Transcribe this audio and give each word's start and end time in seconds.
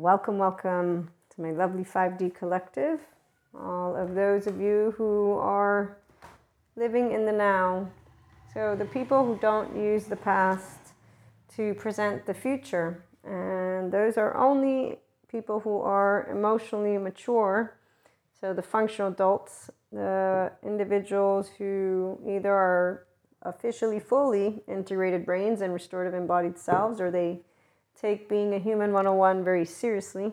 Welcome, 0.00 0.38
welcome 0.38 1.10
to 1.28 1.42
my 1.42 1.50
lovely 1.50 1.84
5D 1.84 2.34
collective. 2.34 3.00
All 3.54 3.94
of 3.94 4.14
those 4.14 4.46
of 4.46 4.58
you 4.58 4.94
who 4.96 5.32
are 5.34 5.98
living 6.74 7.12
in 7.12 7.26
the 7.26 7.32
now. 7.32 7.86
So, 8.54 8.74
the 8.74 8.86
people 8.86 9.26
who 9.26 9.36
don't 9.42 9.76
use 9.76 10.04
the 10.04 10.16
past 10.16 10.94
to 11.54 11.74
present 11.74 12.24
the 12.24 12.32
future, 12.32 13.04
and 13.24 13.92
those 13.92 14.16
are 14.16 14.34
only 14.38 15.00
people 15.30 15.60
who 15.60 15.82
are 15.82 16.26
emotionally 16.30 16.96
mature. 16.96 17.76
So, 18.40 18.54
the 18.54 18.62
functional 18.62 19.12
adults, 19.12 19.68
the 19.92 20.50
individuals 20.62 21.50
who 21.58 22.18
either 22.26 22.54
are 22.54 23.04
officially 23.42 24.00
fully 24.00 24.62
integrated 24.66 25.26
brains 25.26 25.60
and 25.60 25.74
restorative 25.74 26.14
embodied 26.14 26.58
selves, 26.58 27.02
or 27.02 27.10
they 27.10 27.42
take 28.00 28.28
being 28.28 28.54
a 28.54 28.58
human 28.58 28.92
101 28.92 29.44
very 29.44 29.64
seriously. 29.64 30.32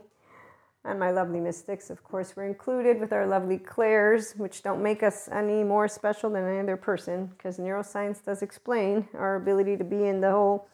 And 0.86 1.00
my 1.00 1.12
lovely 1.12 1.42
mystics, 1.42 1.90
of 1.90 2.04
course, 2.04 2.36
were 2.36 2.46
included 2.46 3.00
with 3.00 3.12
our 3.12 3.28
lovely 3.28 3.58
clairs, 3.58 4.34
which 4.38 4.64
don't 4.64 4.82
make 4.82 5.04
us 5.04 5.28
any 5.30 5.64
more 5.64 5.88
special 5.88 6.30
than 6.30 6.48
any 6.48 6.60
other 6.60 6.78
person, 6.78 7.26
because 7.26 7.58
neuroscience 7.58 8.24
does 8.24 8.42
explain 8.42 9.08
our 9.14 9.36
ability 9.36 9.76
to 9.78 9.84
be 9.84 10.06
in 10.06 10.22
the 10.22 10.32
whole 10.32 10.70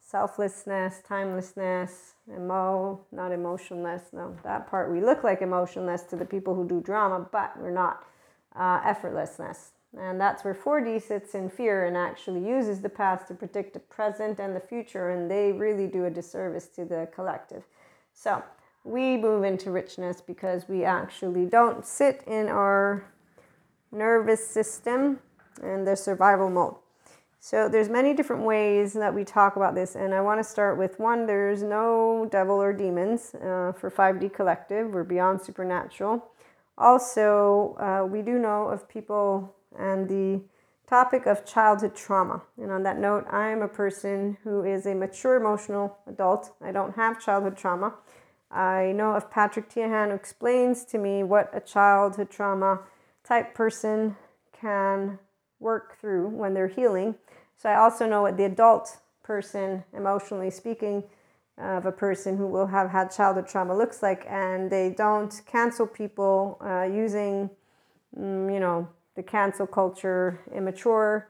selflessness, 0.00 1.02
timelessness, 1.06 2.14
emo, 2.32 3.00
not 3.10 3.32
emotionless. 3.32 4.02
No, 4.12 4.36
that 4.44 4.70
part 4.70 4.92
we 4.92 5.00
look 5.00 5.24
like 5.24 5.42
emotionless 5.42 6.02
to 6.04 6.16
the 6.16 6.24
people 6.24 6.54
who 6.54 6.68
do 6.68 6.80
drama, 6.80 7.26
but 7.32 7.58
we're 7.58 7.70
not. 7.70 8.04
Uh, 8.56 8.80
effortlessness. 8.80 9.70
And 9.96 10.20
that's 10.20 10.44
where 10.44 10.54
4D 10.54 11.02
sits 11.02 11.34
in 11.34 11.48
fear 11.48 11.86
and 11.86 11.96
actually 11.96 12.46
uses 12.46 12.80
the 12.80 12.88
past 12.88 13.28
to 13.28 13.34
predict 13.34 13.72
the 13.72 13.80
present 13.80 14.38
and 14.38 14.54
the 14.54 14.60
future, 14.60 15.10
and 15.10 15.30
they 15.30 15.52
really 15.52 15.86
do 15.86 16.04
a 16.04 16.10
disservice 16.10 16.66
to 16.68 16.84
the 16.84 17.08
collective. 17.14 17.64
So 18.12 18.42
we 18.84 19.16
move 19.16 19.44
into 19.44 19.70
richness 19.70 20.20
because 20.20 20.68
we 20.68 20.84
actually 20.84 21.46
don't 21.46 21.86
sit 21.86 22.22
in 22.26 22.48
our 22.48 23.04
nervous 23.90 24.46
system 24.46 25.20
and 25.62 25.86
the 25.86 25.96
survival 25.96 26.50
mode. 26.50 26.74
So 27.40 27.68
there's 27.68 27.88
many 27.88 28.14
different 28.14 28.42
ways 28.42 28.92
that 28.94 29.14
we 29.14 29.24
talk 29.24 29.56
about 29.56 29.74
this, 29.74 29.94
and 29.94 30.12
I 30.12 30.20
want 30.20 30.40
to 30.40 30.44
start 30.44 30.76
with 30.76 30.98
one. 30.98 31.24
There's 31.24 31.62
no 31.62 32.28
devil 32.30 32.60
or 32.60 32.72
demons 32.72 33.34
uh, 33.36 33.72
for 33.72 33.90
5D 33.90 34.34
Collective. 34.34 34.90
We're 34.90 35.04
beyond 35.04 35.40
supernatural. 35.40 36.24
Also, 36.76 37.76
uh, 37.78 38.06
we 38.06 38.22
do 38.22 38.38
know 38.38 38.64
of 38.68 38.88
people 38.88 39.54
and 39.76 40.08
the 40.08 40.42
topic 40.86 41.26
of 41.26 41.44
childhood 41.44 41.94
trauma. 41.94 42.42
And 42.56 42.70
on 42.70 42.82
that 42.84 42.98
note, 42.98 43.26
I 43.30 43.48
am 43.48 43.62
a 43.62 43.68
person 43.68 44.38
who 44.42 44.64
is 44.64 44.86
a 44.86 44.94
mature 44.94 45.36
emotional 45.36 45.98
adult. 46.06 46.52
I 46.62 46.72
don't 46.72 46.94
have 46.94 47.20
childhood 47.20 47.56
trauma. 47.56 47.94
I 48.50 48.92
know 48.92 49.12
of 49.12 49.30
Patrick 49.30 49.68
Teahan 49.68 50.08
who 50.08 50.14
explains 50.14 50.84
to 50.86 50.98
me 50.98 51.22
what 51.22 51.50
a 51.52 51.60
childhood 51.60 52.30
trauma 52.30 52.80
type 53.22 53.54
person 53.54 54.16
can 54.58 55.18
work 55.60 55.98
through 56.00 56.28
when 56.28 56.54
they're 56.54 56.68
healing. 56.68 57.16
So 57.56 57.68
I 57.68 57.76
also 57.76 58.06
know 58.06 58.22
what 58.22 58.36
the 58.36 58.44
adult 58.44 58.98
person, 59.22 59.84
emotionally 59.92 60.50
speaking, 60.50 61.04
of 61.58 61.86
a 61.86 61.92
person 61.92 62.36
who 62.36 62.46
will 62.46 62.68
have 62.68 62.90
had 62.90 63.10
childhood 63.10 63.48
trauma 63.48 63.76
looks 63.76 64.02
like, 64.02 64.24
and 64.28 64.70
they 64.70 64.90
don't 64.90 65.42
cancel 65.44 65.86
people 65.86 66.56
uh, 66.64 66.84
using, 66.84 67.50
mm, 68.16 68.52
you 68.52 68.60
know, 68.60 68.88
the 69.18 69.22
cancel 69.24 69.66
culture, 69.66 70.38
immature. 70.54 71.28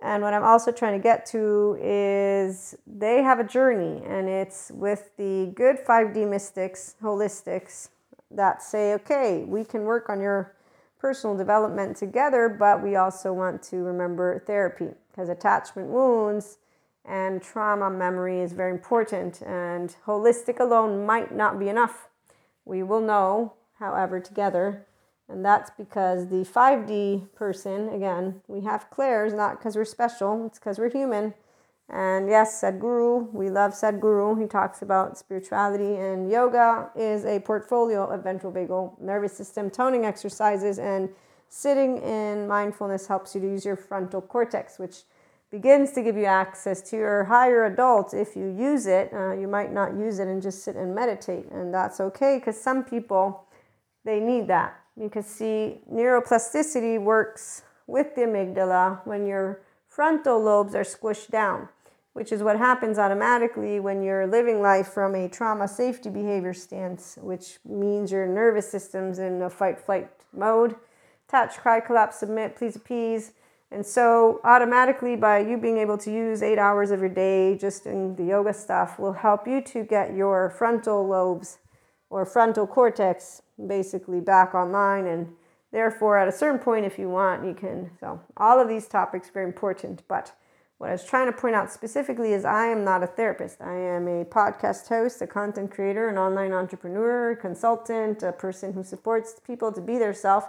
And 0.00 0.22
what 0.22 0.32
I'm 0.32 0.42
also 0.42 0.72
trying 0.72 0.98
to 0.98 1.02
get 1.02 1.26
to 1.26 1.76
is 1.78 2.74
they 2.86 3.22
have 3.22 3.38
a 3.38 3.44
journey, 3.44 4.02
and 4.06 4.28
it's 4.28 4.70
with 4.70 5.10
the 5.18 5.52
good 5.54 5.76
5D 5.86 6.26
mystics, 6.26 6.96
holistics, 7.02 7.90
that 8.30 8.62
say, 8.62 8.94
okay, 8.94 9.44
we 9.46 9.62
can 9.62 9.82
work 9.82 10.08
on 10.08 10.20
your 10.20 10.54
personal 10.98 11.36
development 11.36 11.98
together, 11.98 12.48
but 12.48 12.82
we 12.82 12.96
also 12.96 13.32
want 13.32 13.62
to 13.64 13.76
remember 13.76 14.42
therapy 14.46 14.88
because 15.10 15.28
attachment 15.28 15.88
wounds 15.88 16.56
and 17.04 17.42
trauma 17.42 17.90
memory 17.90 18.40
is 18.40 18.52
very 18.52 18.70
important, 18.70 19.42
and 19.42 19.96
holistic 20.06 20.60
alone 20.60 21.04
might 21.04 21.34
not 21.34 21.58
be 21.58 21.68
enough. 21.68 22.08
We 22.64 22.82
will 22.82 23.02
know, 23.02 23.52
however, 23.78 24.18
together 24.18 24.86
and 25.28 25.44
that's 25.44 25.70
because 25.76 26.28
the 26.28 26.36
5D 26.36 27.34
person, 27.34 27.90
again, 27.90 28.40
we 28.48 28.62
have 28.64 28.88
clairs 28.90 29.34
not 29.34 29.58
because 29.58 29.76
we're 29.76 29.84
special, 29.84 30.46
it's 30.46 30.58
because 30.58 30.78
we're 30.78 30.90
human. 30.90 31.34
And 31.90 32.28
yes, 32.28 32.60
Sadhguru, 32.62 33.32
we 33.32 33.48
love 33.48 33.72
Sadhguru. 33.72 34.40
He 34.40 34.46
talks 34.46 34.82
about 34.82 35.16
spirituality 35.16 35.96
and 35.96 36.30
yoga 36.30 36.90
is 36.94 37.24
a 37.24 37.40
portfolio 37.40 38.04
of 38.04 38.24
ventral 38.24 38.52
vagal 38.52 39.00
nervous 39.00 39.34
system 39.34 39.70
toning 39.70 40.04
exercises. 40.04 40.78
And 40.78 41.08
sitting 41.48 41.98
in 41.98 42.46
mindfulness 42.46 43.06
helps 43.06 43.34
you 43.34 43.40
to 43.40 43.46
use 43.46 43.64
your 43.64 43.76
frontal 43.76 44.20
cortex, 44.20 44.78
which 44.78 45.04
begins 45.50 45.92
to 45.92 46.02
give 46.02 46.14
you 46.14 46.26
access 46.26 46.82
to 46.90 46.96
your 46.96 47.24
higher 47.24 47.64
adult. 47.64 48.12
If 48.12 48.36
you 48.36 48.54
use 48.54 48.86
it, 48.86 49.10
uh, 49.14 49.32
you 49.32 49.48
might 49.48 49.72
not 49.72 49.94
use 49.94 50.18
it 50.18 50.28
and 50.28 50.42
just 50.42 50.62
sit 50.62 50.76
and 50.76 50.94
meditate. 50.94 51.50
And 51.50 51.72
that's 51.72 52.00
okay 52.00 52.36
because 52.36 52.60
some 52.60 52.84
people, 52.84 53.46
they 54.04 54.20
need 54.20 54.46
that 54.48 54.78
because 54.98 55.26
see, 55.26 55.80
neuroplasticity 55.92 57.00
works 57.00 57.62
with 57.86 58.14
the 58.14 58.22
amygdala 58.22 59.00
when 59.06 59.26
your 59.26 59.60
frontal 59.88 60.40
lobes 60.42 60.74
are 60.74 60.84
squished 60.84 61.30
down, 61.30 61.68
which 62.12 62.32
is 62.32 62.42
what 62.42 62.58
happens 62.58 62.98
automatically 62.98 63.80
when 63.80 64.02
you're 64.02 64.26
living 64.26 64.60
life 64.60 64.88
from 64.88 65.14
a 65.14 65.28
trauma 65.28 65.66
safety 65.68 66.10
behavior 66.10 66.54
stance, 66.54 67.18
which 67.20 67.58
means 67.64 68.12
your 68.12 68.26
nervous 68.26 68.70
system's 68.70 69.18
in 69.18 69.42
a 69.42 69.50
fight 69.50 69.80
flight 69.80 70.10
mode. 70.32 70.76
Touch, 71.28 71.56
cry, 71.58 71.80
collapse, 71.80 72.18
submit, 72.18 72.56
please 72.56 72.76
appease. 72.76 73.32
And 73.70 73.84
so, 73.84 74.40
automatically, 74.44 75.14
by 75.14 75.40
you 75.40 75.58
being 75.58 75.76
able 75.76 75.98
to 75.98 76.10
use 76.10 76.42
eight 76.42 76.58
hours 76.58 76.90
of 76.90 77.00
your 77.00 77.10
day 77.10 77.54
just 77.58 77.84
in 77.84 78.16
the 78.16 78.24
yoga 78.24 78.54
stuff, 78.54 78.98
will 78.98 79.12
help 79.12 79.46
you 79.46 79.60
to 79.60 79.84
get 79.84 80.14
your 80.14 80.48
frontal 80.48 81.06
lobes 81.06 81.58
or 82.10 82.24
frontal 82.24 82.66
cortex 82.66 83.42
basically 83.66 84.20
back 84.20 84.54
online. 84.54 85.06
And 85.06 85.34
therefore 85.72 86.18
at 86.18 86.28
a 86.28 86.32
certain 86.32 86.58
point 86.58 86.86
if 86.86 86.98
you 86.98 87.08
want 87.08 87.44
you 87.44 87.54
can 87.54 87.90
so 88.00 88.20
all 88.36 88.60
of 88.60 88.68
these 88.68 88.86
topics 88.86 89.30
very 89.30 89.46
important. 89.46 90.02
But 90.08 90.32
what 90.78 90.88
i 90.90 90.92
was 90.92 91.04
trying 91.04 91.26
to 91.26 91.32
point 91.32 91.54
out 91.54 91.72
specifically 91.72 92.32
is 92.32 92.44
i 92.44 92.66
am 92.66 92.84
not 92.84 93.02
a 93.02 93.06
therapist. 93.06 93.60
I 93.60 93.74
am 93.74 94.06
a 94.08 94.24
podcast 94.24 94.88
host 94.88 95.20
a 95.22 95.26
content 95.26 95.70
creator 95.70 96.08
an 96.08 96.18
online 96.18 96.52
entrepreneur 96.52 97.36
consultant 97.36 98.22
a 98.22 98.32
person 98.32 98.72
who 98.72 98.82
supports 98.82 99.40
people 99.46 99.72
to 99.72 99.80
be 99.80 99.98
their 99.98 100.14
self. 100.14 100.48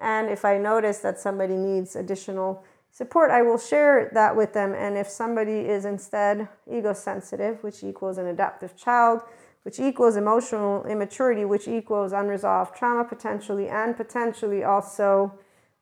And 0.00 0.30
if 0.30 0.44
i 0.44 0.58
notice 0.58 0.98
that 0.98 1.18
somebody 1.18 1.56
needs 1.56 1.96
additional 1.96 2.64
support 2.90 3.30
i 3.30 3.42
will 3.42 3.58
share 3.58 4.10
that 4.14 4.34
with 4.34 4.54
them. 4.54 4.72
And 4.72 4.96
if 4.96 5.08
somebody 5.08 5.58
is 5.60 5.84
instead 5.84 6.48
ego 6.70 6.94
sensitive 6.94 7.62
which 7.62 7.84
equals 7.84 8.16
an 8.16 8.26
adaptive 8.26 8.76
child 8.76 9.22
which 9.64 9.80
equals 9.80 10.16
emotional 10.16 10.84
immaturity, 10.84 11.44
which 11.44 11.66
equals 11.66 12.12
unresolved 12.12 12.76
trauma 12.76 13.04
potentially, 13.04 13.68
and 13.68 13.96
potentially 13.96 14.62
also 14.62 15.32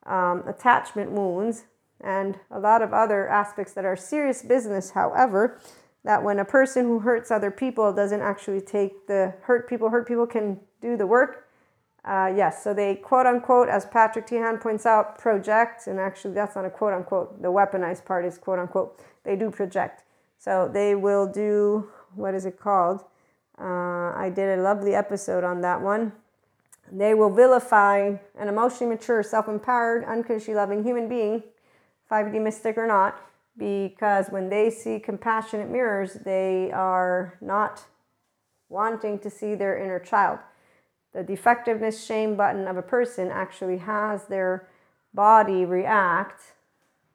um, 0.07 0.43
attachment 0.47 1.11
wounds, 1.11 1.65
and 2.01 2.39
a 2.51 2.59
lot 2.59 2.83
of 2.83 2.93
other 2.93 3.29
aspects 3.29 3.73
that 3.75 3.85
are 3.85 3.97
serious 3.97 4.43
business, 4.43 4.91
however, 4.91 5.61
that 6.05 6.23
when 6.23 6.39
a 6.39 6.45
person 6.45 6.85
who 6.85 7.01
hurts 7.01 7.31
other 7.31 7.51
people 7.51 7.93
doesn't 7.93 8.21
actually 8.21 8.61
take 8.61 9.07
the 9.07 9.35
hurt 9.43 9.69
people, 9.69 9.91
hurt 9.91 10.07
people 10.07 10.27
can 10.27 10.59
do 10.81 10.97
the 10.97 11.07
work. 11.07 11.49
Uh, 12.05 12.33
yes, 12.35 12.65
so 12.65 12.75
they 12.75 12.97
quote 12.97 13.27
unquote, 13.27 13.69
as 13.69 13.87
Patrick 13.87 14.27
Teahan 14.27 14.61
points 14.61 14.87
out, 14.87 15.19
project, 15.19 15.87
and 15.87 16.01
actually 16.01 16.35
that's 16.35 16.57
not 16.57 16.65
a 16.65 16.71
quote 16.71 16.93
unquote, 16.93 17.41
the 17.41 17.49
weaponized 17.49 18.05
part 18.05 18.25
is 18.25 18.39
quote 18.39 18.59
unquote, 18.59 19.01
they 19.23 19.37
do 19.37 19.51
project. 19.51 20.03
So 20.39 20.69
they 20.73 20.97
will 20.97 21.29
do, 21.29 21.89
what 22.17 22.35
is 22.35 22.45
it 22.45 22.59
called? 22.59 23.05
Uh, 23.63 24.13
I 24.17 24.33
did 24.35 24.59
a 24.59 24.63
lovely 24.63 24.93
episode 24.93 25.45
on 25.45 25.61
that 25.61 25.81
one. 25.81 26.13
They 26.91 27.15
will 27.15 27.31
vilify 27.31 28.17
an 28.37 28.49
emotionally 28.49 28.97
mature, 28.97 29.23
self 29.23 29.47
empowered, 29.47 30.05
unconditionally 30.05 30.57
loving 30.57 30.83
human 30.83 31.09
being, 31.09 31.45
5D 32.11 32.43
mystic 32.43 32.77
or 32.77 32.89
not, 32.89 33.21
because 33.57 34.27
when 34.31 34.49
they 34.49 34.69
see 34.69 34.99
compassionate 34.99 35.71
mirrors, 35.71 36.15
they 36.25 36.73
are 36.73 37.39
not 37.41 37.85
wanting 38.69 39.21
to 39.21 39.31
see 39.31 39.55
their 39.55 39.79
inner 39.79 40.01
child. 40.01 40.41
The 41.13 41.23
defectiveness 41.23 42.05
shame 42.05 42.37
button 42.37 42.67
of 42.67 42.77
a 42.77 42.83
person 42.83 43.31
actually 43.31 43.79
has 43.79 44.25
their 44.25 44.69
body 45.15 45.65
react 45.65 46.43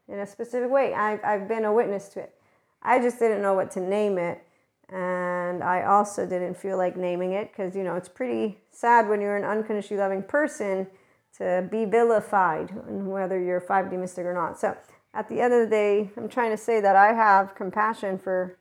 in 0.07 0.19
a 0.19 0.27
specific 0.27 0.69
way. 0.69 0.93
I've, 0.93 1.19
I've 1.25 1.47
been 1.49 1.65
a 1.65 1.73
witness 1.73 2.07
to 2.09 2.21
it. 2.21 2.35
I 2.81 2.99
just 2.99 3.19
didn't 3.19 3.41
know 3.41 3.53
what 3.53 3.71
to 3.71 3.81
name 3.81 4.17
it 4.17 4.46
and 4.89 5.63
I 5.63 5.83
also 5.83 6.25
didn't 6.25 6.55
feel 6.55 6.77
like 6.77 6.95
naming 6.95 7.33
it 7.33 7.51
because 7.51 7.75
you 7.75 7.83
know 7.83 7.95
it's 7.95 8.09
pretty 8.09 8.59
sad 8.71 9.09
when 9.09 9.21
you're 9.21 9.37
an 9.37 9.43
unconditionally 9.43 10.01
loving 10.01 10.23
person 10.23 10.87
to 11.37 11.67
be 11.69 11.85
vilified, 11.85 12.71
whether 12.87 13.39
you're 13.39 13.61
5D 13.61 13.99
mystic 13.99 14.25
or 14.25 14.33
not. 14.33 14.59
So 14.59 14.75
at 15.13 15.29
the 15.29 15.39
end 15.41 15.53
of 15.53 15.61
the 15.61 15.67
day, 15.67 16.09
I'm 16.17 16.29
trying 16.29 16.51
to 16.51 16.57
say 16.57 16.81
that 16.81 16.95
I 16.95 17.13
have 17.13 17.53
compassion 17.53 18.17
for 18.17 18.57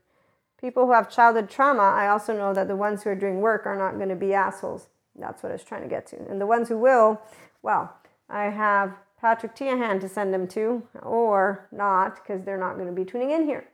people 0.61 0.87
who 0.87 0.93
have 0.93 1.11
childhood 1.11 1.49
trauma, 1.49 1.82
I 1.82 2.08
also 2.08 2.37
know 2.37 2.55
that 2.55 2.69
the 2.69 2.76
ones 2.76 3.02
who 3.02 3.11
are 3.11 3.14
doing 3.14 3.40
work 3.40 3.67
are 3.67 3.76
not 3.76 3.96
going 3.96 4.08
to 4.08 4.17
be 4.17 4.34
assholes. 4.34 4.88
That's 5.14 5.43
what 5.43 5.50
I 5.50 5.55
was 5.55 5.64
trying 5.64 5.82
to 5.82 5.88
get 5.88 6.06
to. 6.08 6.17
And 6.28 6.40
the 6.40 6.46
ones 6.46 6.69
who 6.69 6.78
will, 6.78 7.20
well, 7.62 7.94
I 8.28 8.44
have 8.44 8.96
Patrick 9.20 9.55
Teahan 9.55 10.00
to 10.00 10.08
send 10.08 10.32
them 10.32 10.46
to, 10.49 10.82
or 11.02 11.69
not, 11.73 12.17
because 12.17 12.44
they're 12.44 12.58
not 12.58 12.75
going 12.75 12.88
to 12.88 12.93
be 12.93 13.05
tuning 13.05 13.31
in 13.31 13.44
here. 13.44 13.67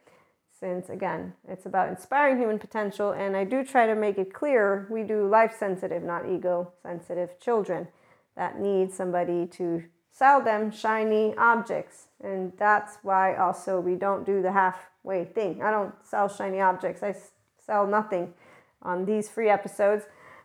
Since 0.62 0.90
again, 0.90 1.32
it's 1.48 1.66
about 1.66 1.88
inspiring 1.88 2.38
human 2.38 2.60
potential, 2.60 3.10
and 3.10 3.36
I 3.36 3.42
do 3.42 3.64
try 3.64 3.88
to 3.88 3.96
make 3.96 4.16
it 4.16 4.32
clear 4.32 4.86
we 4.88 5.02
do 5.02 5.26
life 5.26 5.56
sensitive, 5.58 6.04
not 6.04 6.30
ego 6.30 6.70
sensitive 6.84 7.40
children 7.40 7.88
that 8.36 8.60
need 8.60 8.92
somebody 8.92 9.44
to 9.58 9.82
sell 10.12 10.40
them 10.40 10.70
shiny 10.70 11.34
objects. 11.36 12.06
And 12.22 12.52
that's 12.58 12.98
why 13.02 13.34
also 13.34 13.80
we 13.80 13.96
don't 13.96 14.24
do 14.24 14.40
the 14.40 14.52
halfway 14.52 15.24
thing. 15.24 15.60
I 15.64 15.72
don't 15.72 15.94
sell 16.04 16.28
shiny 16.28 16.60
objects, 16.60 17.02
I 17.02 17.16
sell 17.58 17.84
nothing 17.84 18.32
on 18.82 19.04
these 19.04 19.28
free 19.28 19.48
episodes. 19.48 20.04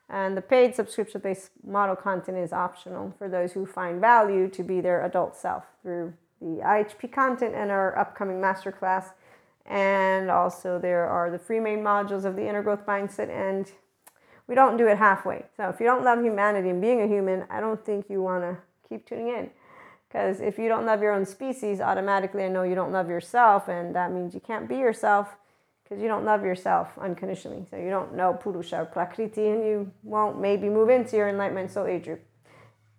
And 0.09 0.35
the 0.35 0.41
paid 0.41 0.73
subscription 0.73 1.21
based 1.21 1.51
model 1.63 1.95
content 1.95 2.39
is 2.39 2.51
optional 2.51 3.13
for 3.19 3.29
those 3.29 3.51
who 3.51 3.67
find 3.67 4.01
value 4.01 4.49
to 4.49 4.63
be 4.63 4.81
their 4.81 5.05
adult 5.05 5.35
self 5.35 5.65
through 5.83 6.15
the 6.41 6.61
IHP 6.65 7.11
content 7.11 7.53
and 7.53 7.69
our 7.69 7.95
upcoming 7.99 8.37
masterclass. 8.37 9.11
And 9.67 10.31
also, 10.31 10.79
there 10.79 11.05
are 11.07 11.29
the 11.29 11.39
free 11.39 11.59
main 11.59 11.79
modules 11.79 12.23
of 12.25 12.35
the 12.35 12.47
inner 12.47 12.63
growth 12.63 12.85
mindset. 12.85 13.29
And 13.29 13.69
we 14.47 14.55
don't 14.55 14.77
do 14.77 14.87
it 14.87 14.97
halfway. 14.97 15.45
So, 15.57 15.69
if 15.69 15.79
you 15.79 15.85
don't 15.85 16.03
love 16.03 16.23
humanity 16.23 16.69
and 16.69 16.81
being 16.81 17.01
a 17.01 17.07
human, 17.07 17.45
I 17.49 17.59
don't 17.59 17.83
think 17.85 18.09
you 18.09 18.21
want 18.21 18.43
to 18.43 18.57
keep 18.87 19.05
tuning 19.05 19.29
in. 19.29 19.49
Because 20.07 20.39
if 20.39 20.57
you 20.57 20.69
don't 20.69 20.85
love 20.85 21.01
your 21.01 21.11
own 21.11 21.25
species, 21.25 21.81
automatically 21.81 22.45
I 22.45 22.47
know 22.47 22.63
you 22.63 22.75
don't 22.75 22.93
love 22.93 23.09
yourself, 23.09 23.67
and 23.67 23.93
that 23.93 24.11
means 24.11 24.33
you 24.33 24.39
can't 24.39 24.67
be 24.67 24.77
yourself 24.77 25.35
because 25.83 26.01
you 26.01 26.07
don't 26.07 26.25
love 26.25 26.43
yourself 26.43 26.97
unconditionally. 26.97 27.65
So 27.69 27.77
you 27.77 27.89
don't 27.89 28.15
know 28.15 28.33
Purusha 28.33 28.81
or 28.81 28.85
Prakriti, 28.85 29.47
and 29.49 29.63
you 29.63 29.91
won't 30.03 30.39
maybe 30.39 30.69
move 30.69 30.89
into 30.89 31.17
your 31.17 31.29
enlightenment 31.29 31.71
soul 31.71 31.87
age 31.87 32.05
group. 32.05 32.21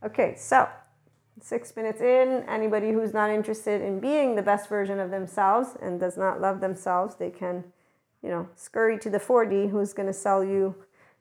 Okay, 0.04 0.36
so 0.38 0.68
six 1.40 1.74
minutes 1.76 2.00
in, 2.00 2.44
anybody 2.48 2.92
who's 2.92 3.12
not 3.12 3.30
interested 3.30 3.80
in 3.80 4.00
being 4.00 4.34
the 4.34 4.42
best 4.42 4.68
version 4.68 4.98
of 4.98 5.10
themselves 5.10 5.76
and 5.80 6.00
does 6.00 6.16
not 6.16 6.40
love 6.40 6.60
themselves, 6.60 7.16
they 7.16 7.30
can, 7.30 7.64
you 8.22 8.28
know, 8.28 8.48
scurry 8.54 8.98
to 8.98 9.10
the 9.10 9.18
4D 9.18 9.70
who's 9.70 9.92
going 9.92 10.06
to 10.08 10.12
sell 10.12 10.44
you 10.44 10.74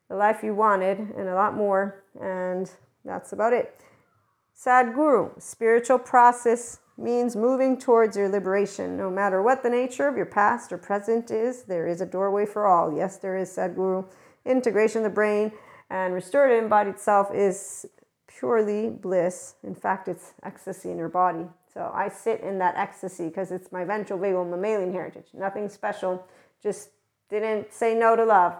the 0.10 0.16
life 0.16 0.44
you 0.44 0.54
wanted 0.54 1.00
and 1.00 1.28
a 1.28 1.36
lot 1.36 1.56
more. 1.56 2.04
And 2.20 2.70
that's 3.06 3.34
about 3.34 3.54
it. 3.54 3.82
Sadhguru, 4.58 5.42
spiritual 5.42 6.00
process 6.00 6.80
means 6.98 7.36
moving 7.36 7.78
towards 7.78 8.18
your 8.18 8.28
liberation. 8.28 8.98
No 8.98 9.10
matter 9.10 9.42
what 9.44 9.62
the 9.62 9.70
nature 9.70 10.08
of 10.08 10.18
your 10.18 10.26
past 10.26 10.74
or 10.74 10.78
present 10.78 11.30
is, 11.30 11.64
there 11.64 11.88
is 11.88 12.02
a 12.02 12.06
doorway 12.06 12.46
for 12.46 12.66
all. 12.66 12.92
Yes, 12.92 13.18
there 13.18 13.38
is 13.38 13.56
Sadhguru. 13.56 14.06
Integration 14.46 15.00
of 15.00 15.04
the 15.04 15.16
brain 15.16 15.52
and 15.90 16.14
restored 16.14 16.52
embodied 16.52 17.00
self 17.00 17.34
is 17.34 17.86
purely 18.28 18.90
bliss. 18.90 19.56
In 19.64 19.76
fact, 19.76 20.08
it's 20.08 20.34
ecstasy 20.44 20.92
in 20.92 20.98
your 20.98 21.10
body. 21.10 21.46
So 21.74 21.92
I 21.94 22.10
sit 22.10 22.42
in 22.42 22.60
that 22.60 22.76
ecstasy 22.76 23.28
because 23.28 23.52
it's 23.52 23.72
my 23.72 23.84
ventral 23.84 24.20
vagal 24.20 24.50
mammalian 24.50 24.92
heritage. 24.92 25.28
Nothing 25.34 25.70
special. 25.70 26.26
Just 26.62 26.90
didn't 27.30 27.74
say 27.74 27.94
no 27.94 28.16
to 28.16 28.26
love. 28.26 28.56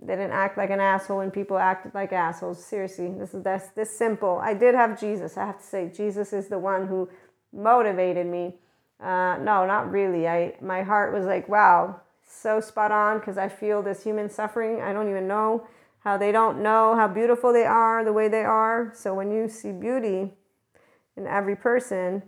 Didn't 0.00 0.32
act 0.32 0.56
like 0.56 0.70
an 0.70 0.80
asshole 0.80 1.18
when 1.18 1.30
people 1.30 1.56
acted 1.56 1.94
like 1.94 2.12
assholes. 2.12 2.64
Seriously, 2.64 3.08
this 3.16 3.32
is 3.32 3.44
this 3.44 3.68
this 3.76 3.96
simple. 3.96 4.38
I 4.42 4.52
did 4.54 4.74
have 4.74 4.98
Jesus. 4.98 5.36
I 5.36 5.46
have 5.46 5.58
to 5.58 5.64
say, 5.64 5.90
Jesus 5.94 6.32
is 6.32 6.48
the 6.48 6.58
one 6.58 6.88
who 6.88 7.08
motivated 7.52 8.26
me. 8.26 8.54
Uh, 9.00 9.36
no, 9.38 9.66
not 9.66 9.90
really. 9.90 10.26
I 10.26 10.54
my 10.60 10.82
heart 10.82 11.14
was 11.14 11.26
like, 11.26 11.48
wow, 11.48 12.00
so 12.26 12.60
spot 12.60 12.90
on 12.90 13.20
because 13.20 13.38
I 13.38 13.48
feel 13.48 13.82
this 13.82 14.02
human 14.02 14.28
suffering. 14.28 14.80
I 14.80 14.92
don't 14.92 15.08
even 15.08 15.28
know 15.28 15.66
how 16.04 16.18
they 16.18 16.30
don't 16.30 16.62
know 16.62 16.94
how 16.94 17.08
beautiful 17.08 17.52
they 17.52 17.64
are 17.64 18.04
the 18.04 18.12
way 18.12 18.28
they 18.28 18.44
are. 18.44 18.92
So 18.94 19.14
when 19.14 19.30
you 19.30 19.48
see 19.48 19.72
beauty 19.72 20.32
in 21.16 21.26
every 21.26 21.56
person, 21.56 22.22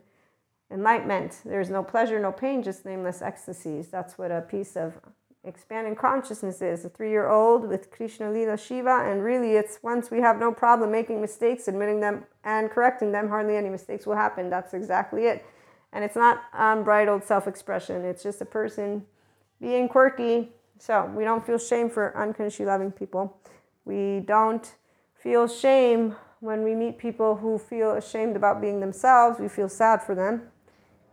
enlightenment, 0.70 1.42
there's 1.44 1.70
no 1.70 1.82
pleasure, 1.82 2.18
no 2.18 2.32
pain, 2.32 2.62
just 2.62 2.86
nameless 2.86 3.20
ecstasies. 3.20 3.88
That's 3.88 4.16
what 4.16 4.30
a 4.30 4.40
piece 4.40 4.76
of 4.76 4.98
expanding 5.44 5.94
consciousness 5.94 6.62
is. 6.62 6.84
A 6.84 6.88
three 6.88 7.10
year 7.10 7.28
old 7.28 7.68
with 7.68 7.90
Krishna 7.90 8.26
Leela 8.26 8.58
Shiva, 8.58 9.04
and 9.08 9.22
really 9.22 9.52
it's 9.52 9.78
once 9.82 10.10
we 10.10 10.20
have 10.20 10.38
no 10.38 10.52
problem 10.52 10.90
making 10.90 11.20
mistakes, 11.20 11.68
admitting 11.68 12.00
them 12.00 12.24
and 12.44 12.70
correcting 12.70 13.12
them, 13.12 13.28
hardly 13.28 13.56
any 13.56 13.68
mistakes 13.68 14.06
will 14.06 14.16
happen. 14.16 14.48
That's 14.48 14.72
exactly 14.72 15.26
it. 15.26 15.44
And 15.92 16.02
it's 16.02 16.16
not 16.16 16.42
unbridled 16.54 17.24
self 17.24 17.46
expression, 17.46 18.04
it's 18.04 18.22
just 18.22 18.40
a 18.40 18.46
person 18.46 19.04
being 19.60 19.88
quirky. 19.88 20.52
So 20.78 21.10
we 21.14 21.24
don't 21.24 21.46
feel 21.46 21.58
shame 21.58 21.88
for 21.88 22.16
unconditionally 22.16 22.70
loving 22.70 22.90
people. 22.90 23.38
We 23.86 24.20
don't 24.20 24.74
feel 25.14 25.48
shame 25.48 26.14
when 26.40 26.62
we 26.62 26.74
meet 26.74 26.98
people 26.98 27.36
who 27.36 27.56
feel 27.58 27.92
ashamed 27.92 28.36
about 28.36 28.60
being 28.60 28.80
themselves. 28.80 29.40
We 29.40 29.48
feel 29.48 29.70
sad 29.70 30.02
for 30.02 30.14
them. 30.14 30.42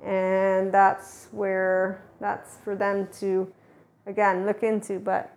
And 0.04 0.74
that's 0.74 1.30
where 1.32 2.04
that's 2.20 2.58
for 2.58 2.76
them 2.76 3.08
to 3.20 3.50
again, 4.06 4.46
look 4.46 4.64
into. 4.64 5.00
But 5.00 5.36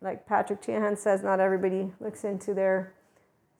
like 0.00 0.26
Patrick 0.26 0.62
Teahan 0.62 0.96
says, 0.96 1.22
not 1.22 1.40
everybody 1.40 1.92
looks 2.00 2.24
into 2.24 2.54
their 2.54 2.94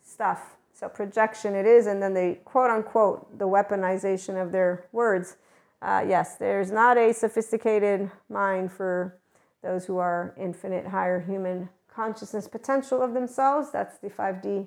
stuff. 0.03 0.57
So 0.73 0.89
projection 0.89 1.55
it 1.55 1.67
is, 1.67 1.87
and 1.87 2.03
then 2.03 2.13
they 2.13 2.41
quote 2.45 2.71
unquote 2.71 3.39
the 3.39 3.47
weaponization 3.47 4.41
of 4.41 4.53
their 4.53 4.87
words. 4.93 5.37
Uh, 5.81 6.05
yes, 6.07 6.37
there's 6.37 6.71
not 6.71 6.99
a 6.99 7.13
sophisticated 7.13 8.11
mind 8.29 8.73
for 8.73 9.19
those 9.63 9.87
who 9.87 9.97
are 9.99 10.35
infinite 10.39 10.87
higher 10.87 11.21
human 11.21 11.69
consciousness 11.97 12.47
potential 12.47 13.03
of 13.03 13.15
themselves. 13.15 13.73
That's 13.73 13.97
the 13.99 14.11
5D 14.11 14.67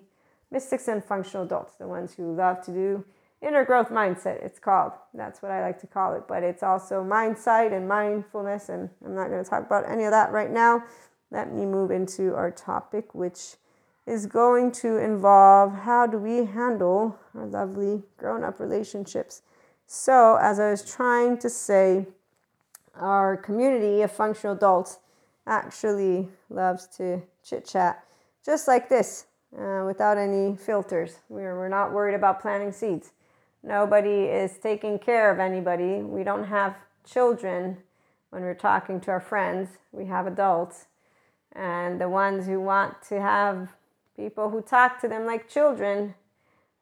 mystics 0.51 0.87
and 0.87 1.03
functional 1.03 1.45
adults, 1.45 1.73
the 1.75 1.87
ones 1.87 2.15
who 2.15 2.35
love 2.35 2.65
to 2.65 2.71
do 2.71 3.05
inner 3.41 3.63
growth 3.63 3.89
mindset 3.89 4.43
it's 4.43 4.59
called. 4.59 4.91
That's 5.13 5.41
what 5.41 5.51
i 5.51 5.61
like 5.61 5.79
to 5.81 5.87
call 5.87 6.15
it. 6.15 6.23
But 6.27 6.43
it's 6.43 6.63
also 6.63 7.03
mindsight 7.03 7.71
and 7.71 7.87
mindfulness 7.87 8.69
and 8.69 8.89
i'm 9.05 9.15
not 9.15 9.29
going 9.29 9.43
to 9.43 9.49
talk 9.49 9.65
about 9.65 9.89
any 9.89 10.03
of 10.03 10.11
that 10.11 10.31
right 10.31 10.51
now. 10.51 10.83
Let 11.31 11.53
me 11.53 11.65
move 11.65 11.91
into 11.91 12.35
our 12.35 12.51
topic 12.51 13.13
which 13.13 13.55
is 14.05 14.25
going 14.25 14.71
to 14.71 14.97
involve 14.97 15.73
how 15.73 16.07
do 16.07 16.17
we 16.17 16.45
handle 16.45 17.17
our 17.35 17.45
lovely 17.45 18.01
grown-up 18.17 18.59
relationships. 18.59 19.43
So 19.85 20.37
as 20.41 20.59
i 20.59 20.71
was 20.71 20.83
trying 20.83 21.37
to 21.37 21.49
say 21.49 22.07
our 22.95 23.37
community 23.37 24.01
of 24.01 24.11
functional 24.11 24.55
adults 24.55 24.99
actually 25.49 26.29
loves 26.49 26.87
to 26.87 27.21
chit 27.43 27.65
chat 27.65 28.03
just 28.45 28.67
like 28.67 28.87
this 28.87 29.25
uh, 29.57 29.83
without 29.85 30.17
any 30.17 30.55
filters 30.55 31.17
we're, 31.27 31.57
we're 31.57 31.67
not 31.67 31.91
worried 31.91 32.15
about 32.15 32.39
planting 32.39 32.71
seeds 32.71 33.11
Nobody 33.63 34.23
is 34.23 34.57
taking 34.57 34.99
care 34.99 35.31
of 35.31 35.39
anybody. 35.39 36.01
We 36.01 36.23
don't 36.23 36.45
have 36.45 36.75
children 37.05 37.77
when 38.29 38.43
we're 38.43 38.53
talking 38.53 39.01
to 39.01 39.11
our 39.11 39.19
friends, 39.19 39.69
we 39.91 40.05
have 40.05 40.27
adults. 40.27 40.85
And 41.53 41.99
the 41.99 42.07
ones 42.07 42.45
who 42.45 42.61
want 42.61 43.01
to 43.09 43.19
have 43.19 43.73
people 44.15 44.49
who 44.49 44.61
talk 44.61 45.01
to 45.01 45.07
them 45.07 45.25
like 45.25 45.49
children 45.49 46.13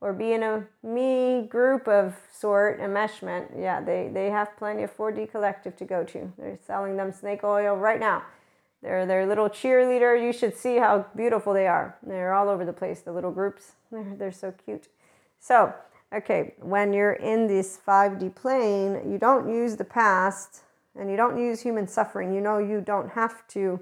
or 0.02 0.14
be 0.14 0.34
in 0.34 0.44
a 0.44 0.68
me 0.84 1.48
group 1.50 1.88
of 1.88 2.16
sort, 2.32 2.80
enmeshment, 2.80 3.48
yeah, 3.58 3.82
they, 3.82 4.12
they 4.14 4.30
have 4.30 4.56
plenty 4.58 4.84
of 4.84 4.96
4D 4.96 5.32
collective 5.32 5.76
to 5.78 5.86
go 5.86 6.04
to. 6.04 6.32
They're 6.38 6.60
selling 6.68 6.98
them 6.98 7.12
snake 7.12 7.44
oil 7.44 7.76
right 7.76 8.00
now. 8.00 8.24
They're 8.82 9.06
their 9.06 9.26
little 9.26 9.50
cheerleader. 9.50 10.22
You 10.22 10.32
should 10.32 10.56
see 10.56 10.78
how 10.78 11.06
beautiful 11.16 11.54
they 11.54 11.68
are. 11.68 11.98
They're 12.04 12.34
all 12.34 12.50
over 12.50 12.64
the 12.66 12.74
place, 12.74 13.02
the 13.02 13.12
little 13.12 13.32
groups. 13.32 13.74
They're, 13.92 14.16
they're 14.18 14.32
so 14.32 14.54
cute. 14.66 14.88
So, 15.40 15.74
okay, 16.14 16.56
when 16.60 16.94
you're 16.94 17.14
in 17.14 17.48
this 17.48 17.80
5D 17.88 18.36
plane, 18.36 19.10
you 19.10 19.18
don't 19.18 19.50
use 19.50 19.78
the 19.78 19.86
past 19.86 20.62
and 21.00 21.10
you 21.10 21.16
don't 21.16 21.40
use 21.40 21.62
human 21.62 21.88
suffering. 21.88 22.34
You 22.34 22.42
know, 22.42 22.58
you 22.58 22.82
don't 22.82 23.10
have 23.12 23.48
to 23.50 23.80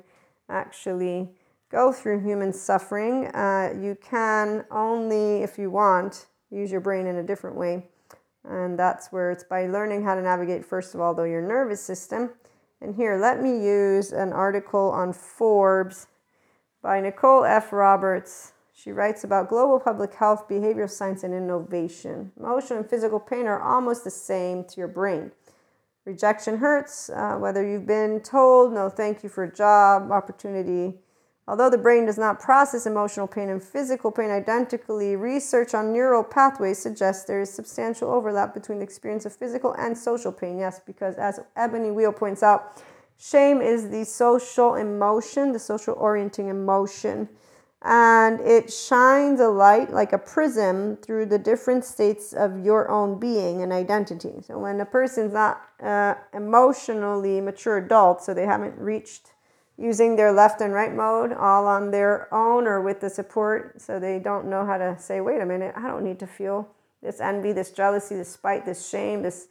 actually 0.50 1.30
go 1.72 1.92
through 1.92 2.22
human 2.22 2.54
suffering. 2.54 3.28
Uh, 3.28 3.74
you 3.82 3.98
can 4.02 4.66
only, 4.70 5.44
if 5.44 5.58
you 5.58 5.70
want, 5.70 6.28
use 6.52 6.72
your 6.72 6.82
brain 6.82 7.08
in 7.08 7.18
a 7.18 7.24
different 7.24 7.56
way. 7.56 7.88
And 8.44 8.78
that's 8.78 9.12
where 9.12 9.32
it's 9.32 9.44
by 9.44 9.66
learning 9.68 10.04
how 10.04 10.16
to 10.16 10.22
navigate, 10.22 10.64
first 10.64 10.94
of 10.94 11.02
all, 11.02 11.14
though, 11.16 11.24
your 11.24 11.42
nervous 11.42 11.82
system. 11.82 12.32
And 12.82 12.96
here, 12.96 13.18
let 13.18 13.42
me 13.42 13.52
use 13.66 14.12
an 14.12 14.34
article 14.34 14.92
on 14.92 15.14
Forbes 15.14 16.08
by 16.82 17.00
Nicole 17.00 17.46
F. 17.46 17.72
Roberts. 17.72 18.54
She 18.74 18.92
writes 18.92 19.24
about 19.24 19.50
global 19.50 19.80
public 19.80 20.14
health, 20.14 20.48
behavioral 20.50 20.90
science, 20.90 21.24
and 21.24 21.34
innovation. 21.34 22.32
Emotional 22.40 22.80
and 22.80 22.90
physical 22.90 23.20
pain 23.20 23.48
are 23.48 23.62
almost 23.62 24.04
the 24.04 24.12
same 24.12 24.66
to 24.66 24.78
your 24.78 24.90
brain. 24.90 25.32
Rejection 26.04 26.58
hurts, 26.58 27.10
uh, 27.10 27.38
whether 27.38 27.68
you've 27.68 27.88
been 27.88 28.20
told 28.20 28.74
no 28.74 28.90
thank 28.90 29.24
you 29.24 29.30
for 29.30 29.44
a 29.44 29.52
job, 29.52 30.12
opportunity. 30.12 31.00
Although 31.48 31.70
the 31.70 31.78
brain 31.78 32.06
does 32.06 32.18
not 32.18 32.40
process 32.40 32.86
emotional 32.86 33.28
pain 33.28 33.50
and 33.50 33.62
physical 33.62 34.12
pain 34.12 34.32
identically, 34.32 35.16
research 35.16 35.74
on 35.76 35.94
neural 35.94 36.24
pathways 36.24 36.80
suggests 36.80 37.26
there 37.26 37.42
is 37.42 37.54
substantial 37.54 38.10
overlap 38.10 38.54
between 38.54 38.80
the 38.80 38.84
experience 38.84 39.26
of 39.26 39.36
physical 39.36 39.74
and 39.78 39.98
social 39.98 40.32
pain. 40.32 40.58
Yes, 40.58 40.82
because 40.86 41.16
as 41.16 41.40
Ebony 41.56 41.92
Wheel 41.92 42.12
points 42.12 42.42
out, 42.42 42.82
Shame 43.18 43.62
is 43.62 43.90
the 43.90 44.04
social 44.04 44.76
emotion, 44.76 45.54
the 45.54 45.60
social 45.60 45.94
orienting 45.94 46.50
emotion 46.50 47.30
and 47.86 48.40
it 48.42 48.74
shines 48.74 49.40
a 49.40 49.48
light 49.48 49.94
like 49.94 50.12
a 50.12 50.18
prism 50.18 50.98
through 50.98 51.28
the 51.28 51.38
different 51.38 51.86
states 51.86 52.34
of 52.34 52.66
your 52.66 52.90
own 52.90 53.20
being 53.20 53.62
and 53.62 53.72
identity. 53.72 54.42
So, 54.42 54.58
when 54.58 54.82
a 54.82 54.86
person's 54.86 55.34
not 55.34 55.62
uh, 55.82 56.16
emotionally 56.34 57.40
mature 57.42 57.78
adult, 57.78 58.24
so 58.24 58.34
they 58.34 58.46
haven't 58.46 58.76
reached 58.80 59.34
using 59.78 60.16
their 60.16 60.32
left 60.32 60.62
and 60.62 60.74
right 60.74 60.94
mode 60.94 61.34
all 61.34 61.68
on 61.68 61.92
their 61.92 62.34
own 62.34 62.66
or 62.68 62.82
with 62.82 63.02
the 63.02 63.10
support, 63.10 63.82
so 63.82 64.00
they 64.00 64.20
don't 64.20 64.50
know 64.50 64.66
how 64.66 64.78
to 64.78 64.98
say, 65.00 65.22
wait 65.22 65.42
a 65.42 65.46
minute, 65.46 65.74
I 65.76 65.88
don't 65.88 66.04
need 66.04 66.20
to 66.20 66.28
feel 66.28 66.70
this 67.02 67.20
envy, 67.20 67.52
this 67.52 67.72
jealousy, 67.72 68.16
this 68.16 68.30
spite, 68.32 68.66
this 68.66 68.90
shame, 68.90 69.22
this 69.22 69.48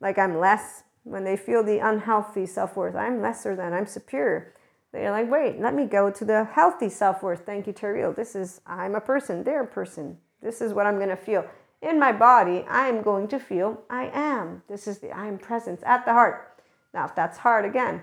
like 0.00 0.18
I'm 0.18 0.38
less. 0.38 0.82
When 1.04 1.22
they 1.22 1.36
feel 1.36 1.62
the 1.62 1.78
unhealthy 1.78 2.46
self 2.46 2.76
worth, 2.76 2.96
I'm 2.96 3.22
lesser 3.22 3.54
than, 3.54 3.72
I'm 3.72 3.86
superior 3.86 4.54
they're 4.96 5.10
like, 5.10 5.30
wait, 5.30 5.60
let 5.60 5.74
me 5.74 5.84
go 5.84 6.10
to 6.10 6.24
the 6.24 6.44
healthy 6.44 6.88
self 6.88 7.22
worth. 7.22 7.44
Thank 7.44 7.66
you, 7.66 7.72
Terrell. 7.72 8.12
This 8.12 8.34
is, 8.34 8.60
I'm 8.66 8.94
a 8.94 9.00
person, 9.00 9.44
they're 9.44 9.62
a 9.62 9.66
person. 9.66 10.18
This 10.42 10.60
is 10.60 10.72
what 10.72 10.86
I'm 10.86 10.96
going 10.96 11.10
to 11.10 11.16
feel. 11.16 11.44
In 11.82 11.98
my 11.98 12.12
body, 12.12 12.64
I 12.68 12.88
am 12.88 13.02
going 13.02 13.28
to 13.28 13.38
feel 13.38 13.82
I 13.90 14.10
am. 14.12 14.62
This 14.68 14.86
is 14.86 14.98
the 14.98 15.10
I 15.10 15.26
am 15.26 15.38
presence 15.38 15.82
at 15.84 16.04
the 16.04 16.12
heart. 16.12 16.62
Now, 16.94 17.04
if 17.04 17.14
that's 17.14 17.38
hard 17.38 17.64
again, 17.64 18.02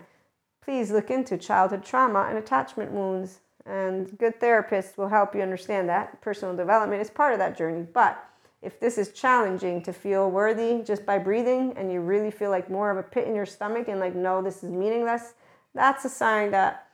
please 0.64 0.92
look 0.92 1.12
into 1.12 1.38
childhood 1.38 1.84
trauma 1.84 2.28
and 2.30 2.38
attachment 2.38 2.92
wounds. 2.92 3.40
And 3.66 4.18
good 4.18 4.40
therapists 4.40 4.98
will 4.98 5.08
help 5.08 5.36
you 5.36 5.42
understand 5.42 5.88
that. 5.90 6.22
Personal 6.22 6.56
development 6.56 7.02
is 7.02 7.10
part 7.10 7.34
of 7.34 7.40
that 7.40 7.58
journey. 7.58 7.86
But 7.94 8.24
if 8.62 8.80
this 8.80 8.98
is 8.98 9.12
challenging 9.12 9.82
to 9.84 9.94
feel 9.94 10.32
worthy 10.32 10.82
just 10.84 11.06
by 11.06 11.18
breathing 11.18 11.74
and 11.76 11.92
you 11.92 12.02
really 12.02 12.32
feel 12.32 12.50
like 12.50 12.70
more 12.70 12.92
of 12.92 12.98
a 12.98 13.04
pit 13.04 13.28
in 13.28 13.36
your 13.36 13.46
stomach 13.46 13.88
and 13.88 14.00
like, 14.00 14.16
no, 14.16 14.42
this 14.42 14.64
is 14.64 14.70
meaningless, 14.70 15.34
that's 15.74 16.06
a 16.06 16.10
sign 16.10 16.52
that 16.52 16.88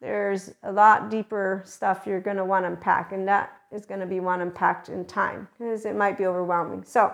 there's 0.00 0.54
a 0.62 0.72
lot 0.72 1.10
deeper 1.10 1.62
stuff 1.66 2.06
you're 2.06 2.20
going 2.20 2.38
to 2.38 2.44
want 2.44 2.64
to 2.64 2.68
unpack, 2.68 3.12
and 3.12 3.28
that 3.28 3.52
is 3.70 3.84
going 3.84 4.00
to 4.00 4.06
be 4.06 4.18
one 4.18 4.40
unpacked 4.40 4.88
in 4.88 5.04
time 5.04 5.46
because 5.58 5.84
it 5.84 5.94
might 5.94 6.16
be 6.16 6.24
overwhelming. 6.24 6.84
So, 6.84 7.12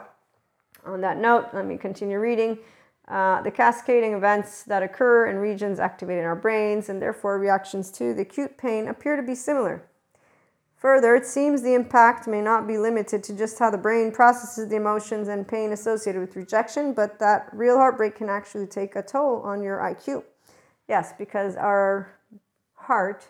on 0.85 1.01
that 1.01 1.19
note, 1.19 1.49
let 1.53 1.67
me 1.67 1.77
continue 1.77 2.21
reading. 2.21 2.59
Uh, 3.09 3.41
the 3.43 3.51
cascading 3.51 4.15
events 4.15 4.65
that 4.65 4.83
occur 4.83 5.27
in 5.27 5.37
regions 5.37 5.79
activating 5.79 6.25
our 6.25 6.35
brains 6.35 6.89
and 6.89 7.01
therefore 7.01 7.39
reactions 7.39 7.91
to 7.93 8.13
the 8.13 8.23
acute 8.23 8.59
pain 8.59 8.89
appear 8.89 9.15
to 9.15 9.23
be 9.23 9.35
similar. 9.35 9.87
Further, 10.77 11.15
it 11.15 11.25
seems 11.25 11.63
the 11.63 11.75
impact 11.75 12.29
may 12.29 12.43
not 12.43 12.67
be 12.67 12.77
limited 12.77 13.23
to 13.25 13.37
just 13.37 13.59
how 13.59 13.71
the 13.71 13.79
brain 13.79 14.13
processes 14.13 14.69
the 14.69 14.77
emotions 14.77 15.29
and 15.29 15.49
pain 15.49 15.73
associated 15.73 16.21
with 16.21 16.37
rejection, 16.37 16.93
but 16.93 17.19
that 17.19 17.49
real 17.53 17.77
heartbreak 17.77 18.17
can 18.17 18.29
actually 18.29 18.67
take 18.67 18.95
a 18.95 19.03
toll 19.03 19.41
on 19.43 19.63
your 19.63 19.79
IQ. 19.79 20.23
Yes, 20.89 21.13
because 21.17 21.57
our 21.57 22.13
heart, 22.75 23.29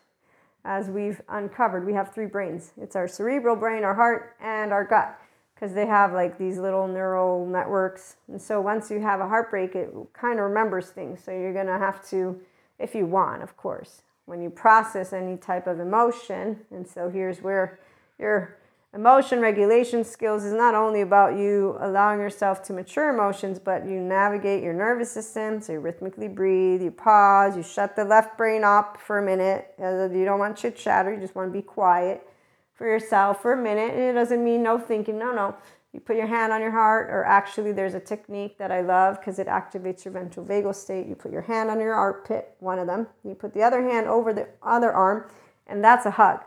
as 0.65 0.89
we've 0.89 1.21
uncovered, 1.29 1.87
we 1.87 1.93
have 1.93 2.13
three 2.13 2.27
brains 2.27 2.73
it's 2.81 2.97
our 2.97 3.07
cerebral 3.07 3.57
brain, 3.57 3.85
our 3.85 3.95
heart, 3.95 4.35
and 4.41 4.73
our 4.73 4.85
gut, 4.85 5.19
because 5.57 5.75
they 5.75 5.87
have 5.87 6.13
like 6.13 6.39
these 6.39 6.59
little 6.59 6.87
neural 6.87 7.47
networks. 7.47 8.17
And 8.29 8.41
so 8.41 8.61
once 8.61 8.91
you 8.91 9.01
have 9.01 9.21
a 9.21 9.27
heartbreak, 9.27 9.75
it 9.75 9.93
kind 10.13 10.39
of 10.39 10.45
remembers 10.45 10.91
things. 10.91 11.25
So 11.25 11.33
you're 11.33 11.55
going 11.55 11.67
to 11.67 11.79
have 11.79 12.07
to, 12.11 12.39
if 12.79 12.95
you 12.95 13.07
want, 13.07 13.43
of 13.43 13.57
course, 13.57 14.03
when 14.27 14.43
you 14.43 14.51
process 14.51 15.13
any 15.15 15.37
type 15.37 15.67
of 15.67 15.81
emotion. 15.81 16.61
And 16.71 16.87
so 16.87 17.09
here's 17.09 17.41
where 17.41 17.81
your 18.19 18.57
Emotion 18.97 19.41
regulation 19.41 20.05
skills 20.05 20.43
is 20.43 20.55
not 20.55 20.75
only 20.75 21.03
about 21.03 21.37
you 21.37 21.77
allowing 21.81 22.19
yourself 22.19 22.63
to 22.63 22.73
mature 22.73 23.11
emotions, 23.11 23.59
but 23.59 23.85
you 23.85 24.01
navigate 24.01 24.63
your 24.63 24.73
nervous 24.73 25.11
system. 25.11 25.61
So 25.61 25.75
you 25.75 25.81
rhythmically 25.81 26.29
breathe, 26.29 26.81
you 26.81 26.91
pause, 26.91 27.59
you 27.59 27.63
shut 27.63 27.95
the 27.95 28.07
left 28.07 28.39
brain 28.39 28.65
up 28.65 28.99
for 28.99 29.19
a 29.19 29.23
minute. 29.23 29.75
Uh, 29.79 30.09
you 30.11 30.25
don't 30.25 30.39
want 30.39 30.57
chit 30.57 30.79
chatter, 30.79 31.13
you 31.13 31.21
just 31.21 31.35
want 31.35 31.47
to 31.47 31.53
be 31.53 31.61
quiet 31.61 32.27
for 32.77 32.87
yourself 32.87 33.43
for 33.43 33.53
a 33.53 33.57
minute. 33.57 33.93
And 33.93 34.03
it 34.03 34.13
doesn't 34.13 34.45
mean 34.45 34.63
no 34.63 34.79
thinking, 34.79 35.19
no, 35.19 35.33
no. 35.33 35.57
You 35.93 36.01
put 36.01 36.17
your 36.17 36.27
hand 36.27 36.53
on 36.53 36.61
your 36.61 36.73
heart, 36.73 37.09
or 37.09 37.25
actually, 37.25 37.73
there's 37.73 37.95
a 37.95 38.01
technique 38.01 38.59
that 38.59 38.71
I 38.71 38.83
love 38.83 39.19
because 39.19 39.39
it 39.39 39.47
activates 39.47 40.05
your 40.05 40.13
ventral 40.13 40.45
vagal 40.45 40.75
state. 40.75 41.07
You 41.07 41.15
put 41.15 41.33
your 41.33 41.41
hand 41.41 41.71
on 41.71 41.81
your 41.81 41.95
armpit, 41.95 42.55
one 42.59 42.79
of 42.79 42.87
them. 42.87 43.07
You 43.25 43.35
put 43.35 43.55
the 43.55 43.63
other 43.63 43.83
hand 43.83 44.07
over 44.07 44.35
the 44.35 44.47
other 44.63 44.93
arm, 44.93 45.31
and 45.67 45.83
that's 45.83 46.05
a 46.05 46.11
hug. 46.11 46.41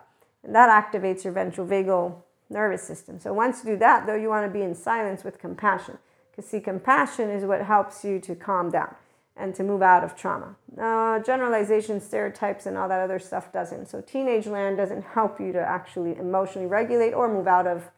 And 0.44 0.54
that 0.54 0.70
activates 0.70 1.24
your 1.24 1.34
ventral 1.34 1.66
vagal 1.66 2.22
nervous 2.50 2.84
system. 2.84 3.20
So 3.20 3.34
once 3.34 3.64
you 3.64 3.72
do 3.72 3.78
that, 3.78 4.06
though, 4.06 4.16
you 4.16 4.30
want 4.30 4.46
to 4.46 4.54
be 4.54 4.64
in 4.64 4.76
silence 4.76 5.24
with 5.24 5.40
compassion. 5.40 5.98
Because, 6.30 6.46
see, 6.46 6.60
compassion 6.60 7.32
is 7.32 7.44
what 7.44 7.64
helps 7.64 8.04
you 8.04 8.20
to 8.20 8.36
calm 8.36 8.70
down 8.70 8.96
and 9.36 9.56
to 9.56 9.64
move 9.64 9.82
out 9.82 10.04
of 10.04 10.16
trauma. 10.16 10.56
Uh, 10.80 11.20
generalization, 11.20 12.00
stereotypes, 12.00 12.66
and 12.66 12.78
all 12.78 12.88
that 12.88 13.02
other 13.02 13.20
stuff 13.20 13.52
doesn't. 13.52 13.88
So, 13.88 14.00
teenage 14.02 14.48
land 14.48 14.78
doesn't 14.78 15.04
help 15.04 15.40
you 15.40 15.52
to 15.52 15.60
actually 15.60 16.18
emotionally 16.18 16.68
regulate 16.68 17.12
or 17.12 17.28
move 17.28 17.48
out 17.48 17.68
of 17.68 17.90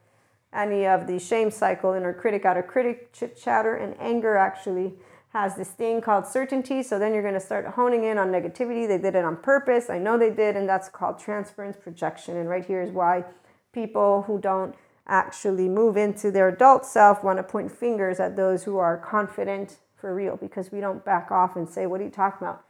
any 0.52 0.86
of 0.86 1.06
the 1.06 1.18
shame 1.18 1.50
cycle, 1.50 1.92
inner 1.92 2.12
critic, 2.12 2.44
outer 2.44 2.62
critic, 2.62 3.12
chit 3.12 3.36
chatter, 3.36 3.76
and 3.76 3.94
anger 4.00 4.36
actually 4.36 4.94
has 5.32 5.54
this 5.56 5.68
thing 5.68 6.00
called 6.00 6.26
certainty. 6.26 6.82
So 6.82 6.98
then 6.98 7.14
you're 7.14 7.22
going 7.22 7.34
to 7.34 7.40
start 7.40 7.66
honing 7.66 8.04
in 8.04 8.18
on 8.18 8.28
negativity. 8.28 8.86
They 8.86 8.98
did 8.98 9.14
it 9.14 9.24
on 9.24 9.36
purpose. 9.36 9.88
I 9.88 9.98
know 9.98 10.18
they 10.18 10.30
did, 10.30 10.56
and 10.56 10.68
that's 10.68 10.88
called 10.88 11.18
transference 11.18 11.76
projection. 11.76 12.36
And 12.36 12.48
right 12.48 12.64
here 12.64 12.82
is 12.82 12.90
why 12.90 13.24
people 13.72 14.22
who 14.22 14.38
don't 14.38 14.74
actually 15.06 15.68
move 15.68 15.96
into 15.96 16.30
their 16.30 16.48
adult 16.48 16.84
self 16.84 17.24
want 17.24 17.38
to 17.38 17.42
point 17.42 17.70
fingers 17.70 18.20
at 18.20 18.36
those 18.36 18.64
who 18.64 18.76
are 18.78 18.96
confident 18.96 19.78
for 19.96 20.14
real 20.14 20.36
because 20.36 20.70
we 20.70 20.80
don't 20.80 21.04
back 21.04 21.30
off 21.30 21.56
and 21.56 21.68
say, 21.68 21.86
What 21.86 22.00
are 22.00 22.04
you 22.04 22.10
talking 22.10 22.46
about? 22.46 22.64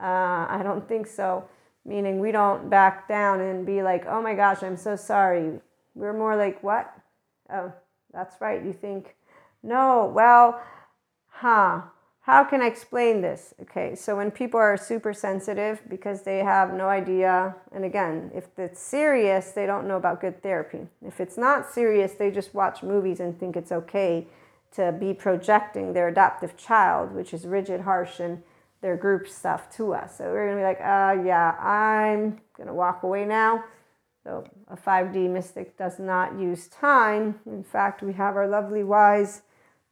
Uh, 0.00 0.46
I 0.48 0.60
don't 0.62 0.86
think 0.88 1.06
so. 1.06 1.44
Meaning, 1.84 2.20
we 2.20 2.32
don't 2.32 2.70
back 2.70 3.08
down 3.08 3.40
and 3.40 3.64
be 3.64 3.82
like, 3.82 4.04
Oh 4.06 4.22
my 4.22 4.34
gosh, 4.34 4.62
I'm 4.62 4.76
so 4.76 4.96
sorry. 4.96 5.60
We're 5.94 6.16
more 6.16 6.36
like, 6.36 6.62
What? 6.62 6.92
Oh, 7.52 7.72
that's 8.12 8.40
right. 8.40 8.64
You 8.64 8.72
think, 8.72 9.16
No, 9.62 10.10
well, 10.14 10.60
huh 11.28 11.82
how 12.30 12.44
can 12.44 12.60
I 12.60 12.66
explain 12.66 13.22
this? 13.22 13.54
Okay, 13.62 13.94
so 13.94 14.16
when 14.16 14.30
people 14.30 14.60
are 14.60 14.76
super 14.76 15.14
sensitive 15.14 15.80
because 15.88 16.22
they 16.22 16.38
have 16.38 16.74
no 16.74 16.86
idea, 16.86 17.56
and 17.72 17.84
again, 17.84 18.30
if 18.34 18.46
it's 18.58 18.80
serious, 18.80 19.52
they 19.52 19.64
don't 19.64 19.88
know 19.88 19.96
about 19.96 20.20
good 20.20 20.42
therapy. 20.42 20.86
If 21.04 21.18
it's 21.18 21.38
not 21.38 21.72
serious, 21.72 22.12
they 22.12 22.30
just 22.30 22.54
watch 22.54 22.82
movies 22.82 23.20
and 23.20 23.38
think 23.40 23.56
it's 23.56 23.72
okay 23.72 24.26
to 24.76 24.92
be 24.92 25.14
projecting 25.14 25.92
their 25.92 26.08
adaptive 26.08 26.56
child, 26.56 27.12
which 27.12 27.32
is 27.32 27.46
rigid, 27.46 27.80
harsh, 27.80 28.20
and 28.20 28.42
their 28.80 28.96
group 28.96 29.28
stuff 29.28 29.70
to 29.76 29.94
us. 29.94 30.18
So 30.18 30.24
we're 30.24 30.48
gonna 30.48 30.60
be 30.60 30.64
like, 30.64 30.80
uh, 30.80 31.22
yeah, 31.24 31.56
I'm 31.60 32.40
gonna 32.56 32.74
walk 32.74 33.02
away 33.02 33.24
now. 33.24 33.64
So 34.24 34.44
a 34.68 34.76
5D 34.76 35.30
mystic 35.30 35.76
does 35.76 35.98
not 35.98 36.38
use 36.38 36.68
time. 36.68 37.40
In 37.46 37.64
fact, 37.64 38.02
we 38.02 38.12
have 38.14 38.36
our 38.36 38.46
lovely 38.46 38.84
wise 38.84 39.42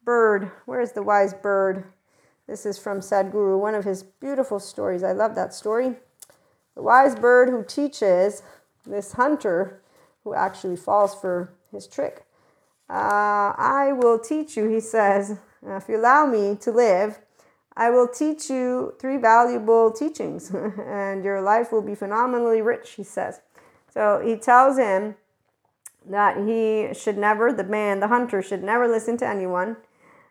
bird. 0.03 0.51
Where's 0.65 0.91
the 0.91 1.03
wise 1.03 1.33
bird? 1.33 1.85
This 2.47 2.65
is 2.65 2.79
from 2.79 2.99
Sadhguru, 2.99 3.59
one 3.59 3.75
of 3.75 3.85
his 3.85 4.03
beautiful 4.03 4.59
stories. 4.59 5.03
I 5.03 5.11
love 5.11 5.35
that 5.35 5.53
story. 5.53 5.95
The 6.75 6.81
wise 6.81 7.15
bird 7.15 7.49
who 7.49 7.63
teaches 7.63 8.41
this 8.85 9.13
hunter 9.13 9.81
who 10.23 10.33
actually 10.33 10.75
falls 10.75 11.13
for 11.13 11.53
his 11.71 11.87
trick. 11.87 12.25
Uh, 12.89 13.53
I 13.55 13.91
will 13.93 14.17
teach 14.17 14.57
you, 14.57 14.67
he 14.67 14.79
says, 14.79 15.37
if 15.63 15.87
you 15.87 15.97
allow 15.97 16.25
me 16.25 16.55
to 16.61 16.71
live, 16.71 17.19
I 17.75 17.89
will 17.89 18.07
teach 18.07 18.49
you 18.49 18.93
three 18.99 19.17
valuable 19.17 19.91
teachings, 19.91 20.51
and 20.53 21.23
your 21.23 21.41
life 21.41 21.71
will 21.71 21.81
be 21.81 21.95
phenomenally 21.95 22.61
rich, 22.61 22.91
he 22.91 23.03
says. 23.03 23.41
So 23.93 24.21
he 24.23 24.35
tells 24.35 24.77
him 24.77 25.15
that 26.05 26.37
he 26.37 26.93
should 26.93 27.17
never, 27.17 27.53
the 27.53 27.63
man, 27.63 27.99
the 27.99 28.07
hunter, 28.07 28.41
should 28.41 28.63
never 28.63 28.87
listen 28.87 29.17
to 29.17 29.27
anyone. 29.27 29.77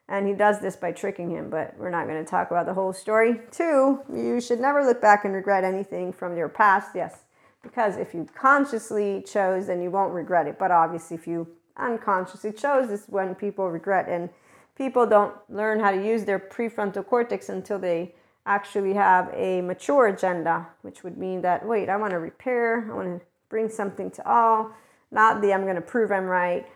And 0.08 0.26
he 0.26 0.32
does 0.32 0.60
this 0.60 0.74
by 0.74 0.92
tricking 0.92 1.30
him, 1.30 1.50
but 1.50 1.74
we're 1.78 1.90
not 1.90 2.06
going 2.06 2.24
to 2.24 2.28
talk 2.28 2.50
about 2.50 2.64
the 2.64 2.72
whole 2.72 2.94
story. 2.94 3.40
Two, 3.50 4.00
you 4.12 4.40
should 4.40 4.58
never 4.58 4.82
look 4.82 5.02
back 5.02 5.24
and 5.24 5.34
regret 5.34 5.64
anything 5.64 6.12
from 6.12 6.36
your 6.36 6.48
past. 6.48 6.92
Yes, 6.94 7.24
because 7.62 7.98
if 7.98 8.14
you 8.14 8.26
consciously 8.34 9.22
chose, 9.26 9.66
then 9.66 9.82
you 9.82 9.90
won't 9.90 10.14
regret 10.14 10.46
it. 10.46 10.58
But 10.58 10.70
obviously, 10.70 11.16
if 11.16 11.26
you 11.26 11.48
unconsciously 11.76 12.52
chose, 12.52 12.90
is 12.90 13.04
when 13.08 13.34
people 13.34 13.68
regret. 13.68 14.08
And 14.08 14.30
people 14.78 15.04
don't 15.04 15.34
learn 15.50 15.80
how 15.80 15.90
to 15.90 16.02
use 16.02 16.24
their 16.24 16.38
prefrontal 16.38 17.04
cortex 17.04 17.48
until 17.48 17.80
they 17.80 18.14
actually 18.46 18.94
have 18.94 19.28
a 19.34 19.60
mature 19.60 20.06
agenda, 20.06 20.68
which 20.82 21.02
would 21.02 21.18
mean 21.18 21.42
that, 21.42 21.66
wait, 21.66 21.88
I 21.88 21.96
want 21.96 22.12
to 22.12 22.18
repair, 22.20 22.88
I 22.90 22.94
want 22.94 23.20
to 23.20 23.26
bring 23.50 23.68
something 23.68 24.10
to 24.12 24.26
all, 24.26 24.70
not 25.10 25.42
the 25.42 25.52
I'm 25.52 25.64
going 25.64 25.74
to 25.74 25.82
prove 25.82 26.12
I'm 26.12 26.24
right. 26.24 26.66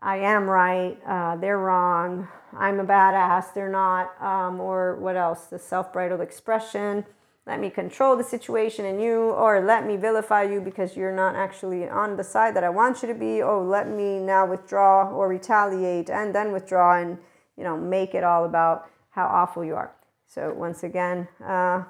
I 0.00 0.16
am 0.16 0.48
right, 0.48 0.98
uh, 1.06 1.36
they're 1.36 1.58
wrong, 1.58 2.26
I'm 2.58 2.80
a 2.80 2.84
badass, 2.84 3.54
they're 3.54 3.70
not, 3.70 4.20
um, 4.20 4.58
or 4.58 4.96
what 4.96 5.14
else? 5.14 5.44
The 5.44 5.60
self 5.60 5.92
bridled 5.92 6.20
expression. 6.20 7.04
Let 7.46 7.60
me 7.60 7.70
control 7.70 8.16
the 8.16 8.24
situation 8.24 8.84
and 8.84 9.00
you, 9.00 9.30
or 9.30 9.60
let 9.60 9.86
me 9.86 9.96
vilify 9.96 10.42
you 10.42 10.60
because 10.60 10.96
you're 10.96 11.14
not 11.14 11.36
actually 11.36 11.88
on 11.88 12.16
the 12.16 12.24
side 12.24 12.56
that 12.56 12.64
I 12.64 12.68
want 12.68 13.02
you 13.02 13.08
to 13.08 13.14
be. 13.14 13.42
Oh, 13.42 13.62
let 13.62 13.88
me 13.88 14.18
now 14.18 14.44
withdraw 14.44 15.08
or 15.08 15.28
retaliate 15.28 16.10
and 16.10 16.34
then 16.34 16.50
withdraw 16.50 17.00
and, 17.00 17.18
you 17.56 17.64
know, 17.64 17.76
make 17.76 18.14
it 18.14 18.24
all 18.24 18.44
about 18.44 18.88
how 19.10 19.26
awful 19.26 19.64
you 19.64 19.74
are. 19.74 19.94
So, 20.26 20.52
once 20.54 20.82
again, 20.82 21.28
uh, 21.44 21.84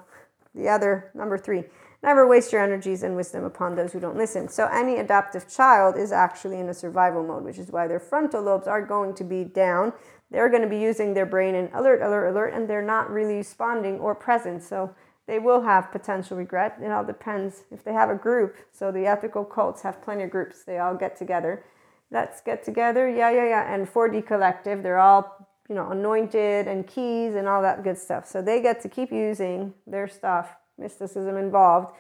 the 0.55 0.69
other, 0.69 1.11
number 1.15 1.39
three, 1.39 1.65
never 2.03 2.27
waste 2.27 2.53
your 2.53 2.63
energies 2.63 3.03
and 3.03 3.17
wisdom 3.17 3.45
upon 3.45 3.75
those 3.75 3.93
who 3.93 4.01
don't 4.01 4.17
listen. 4.17 4.49
So 4.49 4.67
any 4.67 4.97
adaptive 4.97 5.49
child 5.49 5.97
is 5.97 6.13
actually 6.13 6.59
in 6.59 6.69
a 6.69 6.75
survival 6.75 7.23
mode, 7.23 7.45
which 7.45 7.59
is 7.59 7.71
why 7.71 7.87
their 7.87 8.01
frontal 8.01 8.43
lobes 8.43 8.67
are 8.67 8.85
going 8.85 9.15
to 9.15 9.25
be 9.25 9.45
down. 9.45 9.93
They're 10.31 10.49
going 10.49 10.63
to 10.63 10.69
be 10.69 10.79
using 10.79 11.15
their 11.15 11.27
brain 11.27 11.55
in 11.55 11.71
alert, 11.73 12.03
alert, 12.03 12.29
alert, 12.29 12.55
and 12.55 12.69
they're 12.69 12.83
not 12.83 13.11
really 13.11 13.37
responding 13.37 13.99
or 13.99 14.15
present. 14.15 14.63
So 14.63 14.95
they 15.27 15.39
will 15.39 15.63
have 15.63 15.93
potential 15.93 16.37
regret. 16.37 16.79
It 16.83 16.91
all 16.91 17.05
depends 17.05 17.63
if 17.71 17.85
they 17.85 17.93
have 17.93 18.11
a 18.11 18.15
group. 18.15 18.57
So 18.73 18.91
the 18.91 19.07
ethical 19.07 19.45
cults 19.45 19.83
have 19.83 20.03
plenty 20.03 20.25
of 20.25 20.31
groups. 20.31 20.65
They 20.65 20.79
all 20.79 20.95
get 20.95 21.17
together. 21.17 21.65
Let's 22.11 22.41
get 22.41 22.65
together. 22.65 23.09
Yeah, 23.09 23.31
yeah, 23.31 23.49
yeah. 23.49 23.75
And 23.75 23.87
4D 23.87 24.27
Collective, 24.27 24.83
they're 24.83 24.99
all, 24.99 25.42
you 25.69 25.75
know, 25.75 25.91
anointed 25.91 26.67
and 26.67 26.87
keys 26.87 27.35
and 27.35 27.49
all 27.49 27.63
that 27.63 27.83
good 27.85 27.99
stuff. 27.99 28.27
So 28.27 28.43
they 28.43 28.61
get 28.61 28.81
to 28.83 28.89
keep 28.89 29.13
using 29.13 29.75
their 29.87 30.09
stuff, 30.09 30.57
mysticism 30.79 31.37
involved, 31.37 31.95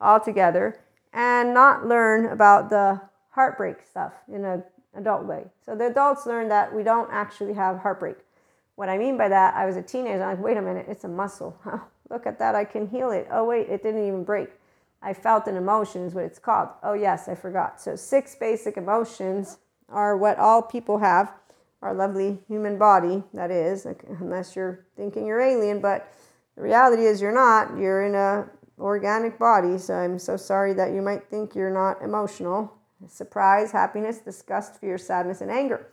all 0.00 0.20
together 0.20 0.78
and 1.12 1.52
not 1.52 1.86
learn 1.86 2.26
about 2.26 2.70
the 2.70 3.00
heartbreak 3.30 3.76
stuff 3.88 4.12
in 4.32 4.44
an 4.44 4.64
adult 4.94 5.24
way. 5.24 5.44
So 5.64 5.74
the 5.74 5.86
adults 5.86 6.26
learn 6.26 6.48
that 6.48 6.74
we 6.74 6.82
don't 6.82 7.10
actually 7.12 7.54
have 7.54 7.78
heartbreak. 7.78 8.16
What 8.76 8.88
I 8.88 8.98
mean 8.98 9.16
by 9.16 9.28
that, 9.28 9.54
I 9.54 9.66
was 9.66 9.76
a 9.76 9.82
teenager. 9.82 10.22
I'm 10.22 10.36
like, 10.36 10.44
wait 10.44 10.56
a 10.56 10.62
minute, 10.62 10.86
it's 10.88 11.04
a 11.04 11.08
muscle. 11.08 11.58
Oh, 11.66 12.16
look 12.16 12.26
at 12.26 12.38
that, 12.40 12.54
I 12.54 12.66
can 12.66 12.86
heal 12.88 13.10
it. 13.10 13.26
Oh, 13.30 13.44
wait, 13.44 13.70
it 13.70 13.82
didn't 13.82 14.06
even 14.06 14.22
break. 14.22 14.50
I 15.00 15.14
felt 15.14 15.46
an 15.46 15.56
emotion, 15.56 16.02
is 16.02 16.12
what 16.12 16.24
it's 16.24 16.38
called. 16.38 16.68
Oh, 16.82 16.92
yes, 16.92 17.26
I 17.26 17.34
forgot. 17.34 17.80
So, 17.80 17.96
six 17.96 18.34
basic 18.34 18.76
emotions 18.76 19.56
are 19.88 20.14
what 20.18 20.38
all 20.38 20.60
people 20.60 20.98
have. 20.98 21.32
Our 21.82 21.94
lovely 21.94 22.38
human 22.46 22.78
body, 22.78 23.24
that 23.34 23.50
is, 23.50 23.86
unless 24.20 24.54
you're 24.54 24.86
thinking 24.96 25.26
you're 25.26 25.40
alien, 25.40 25.80
but 25.80 26.12
the 26.56 26.62
reality 26.62 27.04
is 27.04 27.20
you're 27.20 27.34
not. 27.34 27.76
You're 27.76 28.04
in 28.06 28.14
a 28.14 28.48
organic 28.78 29.38
body, 29.38 29.78
so 29.78 29.94
I'm 29.94 30.18
so 30.18 30.36
sorry 30.36 30.74
that 30.74 30.92
you 30.92 31.02
might 31.02 31.28
think 31.28 31.54
you're 31.54 31.72
not 31.72 32.00
emotional. 32.02 32.72
Surprise, 33.08 33.72
happiness, 33.72 34.18
disgust, 34.18 34.80
fear, 34.80 34.96
sadness, 34.96 35.40
and 35.40 35.50
anger. 35.50 35.88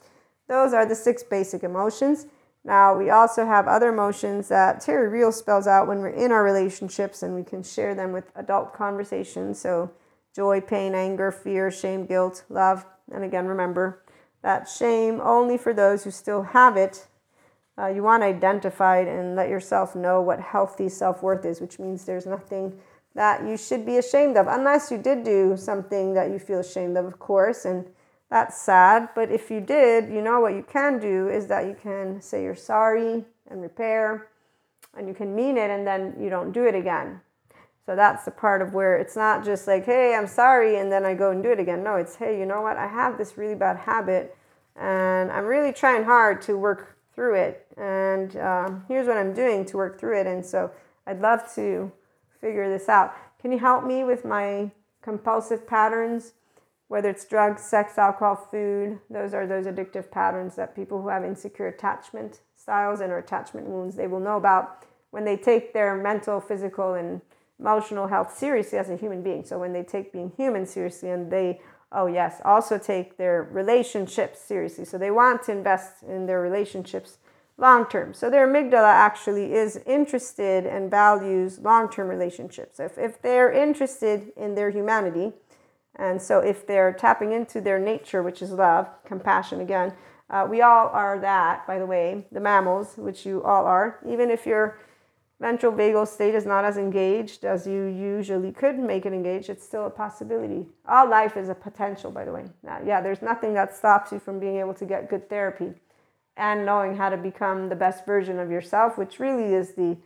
Those 0.47 0.73
are 0.73 0.85
the 0.85 0.95
six 0.95 1.23
basic 1.23 1.63
emotions. 1.63 2.27
Now, 2.63 2.95
we 2.95 3.09
also 3.09 3.45
have 3.45 3.67
other 3.67 3.89
emotions 3.89 4.47
that 4.49 4.81
Terry 4.81 5.07
Real 5.07 5.31
spells 5.31 5.65
out 5.65 5.87
when 5.87 5.99
we're 5.99 6.09
in 6.09 6.31
our 6.31 6.43
relationships, 6.43 7.23
and 7.23 7.33
we 7.33 7.43
can 7.43 7.63
share 7.63 7.95
them 7.95 8.11
with 8.11 8.31
adult 8.35 8.73
conversations. 8.73 9.59
So, 9.59 9.91
joy, 10.35 10.61
pain, 10.61 10.93
anger, 10.93 11.31
fear, 11.31 11.71
shame, 11.71 12.05
guilt, 12.05 12.43
love. 12.49 12.85
And 13.11 13.23
again, 13.23 13.47
remember 13.47 14.03
that 14.41 14.69
shame 14.69 15.19
only 15.21 15.57
for 15.57 15.73
those 15.73 16.03
who 16.03 16.11
still 16.11 16.43
have 16.43 16.77
it. 16.77 17.07
Uh, 17.77 17.87
you 17.87 18.03
want 18.03 18.23
to 18.23 18.27
identify 18.27 18.99
and 18.99 19.35
let 19.35 19.49
yourself 19.49 19.95
know 19.95 20.21
what 20.21 20.39
healthy 20.39 20.89
self 20.89 21.23
worth 21.23 21.45
is, 21.45 21.61
which 21.61 21.79
means 21.79 22.05
there's 22.05 22.25
nothing 22.25 22.77
that 23.15 23.43
you 23.45 23.57
should 23.57 23.85
be 23.85 23.97
ashamed 23.97 24.37
of, 24.37 24.47
unless 24.47 24.91
you 24.91 24.97
did 24.97 25.23
do 25.23 25.55
something 25.57 26.13
that 26.13 26.29
you 26.29 26.39
feel 26.39 26.59
ashamed 26.59 26.97
of, 26.97 27.05
of 27.05 27.19
course. 27.19 27.65
And 27.65 27.85
that's 28.29 28.61
sad, 28.61 29.09
but 29.15 29.31
if 29.31 29.49
you 29.49 29.59
did, 29.59 30.09
you 30.09 30.21
know 30.21 30.39
what 30.39 30.53
you 30.53 30.63
can 30.63 30.99
do 30.99 31.29
is 31.29 31.47
that 31.47 31.65
you 31.65 31.75
can 31.81 32.21
say 32.21 32.43
you're 32.43 32.55
sorry 32.55 33.25
and 33.49 33.61
repair, 33.61 34.27
and 34.95 35.07
you 35.07 35.13
can 35.13 35.35
mean 35.35 35.57
it, 35.57 35.69
and 35.69 35.87
then 35.87 36.15
you 36.19 36.29
don't 36.29 36.51
do 36.51 36.65
it 36.65 36.75
again. 36.75 37.21
So 37.85 37.95
that's 37.95 38.25
the 38.25 38.31
part 38.31 38.61
of 38.61 38.73
where 38.73 38.97
it's 38.97 39.15
not 39.15 39.43
just 39.43 39.67
like, 39.67 39.85
hey, 39.85 40.15
I'm 40.15 40.27
sorry, 40.27 40.77
and 40.77 40.91
then 40.91 41.05
I 41.05 41.15
go 41.15 41.31
and 41.31 41.41
do 41.41 41.51
it 41.51 41.59
again. 41.59 41.83
No, 41.83 41.95
it's, 41.95 42.15
hey, 42.15 42.39
you 42.39 42.45
know 42.45 42.61
what? 42.61 42.77
I 42.77 42.87
have 42.87 43.17
this 43.17 43.37
really 43.37 43.55
bad 43.55 43.77
habit, 43.77 44.37
and 44.75 45.31
I'm 45.31 45.45
really 45.45 45.73
trying 45.73 46.03
hard 46.03 46.41
to 46.43 46.57
work 46.57 46.97
through 47.15 47.35
it. 47.35 47.65
And 47.77 48.37
um, 48.37 48.85
here's 48.87 49.07
what 49.07 49.17
I'm 49.17 49.33
doing 49.33 49.65
to 49.65 49.77
work 49.77 49.99
through 49.99 50.19
it. 50.19 50.27
And 50.27 50.45
so 50.45 50.71
I'd 51.07 51.19
love 51.19 51.41
to 51.55 51.91
figure 52.39 52.69
this 52.69 52.89
out. 52.89 53.15
Can 53.41 53.51
you 53.51 53.59
help 53.59 53.85
me 53.85 54.03
with 54.03 54.23
my 54.23 54.71
compulsive 55.01 55.65
patterns? 55.65 56.33
whether 56.89 57.07
it's 57.07 57.23
drugs, 57.23 57.61
sex, 57.61 57.97
alcohol, 57.97 58.35
food, 58.35 58.99
those 59.11 59.33
are 59.33 59.45
those 59.45 59.65
addictive 59.65 60.09
patterns 60.09 60.55
that 60.55 60.75
people 60.75 61.01
who 61.01 61.07
have 61.07 61.23
insecure 61.23 61.67
attachment 61.67 62.41
styles 62.55 62.99
and 62.99 63.11
or 63.11 63.19
attachment 63.19 63.67
wounds, 63.67 63.95
they 63.95 64.07
will 64.07 64.19
know 64.19 64.37
about 64.37 64.83
when 65.11 65.23
they 65.23 65.37
take 65.37 65.71
their 65.71 65.95
mental, 65.95 66.41
physical, 66.41 66.95
and 66.95 67.21
emotional 67.59 68.07
health 68.07 68.37
seriously 68.37 68.77
as 68.77 68.89
a 68.89 68.97
human 68.97 69.21
being. 69.21 69.43
So 69.43 69.59
when 69.59 69.73
they 69.73 69.83
take 69.83 70.13
being 70.13 70.31
human 70.37 70.65
seriously 70.65 71.09
and 71.09 71.31
they, 71.31 71.61
oh 71.91 72.07
yes, 72.07 72.41
also 72.45 72.77
take 72.77 73.17
their 73.17 73.43
relationships 73.51 74.39
seriously. 74.39 74.85
So 74.85 74.97
they 74.97 75.11
want 75.11 75.43
to 75.43 75.51
invest 75.51 76.03
in 76.03 76.25
their 76.25 76.41
relationships 76.41 77.17
long 77.57 77.85
term. 77.87 78.13
So 78.13 78.29
their 78.29 78.47
amygdala 78.47 78.93
actually 78.93 79.53
is 79.53 79.77
interested 79.85 80.65
and 80.65 80.89
values 80.89 81.59
long 81.59 81.89
term 81.89 82.07
relationships. 82.07 82.79
If, 82.79 82.97
if 82.97 83.21
they're 83.21 83.51
interested 83.51 84.31
in 84.37 84.55
their 84.55 84.69
humanity, 84.69 85.33
and 85.99 86.21
so, 86.21 86.39
if 86.39 86.65
they're 86.65 86.93
tapping 86.93 87.33
into 87.33 87.59
their 87.59 87.77
nature, 87.77 88.23
which 88.23 88.41
is 88.41 88.51
love, 88.51 88.87
compassion 89.03 89.59
again, 89.59 89.93
uh, 90.29 90.47
we 90.49 90.61
all 90.61 90.87
are 90.87 91.19
that, 91.19 91.67
by 91.67 91.77
the 91.77 91.85
way, 91.85 92.25
the 92.31 92.39
mammals, 92.39 92.93
which 92.95 93.25
you 93.25 93.43
all 93.43 93.65
are. 93.65 93.99
Even 94.07 94.29
if 94.31 94.45
your 94.45 94.79
ventral 95.39 95.71
vagal 95.71 96.07
state 96.07 96.35
is 96.35 96.45
not 96.45 96.65
as 96.65 96.77
engaged 96.77 97.45
as 97.45 97.65
you 97.65 97.85
usually 97.85 98.51
could 98.51 98.77
make 98.77 99.05
it 99.05 99.13
engaged, 99.13 99.49
it's 99.49 99.63
still 99.63 99.85
a 99.85 99.89
possibility. 99.89 100.65
All 100.87 101.09
life 101.09 101.37
is 101.37 101.49
a 101.49 101.55
potential, 101.55 102.11
by 102.11 102.25
the 102.25 102.31
way. 102.31 102.45
Now, 102.63 102.79
yeah, 102.85 103.01
there's 103.01 103.21
nothing 103.21 103.53
that 103.53 103.75
stops 103.75 104.11
you 104.11 104.19
from 104.19 104.39
being 104.39 104.57
able 104.57 104.73
to 104.75 104.85
get 104.85 105.09
good 105.09 105.29
therapy 105.29 105.73
and 106.35 106.65
knowing 106.65 106.95
how 106.95 107.09
to 107.09 107.17
become 107.17 107.69
the 107.69 107.75
best 107.75 108.05
version 108.05 108.39
of 108.39 108.51
yourself, 108.51 108.97
which 108.97 109.19
really 109.19 109.53
is 109.53 109.73
the 109.73 109.97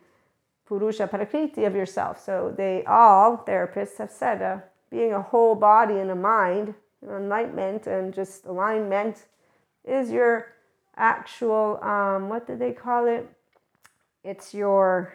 Purusha 0.66 1.08
Prakriti 1.08 1.66
of 1.66 1.76
yourself. 1.76 2.24
So, 2.24 2.54
they 2.56 2.84
all, 2.86 3.38
therapists 3.38 3.98
have 3.98 4.12
said, 4.12 4.42
uh, 4.42 4.58
being 4.90 5.14
a 5.14 5.22
whole 5.22 5.56
body 5.56 5.98
and 5.98 6.12
a 6.12 6.16
mind, 6.16 6.76
enlightenment 7.04 7.88
and 7.88 8.14
just 8.14 8.46
alignment 8.46 9.26
is 9.84 10.12
your 10.12 10.54
actual, 10.96 11.84
um, 11.84 12.30
what 12.30 12.48
did 12.48 12.60
they 12.60 12.72
call 12.72 13.08
it? 13.08 13.28
It's 14.24 14.54
your 14.54 15.14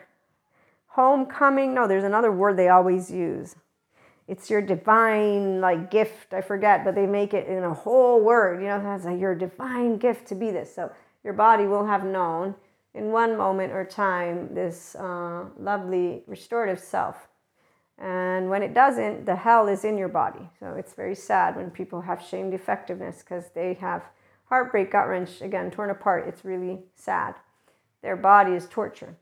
homecoming. 0.99 1.75
No, 1.75 1.87
there's 1.87 2.05
another 2.05 2.33
word 2.33 2.57
they 2.57 2.69
always 2.69 3.11
use. 3.11 3.55
It's 4.27 4.51
your 4.51 4.61
divine 4.61 5.61
like 5.61 5.91
gift. 5.91 6.35
I 6.35 6.41
forget, 6.41 6.85
but 6.85 6.95
they 6.95 7.07
make 7.07 7.33
it 7.33 7.47
in 7.47 7.63
a 7.63 7.73
whole 7.73 8.21
word. 8.21 8.61
You 8.61 8.69
know, 8.69 8.83
that's 8.83 9.05
like 9.05 9.21
your 9.21 9.35
divine 9.35 9.99
gift 9.99 10.27
to 10.29 10.35
be 10.35 10.51
this. 10.51 10.75
So 10.75 10.91
your 11.23 11.35
body 11.35 11.67
will 11.67 11.87
have 11.87 12.05
known 12.05 12.55
in 12.95 13.13
one 13.13 13.37
moment 13.37 13.73
or 13.73 13.85
time 13.85 14.53
this 14.55 14.97
uh, 14.97 15.45
lovely 15.59 16.25
restorative 16.27 16.81
self 16.81 17.29
and 17.99 18.49
when 18.49 18.63
it 18.63 18.75
doesn't, 18.75 19.27
the 19.27 19.35
hell 19.35 19.67
is 19.67 19.85
in 19.85 19.99
your 19.99 20.09
body. 20.09 20.49
So 20.61 20.75
it's 20.75 20.95
very 20.95 21.17
sad 21.17 21.57
when 21.57 21.71
people 21.71 22.01
have 22.03 22.23
shame 22.23 22.49
defectiveness 22.51 23.19
because 23.19 23.51
they 23.55 23.75
have 23.75 24.05
heartbreak, 24.45 24.93
gut 24.93 25.09
wrench, 25.09 25.41
again, 25.41 25.71
torn 25.71 25.91
apart. 25.91 26.29
It's 26.29 26.45
really 26.45 26.79
sad. 26.95 27.35
Their 28.03 28.17
body 28.17 28.53
is 28.53 28.69
torture. 28.69 29.17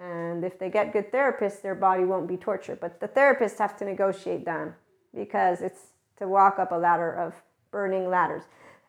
And 0.00 0.44
if 0.44 0.58
they 0.58 0.70
get 0.70 0.92
good 0.92 1.10
therapists, 1.10 1.60
their 1.60 1.74
body 1.74 2.04
won't 2.04 2.28
be 2.28 2.36
tortured. 2.36 2.78
But 2.80 3.00
the 3.00 3.08
therapists 3.08 3.58
have 3.58 3.76
to 3.78 3.84
negotiate 3.84 4.44
them 4.44 4.74
because 5.14 5.60
it's 5.60 5.88
to 6.18 6.28
walk 6.28 6.58
up 6.58 6.72
a 6.72 6.76
ladder 6.76 7.12
of 7.12 7.34
burning 7.70 8.08
ladders. 8.08 8.44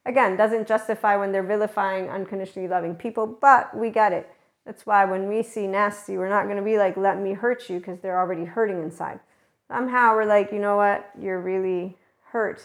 Again, 0.06 0.38
doesn't 0.38 0.68
justify 0.68 1.16
when 1.18 1.32
they're 1.32 1.44
vilifying 1.44 2.10
unconditionally 2.10 2.68
loving 2.68 2.96
people, 2.96 3.28
but 3.28 3.76
we 3.76 3.90
get 3.90 4.14
it. 4.14 4.30
That's 4.66 4.86
why 4.86 5.06
when 5.06 5.28
we 5.28 5.42
see 5.44 5.68
nasty, 5.68 6.18
we're 6.18 6.30
not 6.30 6.46
going 6.46 6.58
to 6.58 6.64
be 6.64 6.78
like, 6.78 6.96
let 6.96 7.20
me 7.20 7.34
hurt 7.34 7.70
you 7.70 7.80
because 7.80 8.00
they're 8.00 8.20
already 8.20 8.46
hurting 8.46 8.82
inside. 8.82 9.20
Somehow 9.68 10.16
we're 10.16 10.26
like, 10.26 10.52
you 10.52 10.60
know 10.60 10.78
what? 10.78 11.10
You're 11.20 11.42
really 11.42 11.98
hurt. 12.32 12.64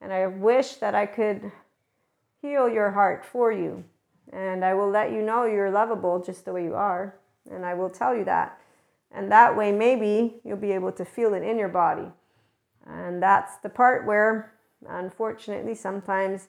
And 0.00 0.12
I 0.12 0.26
wish 0.26 0.74
that 0.76 0.94
I 0.94 1.06
could 1.06 1.52
heal 2.40 2.68
your 2.68 2.90
heart 2.90 3.24
for 3.24 3.52
you. 3.52 3.84
And 4.32 4.64
I 4.64 4.74
will 4.74 4.90
let 4.90 5.12
you 5.12 5.22
know 5.22 5.44
you're 5.44 5.70
lovable 5.70 6.22
just 6.22 6.44
the 6.44 6.52
way 6.52 6.64
you 6.64 6.74
are. 6.74 7.14
And 7.50 7.64
I 7.64 7.74
will 7.74 7.90
tell 7.90 8.14
you 8.14 8.24
that. 8.24 8.60
And 9.10 9.30
that 9.30 9.56
way, 9.56 9.72
maybe 9.72 10.36
you'll 10.44 10.56
be 10.56 10.72
able 10.72 10.92
to 10.92 11.04
feel 11.04 11.34
it 11.34 11.42
in 11.42 11.58
your 11.58 11.68
body. 11.68 12.08
And 12.86 13.22
that's 13.22 13.56
the 13.58 13.68
part 13.68 14.06
where, 14.06 14.54
unfortunately, 14.88 15.74
sometimes 15.74 16.48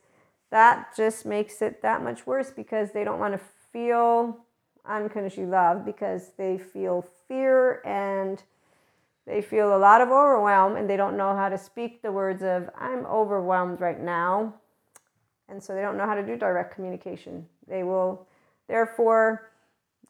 that 0.49 0.95
just 0.95 1.25
makes 1.25 1.61
it 1.61 1.81
that 1.81 2.03
much 2.03 2.25
worse 2.25 2.51
because 2.51 2.91
they 2.91 3.03
don't 3.03 3.19
want 3.19 3.33
to 3.33 3.41
feel 3.71 4.37
unconditionally 4.85 5.49
love 5.49 5.85
because 5.85 6.31
they 6.37 6.57
feel 6.57 7.05
fear 7.27 7.81
and 7.85 8.43
they 9.25 9.41
feel 9.41 9.75
a 9.75 9.77
lot 9.77 10.01
of 10.01 10.09
overwhelm 10.09 10.75
and 10.75 10.89
they 10.89 10.97
don't 10.97 11.17
know 11.17 11.35
how 11.35 11.47
to 11.47 11.57
speak 11.57 12.01
the 12.01 12.11
words 12.11 12.43
of 12.43 12.69
i'm 12.77 13.05
overwhelmed 13.05 13.79
right 13.79 14.01
now 14.01 14.53
and 15.47 15.63
so 15.63 15.73
they 15.73 15.81
don't 15.81 15.97
know 15.97 16.05
how 16.05 16.15
to 16.15 16.25
do 16.25 16.35
direct 16.35 16.75
communication 16.75 17.45
they 17.67 17.83
will 17.83 18.27
therefore 18.67 19.52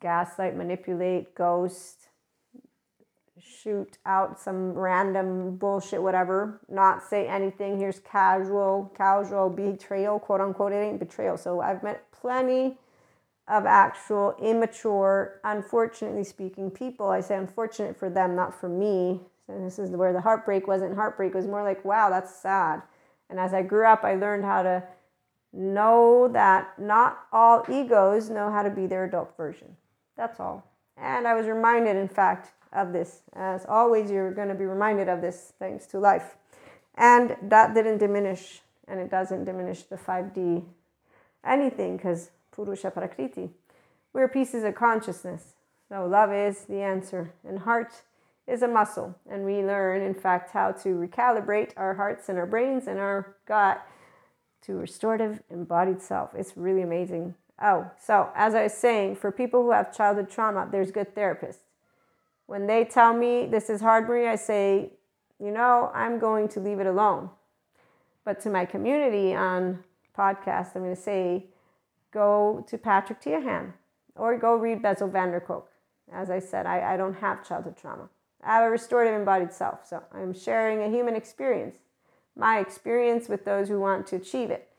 gaslight 0.03 0.55
manipulate 0.55 1.33
ghost 1.33 2.09
shoot 3.41 3.97
out 4.05 4.39
some 4.39 4.73
random 4.73 5.55
bullshit 5.55 6.01
whatever 6.01 6.61
not 6.69 7.01
say 7.01 7.27
anything 7.27 7.79
here's 7.79 7.99
casual 7.99 8.93
casual 8.95 9.49
betrayal 9.49 10.19
quote 10.19 10.41
unquote 10.41 10.71
it 10.71 10.75
ain't 10.75 10.99
betrayal 10.99 11.35
so 11.37 11.59
i've 11.59 11.81
met 11.81 12.05
plenty 12.11 12.77
of 13.47 13.65
actual 13.65 14.35
immature, 14.41 15.39
unfortunately 15.43 16.23
speaking, 16.23 16.71
people. 16.71 17.09
I 17.09 17.21
say 17.21 17.35
unfortunate 17.35 17.97
for 17.97 18.09
them, 18.09 18.35
not 18.35 18.57
for 18.57 18.69
me. 18.69 19.19
And 19.47 19.65
this 19.65 19.79
is 19.79 19.89
where 19.91 20.13
the 20.13 20.21
heartbreak 20.21 20.67
wasn't 20.67 20.95
heartbreak, 20.95 21.33
it 21.33 21.37
was 21.37 21.47
more 21.47 21.63
like, 21.63 21.83
wow, 21.83 22.09
that's 22.09 22.33
sad. 22.33 22.81
And 23.29 23.39
as 23.39 23.53
I 23.53 23.61
grew 23.61 23.85
up, 23.85 24.03
I 24.03 24.15
learned 24.15 24.45
how 24.45 24.63
to 24.63 24.83
know 25.51 26.29
that 26.31 26.79
not 26.79 27.25
all 27.31 27.65
egos 27.69 28.29
know 28.29 28.49
how 28.51 28.63
to 28.63 28.69
be 28.69 28.87
their 28.87 29.03
adult 29.03 29.35
version. 29.35 29.75
That's 30.15 30.39
all. 30.39 30.67
And 30.97 31.27
I 31.27 31.33
was 31.33 31.47
reminded, 31.47 31.95
in 31.95 32.07
fact, 32.07 32.51
of 32.71 32.93
this. 32.93 33.21
As 33.33 33.65
always, 33.67 34.11
you're 34.11 34.31
going 34.31 34.49
to 34.49 34.55
be 34.55 34.65
reminded 34.65 35.09
of 35.09 35.21
this 35.21 35.53
thanks 35.59 35.85
to 35.87 35.99
life. 35.99 36.35
And 36.95 37.35
that 37.41 37.73
didn't 37.73 37.97
diminish, 37.97 38.61
and 38.87 38.99
it 38.99 39.09
doesn't 39.09 39.45
diminish 39.45 39.83
the 39.83 39.95
5D 39.95 40.63
anything 41.43 41.97
because 41.97 42.29
Purusha 42.51 42.91
Prakriti. 42.91 43.49
We're 44.13 44.27
pieces 44.27 44.63
of 44.63 44.75
consciousness. 44.75 45.53
So 45.89 46.05
love 46.05 46.31
is 46.31 46.65
the 46.65 46.81
answer, 46.81 47.33
and 47.47 47.59
heart 47.59 47.93
is 48.47 48.61
a 48.61 48.67
muscle. 48.67 49.15
And 49.29 49.43
we 49.43 49.63
learn, 49.63 50.01
in 50.01 50.13
fact, 50.13 50.51
how 50.51 50.71
to 50.71 50.89
recalibrate 50.89 51.71
our 51.77 51.95
hearts 51.95 52.29
and 52.29 52.37
our 52.37 52.45
brains 52.45 52.87
and 52.87 52.99
our 52.99 53.35
gut 53.47 53.85
to 54.63 54.73
restorative 54.73 55.41
embodied 55.49 56.01
self. 56.01 56.33
It's 56.35 56.55
really 56.55 56.81
amazing. 56.81 57.35
Oh, 57.61 57.89
so 57.99 58.29
as 58.35 58.55
I 58.55 58.63
was 58.63 58.73
saying, 58.73 59.15
for 59.15 59.31
people 59.31 59.63
who 59.63 59.71
have 59.71 59.95
childhood 59.95 60.29
trauma, 60.29 60.67
there's 60.71 60.91
good 60.91 61.13
therapists. 61.15 61.59
When 62.45 62.67
they 62.67 62.83
tell 62.83 63.13
me 63.13 63.45
this 63.45 63.69
is 63.69 63.81
hard, 63.81 64.07
Marie, 64.07 64.27
I 64.27 64.35
say, 64.35 64.91
you 65.39 65.51
know, 65.51 65.91
I'm 65.93 66.19
going 66.19 66.47
to 66.49 66.59
leave 66.59 66.79
it 66.79 66.87
alone. 66.87 67.29
But 68.25 68.39
to 68.41 68.49
my 68.49 68.65
community 68.65 69.33
on 69.33 69.83
podcast, 70.17 70.75
I'm 70.75 70.83
going 70.83 70.95
to 70.95 71.01
say, 71.01 71.47
go 72.11 72.65
to 72.67 72.77
Patrick 72.77 73.21
Teahan 73.21 73.73
or 74.15 74.37
go 74.37 74.55
read 74.55 74.81
Bessel 74.81 75.07
van 75.07 75.31
der 75.31 75.39
Kolk. 75.39 75.69
As 76.11 76.29
I 76.29 76.39
said, 76.39 76.65
I, 76.65 76.93
I 76.93 76.97
don't 76.97 77.15
have 77.15 77.47
childhood 77.47 77.77
trauma. 77.77 78.09
I 78.43 78.55
have 78.55 78.65
a 78.65 78.69
restorative 78.69 79.15
embodied 79.15 79.53
self. 79.53 79.87
So 79.87 80.03
I'm 80.13 80.33
sharing 80.33 80.81
a 80.81 80.89
human 80.89 81.15
experience, 81.15 81.77
my 82.35 82.59
experience 82.59 83.29
with 83.29 83.45
those 83.45 83.69
who 83.69 83.79
want 83.79 84.05
to 84.07 84.17
achieve 84.17 84.51
it. 84.51 84.69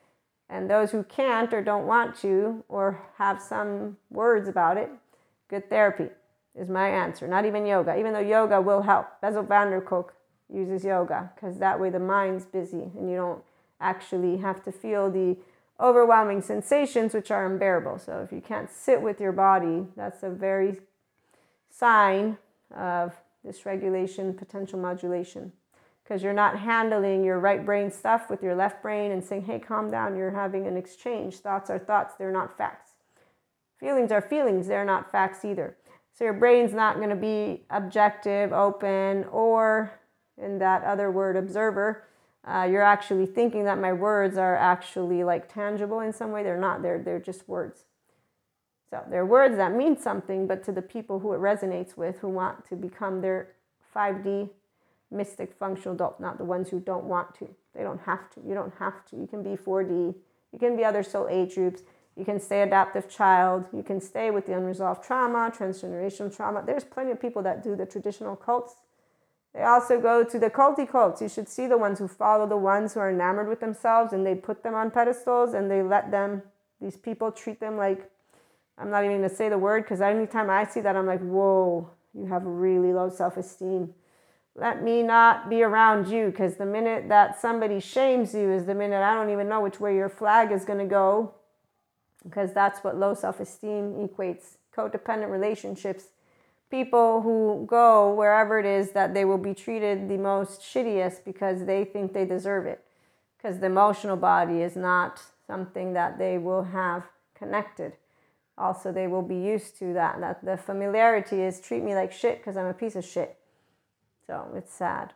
And 0.49 0.69
those 0.69 0.91
who 0.91 1.03
can't 1.05 1.53
or 1.53 1.63
don't 1.63 1.87
want 1.87 2.17
to 2.19 2.65
or 2.69 3.01
have 3.17 3.41
some 3.41 3.97
words 4.11 4.49
about 4.49 4.77
it, 4.77 4.91
good 5.49 5.69
therapy 5.69 6.11
is 6.55 6.69
my 6.69 6.89
answer. 6.89 7.27
Not 7.27 7.45
even 7.47 7.67
yoga, 7.67 7.99
even 7.99 8.13
though 8.13 8.21
yoga 8.21 8.61
will 8.61 8.83
help. 8.83 9.21
Bessel 9.21 9.43
van 9.43 9.71
der 9.71 9.81
Kolk 9.81 10.15
uses 10.53 10.85
yoga 10.85 11.33
because 11.35 11.59
that 11.59 11.81
way 11.81 11.91
the 11.91 11.99
mind's 11.99 12.45
busy 12.45 12.91
and 12.97 13.11
you 13.11 13.17
don't 13.17 13.43
actually 13.81 14.37
have 14.37 14.63
to 14.65 14.73
feel 14.73 15.11
the 15.11 15.37
overwhelming 15.81 16.41
sensations 16.41 17.15
which 17.15 17.31
are 17.31 17.47
unbearable. 17.47 17.99
So 17.99 18.21
if 18.21 18.33
you 18.33 18.41
can't 18.41 18.71
sit 18.71 19.03
with 19.03 19.21
your 19.21 19.33
body, 19.33 19.87
that's 19.97 20.23
a 20.23 20.31
very 20.31 20.81
sign 21.71 22.39
of 22.75 23.15
dysregulation, 23.45 24.37
potential 24.37 24.79
modulation. 24.79 25.53
Because 26.05 26.23
you're 26.23 26.33
not 26.35 26.59
handling 26.59 27.25
your 27.25 27.39
right 27.39 27.65
brain 27.65 27.91
stuff 27.91 28.29
with 28.29 28.43
your 28.43 28.55
left 28.55 28.83
brain 28.83 29.11
and 29.11 29.25
saying, 29.25 29.45
hey, 29.45 29.59
calm 29.59 29.91
down, 29.91 30.17
you're 30.17 30.31
having 30.31 30.67
an 30.67 30.77
exchange. 30.77 31.37
Thoughts 31.37 31.71
are 31.71 31.79
thoughts, 31.79 32.15
they're 32.19 32.31
not 32.31 32.57
facts. 32.59 32.93
Feelings 33.81 34.13
are 34.13 34.21
feelings, 34.21 34.67
they're 34.67 34.85
not 34.85 35.11
facts 35.11 35.45
either. 35.45 35.77
So 36.13 36.25
your 36.25 36.35
brain's 36.35 36.75
not 36.75 36.97
going 36.97 37.09
to 37.09 37.17
be 37.17 37.65
objective, 37.71 38.53
open, 38.53 39.25
or 39.33 39.99
in 40.37 40.59
that 40.59 40.85
other 40.85 41.11
word, 41.11 41.37
observer 41.37 42.05
uh, 42.47 42.69
you're 42.71 42.83
actually 42.83 43.27
thinking 43.27 43.65
that 43.65 43.79
my 43.79 43.93
words 43.93 44.37
are 44.37 44.57
actually 44.57 45.25
like 45.25 45.53
tangible 45.53 46.01
in 46.01 46.13
some 46.13 46.31
way. 46.31 46.43
They're 46.43 46.59
not, 46.59 46.83
they're, 46.83 46.99
they're 46.99 47.21
just 47.21 47.49
words. 47.49 47.85
So 48.91 49.03
they're 49.09 49.27
words 49.27 49.57
that 49.57 49.75
mean 49.75 49.99
something, 49.99 50.47
but 50.47 50.63
to 50.65 50.73
the 50.73 50.83
people 50.83 51.21
who 51.21 51.33
it 51.33 51.41
resonates 51.41 51.97
with, 51.97 52.19
who 52.19 52.29
want 52.29 52.69
to 52.69 52.77
become 52.77 53.23
their 53.23 53.53
5D 53.97 54.51
mystic 55.11 55.55
functional 55.55 55.95
adult, 55.95 56.21
not 56.21 56.39
the 56.39 56.45
ones 56.45 56.69
who 56.71 56.81
don't 56.81 57.05
want 57.05 57.35
to. 57.37 57.49
They 57.75 57.83
don't 57.83 58.01
have 58.03 58.31
to. 58.31 58.41
You 58.47 58.55
don't 58.55 58.75
have 58.79 59.05
to. 59.07 59.17
You 59.17 59.27
can 59.27 59.43
be 59.43 59.57
4D. 59.57 60.15
You 60.53 60.59
can 60.59 60.77
be 60.77 60.85
other 60.85 61.03
soul 61.03 61.29
age 61.31 61.55
groups. 61.55 61.83
You 62.17 62.25
can 62.25 62.39
stay 62.39 62.63
adaptive 62.63 63.09
child. 63.09 63.67
You 63.73 63.83
can 63.83 64.01
stay 64.01 64.31
with 64.31 64.47
the 64.47 64.57
unresolved 64.57 65.05
trauma, 65.05 65.53
transgenerational 65.57 66.35
trauma. 66.35 66.63
There's 66.65 66.85
plenty 66.85 67.11
of 67.11 67.21
people 67.21 67.43
that 67.43 67.63
do 67.65 67.75
the 67.75 67.87
traditional 67.87 68.37
cults 68.37 68.77
they 69.55 69.63
also 69.63 70.01
go 70.01 70.25
to 70.25 70.39
the 70.39 70.51
culty 70.51 70.89
cults. 70.89 71.23
You 71.23 71.29
should 71.29 71.49
see 71.49 71.69
the 71.69 71.79
ones 71.79 72.01
who 72.01 72.09
follow 72.09 72.47
the 72.47 72.57
ones 72.57 72.93
who 72.93 73.01
are 73.01 73.11
enamored 73.11 73.49
with 73.49 73.61
themselves 73.61 74.13
and 74.13 74.27
they 74.27 74.35
put 74.35 74.65
them 74.65 74.75
on 74.75 74.91
pedestals 74.91 75.55
and 75.55 75.71
they 75.71 75.81
let 75.81 76.11
them, 76.11 76.43
these 76.81 76.97
people 76.97 77.31
treat 77.31 77.61
them 77.61 77.77
like, 77.77 78.11
I'm 78.77 78.91
not 78.91 79.05
even 79.05 79.19
going 79.19 79.31
to 79.31 79.35
say 79.35 79.49
the 79.49 79.57
word 79.57 79.85
because 79.85 80.01
anytime 80.01 80.51
I 80.51 80.67
see 80.67 80.81
that, 80.81 80.97
I'm 80.97 81.07
like, 81.07 81.21
whoa, 81.21 81.89
you 82.13 82.27
have 82.27 82.45
really 82.45 82.93
low 82.93 83.09
self 83.09 83.37
esteem. 83.37 83.95
Let 84.57 84.83
me 84.83 85.03
not 85.03 85.51
be 85.51 85.63
around 85.63 86.09
you 86.09 86.27
because 86.27 86.57
the 86.57 86.67
minute 86.67 87.09
that 87.09 87.41
somebody 87.41 87.81
shames 87.81 88.35
you 88.35 88.53
is 88.53 88.67
the 88.67 88.75
minute 88.75 89.03
I 89.03 89.15
don't 89.15 89.31
even 89.31 89.49
know 89.49 89.61
which 89.61 89.81
way 89.81 89.97
your 89.97 90.09
flag 90.09 90.53
is 90.53 90.65
going 90.65 90.79
to 90.79 90.85
go 90.85 91.35
because 92.23 92.53
that's 92.53 92.85
what 92.85 92.97
low 92.97 93.15
self 93.15 93.41
esteem 93.41 93.95
equates. 94.09 94.57
Codependent 94.77 95.31
relationships 95.31 96.07
people 96.75 97.21
who 97.23 97.65
go 97.69 98.13
wherever 98.13 98.59
it 98.59 98.67
is 98.67 98.91
that 98.91 99.15
they 99.15 99.25
will 99.25 99.39
be 99.39 99.55
treated 99.55 100.09
the 100.09 100.17
most 100.17 100.61
shittiest 100.61 101.25
because 101.25 101.67
they 101.67 101.85
think 101.85 102.13
they 102.13 102.25
deserve 102.25 102.67
it. 102.67 102.85
Because 103.37 103.61
the 103.61 103.67
emotional 103.67 104.17
body 104.17 104.61
is 104.61 104.75
not 104.75 105.23
something 105.47 105.93
that 105.93 106.19
they 106.19 106.37
will 106.37 106.65
have 106.65 107.05
connected. 107.33 107.93
Also, 108.59 108.91
they 108.91 109.07
will 109.07 109.23
be 109.23 109.37
used 109.37 109.79
to 109.79 109.93
that. 109.93 110.19
That 110.19 110.45
the 110.45 110.57
familiarity 110.57 111.43
is 111.43 111.61
treat 111.61 111.85
me 111.85 111.95
like 111.95 112.11
shit 112.13 112.39
because 112.39 112.57
I'm 112.57 112.67
a 112.67 112.75
piece 112.75 112.97
of 112.97 113.05
shit. 113.05 113.37
So 114.27 114.49
it's 114.55 114.73
sad. 114.73 115.13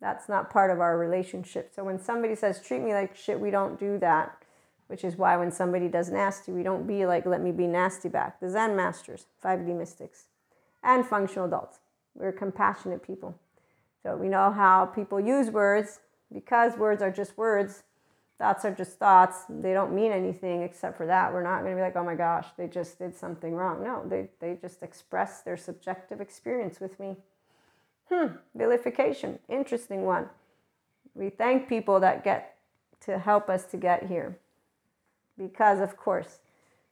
That's 0.00 0.28
not 0.28 0.50
part 0.50 0.70
of 0.70 0.80
our 0.80 0.98
relationship. 0.98 1.72
So 1.74 1.84
when 1.84 1.98
somebody 1.98 2.34
says 2.34 2.60
treat 2.60 2.82
me 2.82 2.92
like 2.92 3.16
shit, 3.16 3.40
we 3.40 3.50
don't 3.50 3.78
do 3.78 3.98
that. 3.98 4.36
Which 4.88 5.04
is 5.04 5.16
why 5.16 5.36
when 5.38 5.50
somebody 5.50 5.88
does 5.88 6.10
nasty, 6.10 6.52
we 6.52 6.62
don't 6.62 6.86
be 6.86 7.06
like, 7.06 7.24
let 7.24 7.40
me 7.40 7.50
be 7.50 7.66
nasty 7.66 8.10
back. 8.10 8.40
The 8.40 8.50
Zen 8.50 8.76
masters, 8.76 9.26
5D 9.42 9.74
mystics 9.78 10.24
and 10.82 11.06
functional 11.06 11.46
adults. 11.46 11.78
We're 12.14 12.32
compassionate 12.32 13.02
people. 13.02 13.38
So 14.02 14.16
we 14.16 14.28
know 14.28 14.50
how 14.50 14.86
people 14.86 15.20
use 15.20 15.50
words 15.50 16.00
because 16.32 16.76
words 16.76 17.00
are 17.00 17.10
just 17.10 17.38
words. 17.38 17.84
Thoughts 18.38 18.64
are 18.64 18.72
just 18.72 18.98
thoughts. 18.98 19.44
They 19.48 19.72
don't 19.72 19.94
mean 19.94 20.10
anything 20.10 20.62
except 20.62 20.96
for 20.96 21.06
that. 21.06 21.32
We're 21.32 21.44
not 21.44 21.60
going 21.60 21.72
to 21.72 21.76
be 21.76 21.82
like, 21.82 21.96
oh 21.96 22.04
my 22.04 22.16
gosh, 22.16 22.46
they 22.58 22.66
just 22.66 22.98
did 22.98 23.14
something 23.14 23.54
wrong. 23.54 23.84
No, 23.84 24.02
they, 24.04 24.28
they 24.40 24.58
just 24.60 24.82
express 24.82 25.42
their 25.42 25.56
subjective 25.56 26.20
experience 26.20 26.80
with 26.80 26.98
me. 26.98 27.16
Hmm, 28.10 28.36
vilification, 28.54 29.38
interesting 29.48 30.04
one. 30.04 30.28
We 31.14 31.30
thank 31.30 31.68
people 31.68 32.00
that 32.00 32.24
get 32.24 32.56
to 33.02 33.18
help 33.18 33.48
us 33.48 33.64
to 33.66 33.76
get 33.76 34.06
here 34.06 34.38
because, 35.36 35.80
of 35.80 35.96
course, 35.96 36.38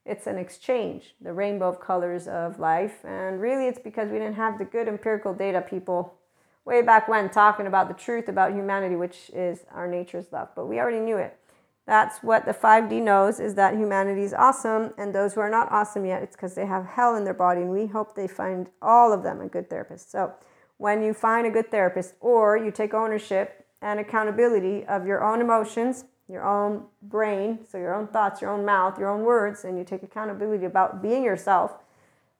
it's 0.04 0.26
an 0.26 0.38
exchange, 0.38 1.14
the 1.20 1.32
rainbow 1.32 1.68
of 1.68 1.80
colors 1.80 2.26
of 2.26 2.58
life. 2.58 3.04
And 3.04 3.40
really, 3.40 3.66
it's 3.66 3.78
because 3.78 4.10
we 4.10 4.18
didn't 4.18 4.34
have 4.34 4.58
the 4.58 4.64
good 4.64 4.88
empirical 4.88 5.34
data 5.34 5.60
people 5.60 6.14
way 6.64 6.82
back 6.82 7.08
when 7.08 7.30
talking 7.30 7.66
about 7.66 7.88
the 7.88 7.94
truth 7.94 8.28
about 8.28 8.52
humanity, 8.52 8.96
which 8.96 9.30
is 9.34 9.64
our 9.72 9.86
nature's 9.86 10.32
love. 10.32 10.48
But 10.54 10.66
we 10.66 10.78
already 10.78 11.00
knew 11.00 11.16
it. 11.16 11.36
That's 11.86 12.22
what 12.22 12.44
the 12.44 12.52
5D 12.52 13.02
knows 13.02 13.40
is 13.40 13.54
that 13.54 13.74
humanity 13.74 14.22
is 14.22 14.34
awesome, 14.34 14.92
and 14.96 15.14
those 15.14 15.34
who 15.34 15.40
are 15.40 15.50
not 15.50 15.72
awesome 15.72 16.04
yet, 16.04 16.22
it's 16.22 16.36
because 16.36 16.54
they 16.54 16.66
have 16.66 16.86
hell 16.86 17.16
in 17.16 17.24
their 17.24 17.34
body, 17.34 17.62
and 17.62 17.70
we 17.70 17.86
hope 17.86 18.14
they 18.14 18.28
find 18.28 18.68
all 18.80 19.12
of 19.12 19.22
them 19.22 19.40
a 19.40 19.48
good 19.48 19.68
therapist. 19.68 20.10
So, 20.10 20.32
when 20.80 21.02
you 21.02 21.12
find 21.12 21.46
a 21.46 21.50
good 21.50 21.70
therapist, 21.70 22.14
or 22.20 22.56
you 22.56 22.70
take 22.70 22.94
ownership 22.94 23.66
and 23.82 24.00
accountability 24.00 24.82
of 24.86 25.06
your 25.06 25.22
own 25.22 25.42
emotions, 25.42 26.06
your 26.26 26.42
own 26.42 26.84
brain, 27.02 27.58
so 27.70 27.76
your 27.76 27.94
own 27.94 28.06
thoughts, 28.06 28.40
your 28.40 28.50
own 28.50 28.64
mouth, 28.64 28.98
your 28.98 29.10
own 29.10 29.22
words, 29.22 29.62
and 29.62 29.76
you 29.76 29.84
take 29.84 30.02
accountability 30.02 30.64
about 30.64 31.02
being 31.02 31.22
yourself, 31.22 31.72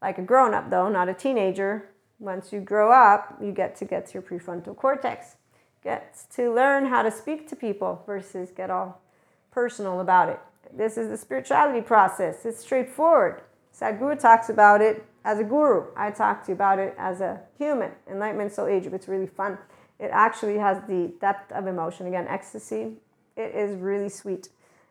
like 0.01 0.17
a 0.17 0.23
grown 0.23 0.55
up 0.55 0.71
though, 0.71 0.89
not 0.89 1.07
a 1.07 1.13
teenager. 1.13 1.91
Once 2.19 2.51
you 2.51 2.61
grow 2.61 2.91
up, 2.91 3.37
you 3.43 3.53
get 3.53 3.77
to 3.77 3.85
get 3.85 4.07
to 4.07 4.15
your 4.15 4.23
prefrontal 4.23 4.75
cortex, 4.75 5.37
gets 5.85 6.25
to 6.25 6.51
learn 6.51 6.87
how 6.87 7.03
to 7.03 7.11
speak 7.11 7.47
to 7.47 7.55
people 7.55 8.03
versus 8.07 8.51
get 8.57 8.71
all 8.71 9.03
personal 9.51 10.01
about 10.01 10.31
it. 10.31 10.41
This 10.73 10.97
is 10.97 11.11
the 11.11 11.19
spirituality 11.19 11.83
process. 11.83 12.47
It's 12.47 12.61
straightforward. 12.61 13.43
Sadhguru 13.79 14.19
talks 14.19 14.49
about 14.49 14.81
it 14.81 15.05
as 15.25 15.39
a 15.39 15.45
guru. 15.45 15.87
I 15.97 16.11
talk 16.11 16.45
to 16.45 16.49
you 16.53 16.55
about 16.55 16.79
it 16.79 16.95
as 16.99 17.21
a 17.21 17.41
human. 17.59 17.93
Enlightenment 18.11 18.53
Soul 18.53 18.67
Age. 18.67 18.87
It's 18.87 19.09
really 19.09 19.27
fun. 19.27 19.59
It 19.99 20.11
actually 20.13 20.59
has 20.59 20.83
the 20.89 21.13
depth 21.21 21.53
of 21.53 21.67
emotion. 21.67 22.07
Again, 22.07 22.27
ecstasy 22.29 22.97
it 23.41 23.55
is 23.55 23.77
really 23.77 24.09
sweet. 24.09 24.49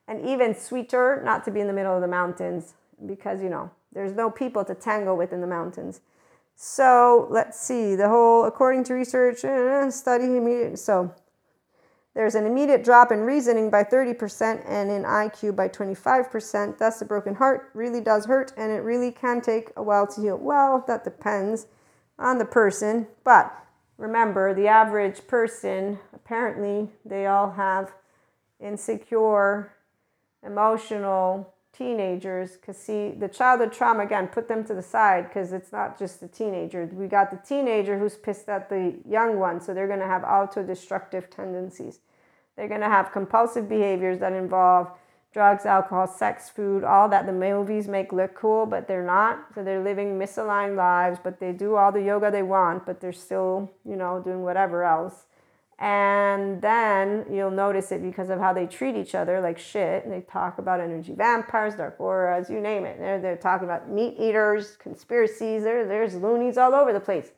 And 0.07 0.25
even 0.27 0.55
sweeter 0.55 1.21
not 1.23 1.43
to 1.45 1.51
be 1.51 1.59
in 1.59 1.67
the 1.67 1.73
middle 1.73 1.95
of 1.95 2.01
the 2.01 2.07
mountains 2.07 2.73
because, 3.05 3.41
you 3.41 3.49
know, 3.49 3.69
there's 3.93 4.13
no 4.13 4.29
people 4.29 4.65
to 4.65 4.75
tango 4.75 5.15
with 5.15 5.31
in 5.31 5.41
the 5.41 5.47
mountains. 5.47 6.01
So 6.55 7.27
let's 7.29 7.59
see. 7.59 7.95
The 7.95 8.09
whole, 8.09 8.45
according 8.45 8.83
to 8.85 8.93
research, 8.93 9.45
uh, 9.45 9.89
study, 9.91 10.75
so 10.75 11.13
There's 12.19 12.36
an 12.36 12.45
immediate 12.45 12.84
drop 12.84 13.13
in 13.13 13.21
reasoning 13.21 13.69
by 13.69 13.86
30% 13.86 14.62
and 14.67 14.91
in 14.91 15.03
IQ 15.03 15.55
by 15.55 15.69
25%. 15.69 16.77
Thus, 16.77 17.01
a 17.01 17.05
broken 17.05 17.34
heart 17.34 17.69
really 17.73 18.01
does 18.01 18.25
hurt 18.25 18.51
and 18.58 18.73
it 18.73 18.79
really 18.79 19.10
can 19.10 19.39
take 19.39 19.71
a 19.77 19.82
while 19.82 20.05
to 20.05 20.19
heal. 20.19 20.38
Well, 20.38 20.84
that 20.86 21.05
depends 21.05 21.67
on 22.17 22.38
the 22.38 22.43
person. 22.43 23.08
But 23.23 23.55
remember, 23.97 24.53
the 24.53 24.67
average 24.67 25.27
person, 25.27 25.97
apparently, 26.13 26.89
they 27.05 27.25
all 27.25 27.51
have 27.51 27.93
insecure, 28.60 29.71
emotional 30.45 31.53
teenagers. 31.71 32.58
Because, 32.58 32.75
see, 32.75 33.12
the 33.12 33.29
childhood 33.29 33.71
trauma, 33.71 34.03
again, 34.03 34.27
put 34.27 34.49
them 34.49 34.65
to 34.65 34.73
the 34.73 34.84
side 34.84 35.29
because 35.29 35.53
it's 35.53 35.71
not 35.71 35.97
just 35.97 36.19
the 36.19 36.27
teenager. 36.27 36.86
We 36.91 37.08
got 37.08 37.32
the 37.32 37.38
teenager 37.38 37.97
who's 37.97 38.17
pissed 38.17 38.49
at 38.49 38.67
the 38.67 38.95
young 39.08 39.39
one, 39.39 39.62
so 39.62 39.73
they're 39.73 39.88
going 39.88 40.01
to 40.01 40.05
have 40.05 40.25
auto 40.25 40.63
destructive 40.63 41.29
tendencies. 41.29 41.99
They're 42.55 42.67
going 42.67 42.81
to 42.81 42.88
have 42.88 43.12
compulsive 43.12 43.69
behaviors 43.69 44.19
that 44.19 44.33
involve 44.33 44.91
drugs, 45.31 45.65
alcohol, 45.65 46.07
sex, 46.07 46.49
food, 46.49 46.83
all 46.83 47.07
that 47.09 47.25
the 47.25 47.33
movies 47.33 47.88
make 47.88 48.12
look 48.12 48.33
cool, 48.33 48.65
but 48.65 48.88
they're 48.88 49.05
not. 49.05 49.45
So 49.53 49.63
they're 49.63 49.83
living 49.83 50.17
misaligned 50.17 50.75
lives, 50.75 51.19
but 51.23 51.39
they 51.39 51.51
do 51.51 51.75
all 51.75 51.91
the 51.91 52.01
yoga 52.01 52.31
they 52.31 52.43
want, 52.43 52.85
but 52.85 52.99
they're 52.99 53.13
still, 53.13 53.71
you 53.85 53.95
know, 53.95 54.21
doing 54.23 54.43
whatever 54.43 54.83
else. 54.83 55.25
And 55.77 56.62
then 56.62 57.25
you'll 57.31 57.51
notice 57.51 57.93
it 57.93 58.01
because 58.01 58.29
of 58.29 58.39
how 58.39 58.51
they 58.51 58.65
treat 58.65 58.97
each 58.97 59.15
other 59.15 59.39
like 59.39 59.57
shit. 59.57 60.03
And 60.03 60.12
they 60.12 60.21
talk 60.21 60.57
about 60.57 60.81
energy 60.81 61.13
vampires, 61.13 61.75
dark 61.75 61.97
auras, 61.99 62.49
you 62.49 62.59
name 62.59 62.85
it. 62.85 62.99
They're, 62.99 63.21
they're 63.21 63.38
talking 63.38 63.65
about 63.65 63.89
meat 63.89 64.15
eaters, 64.19 64.75
conspiracies. 64.75 65.63
There, 65.63 65.88
there's 65.88 66.15
loonies 66.15 66.57
all 66.57 66.73
over 66.75 66.91
the 66.91 66.99
place. 66.99 67.31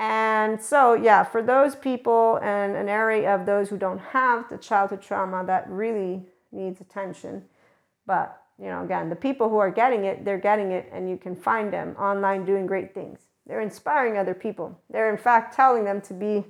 And 0.00 0.58
so, 0.62 0.94
yeah, 0.94 1.22
for 1.24 1.42
those 1.42 1.76
people 1.76 2.38
and 2.42 2.74
an 2.74 2.88
area 2.88 3.34
of 3.34 3.44
those 3.44 3.68
who 3.68 3.76
don't 3.76 3.98
have 3.98 4.48
the 4.48 4.56
childhood 4.56 5.02
trauma 5.02 5.44
that 5.46 5.68
really 5.68 6.22
needs 6.52 6.80
attention. 6.80 7.44
But, 8.06 8.42
you 8.58 8.68
know, 8.68 8.82
again, 8.82 9.10
the 9.10 9.14
people 9.14 9.50
who 9.50 9.58
are 9.58 9.70
getting 9.70 10.06
it, 10.06 10.24
they're 10.24 10.38
getting 10.38 10.72
it, 10.72 10.88
and 10.90 11.10
you 11.10 11.18
can 11.18 11.36
find 11.36 11.70
them 11.70 11.94
online 11.98 12.46
doing 12.46 12.66
great 12.66 12.94
things. 12.94 13.20
They're 13.46 13.60
inspiring 13.60 14.16
other 14.16 14.32
people. 14.32 14.80
They're, 14.88 15.10
in 15.10 15.18
fact, 15.18 15.54
telling 15.54 15.84
them 15.84 16.00
to 16.00 16.14
be 16.14 16.46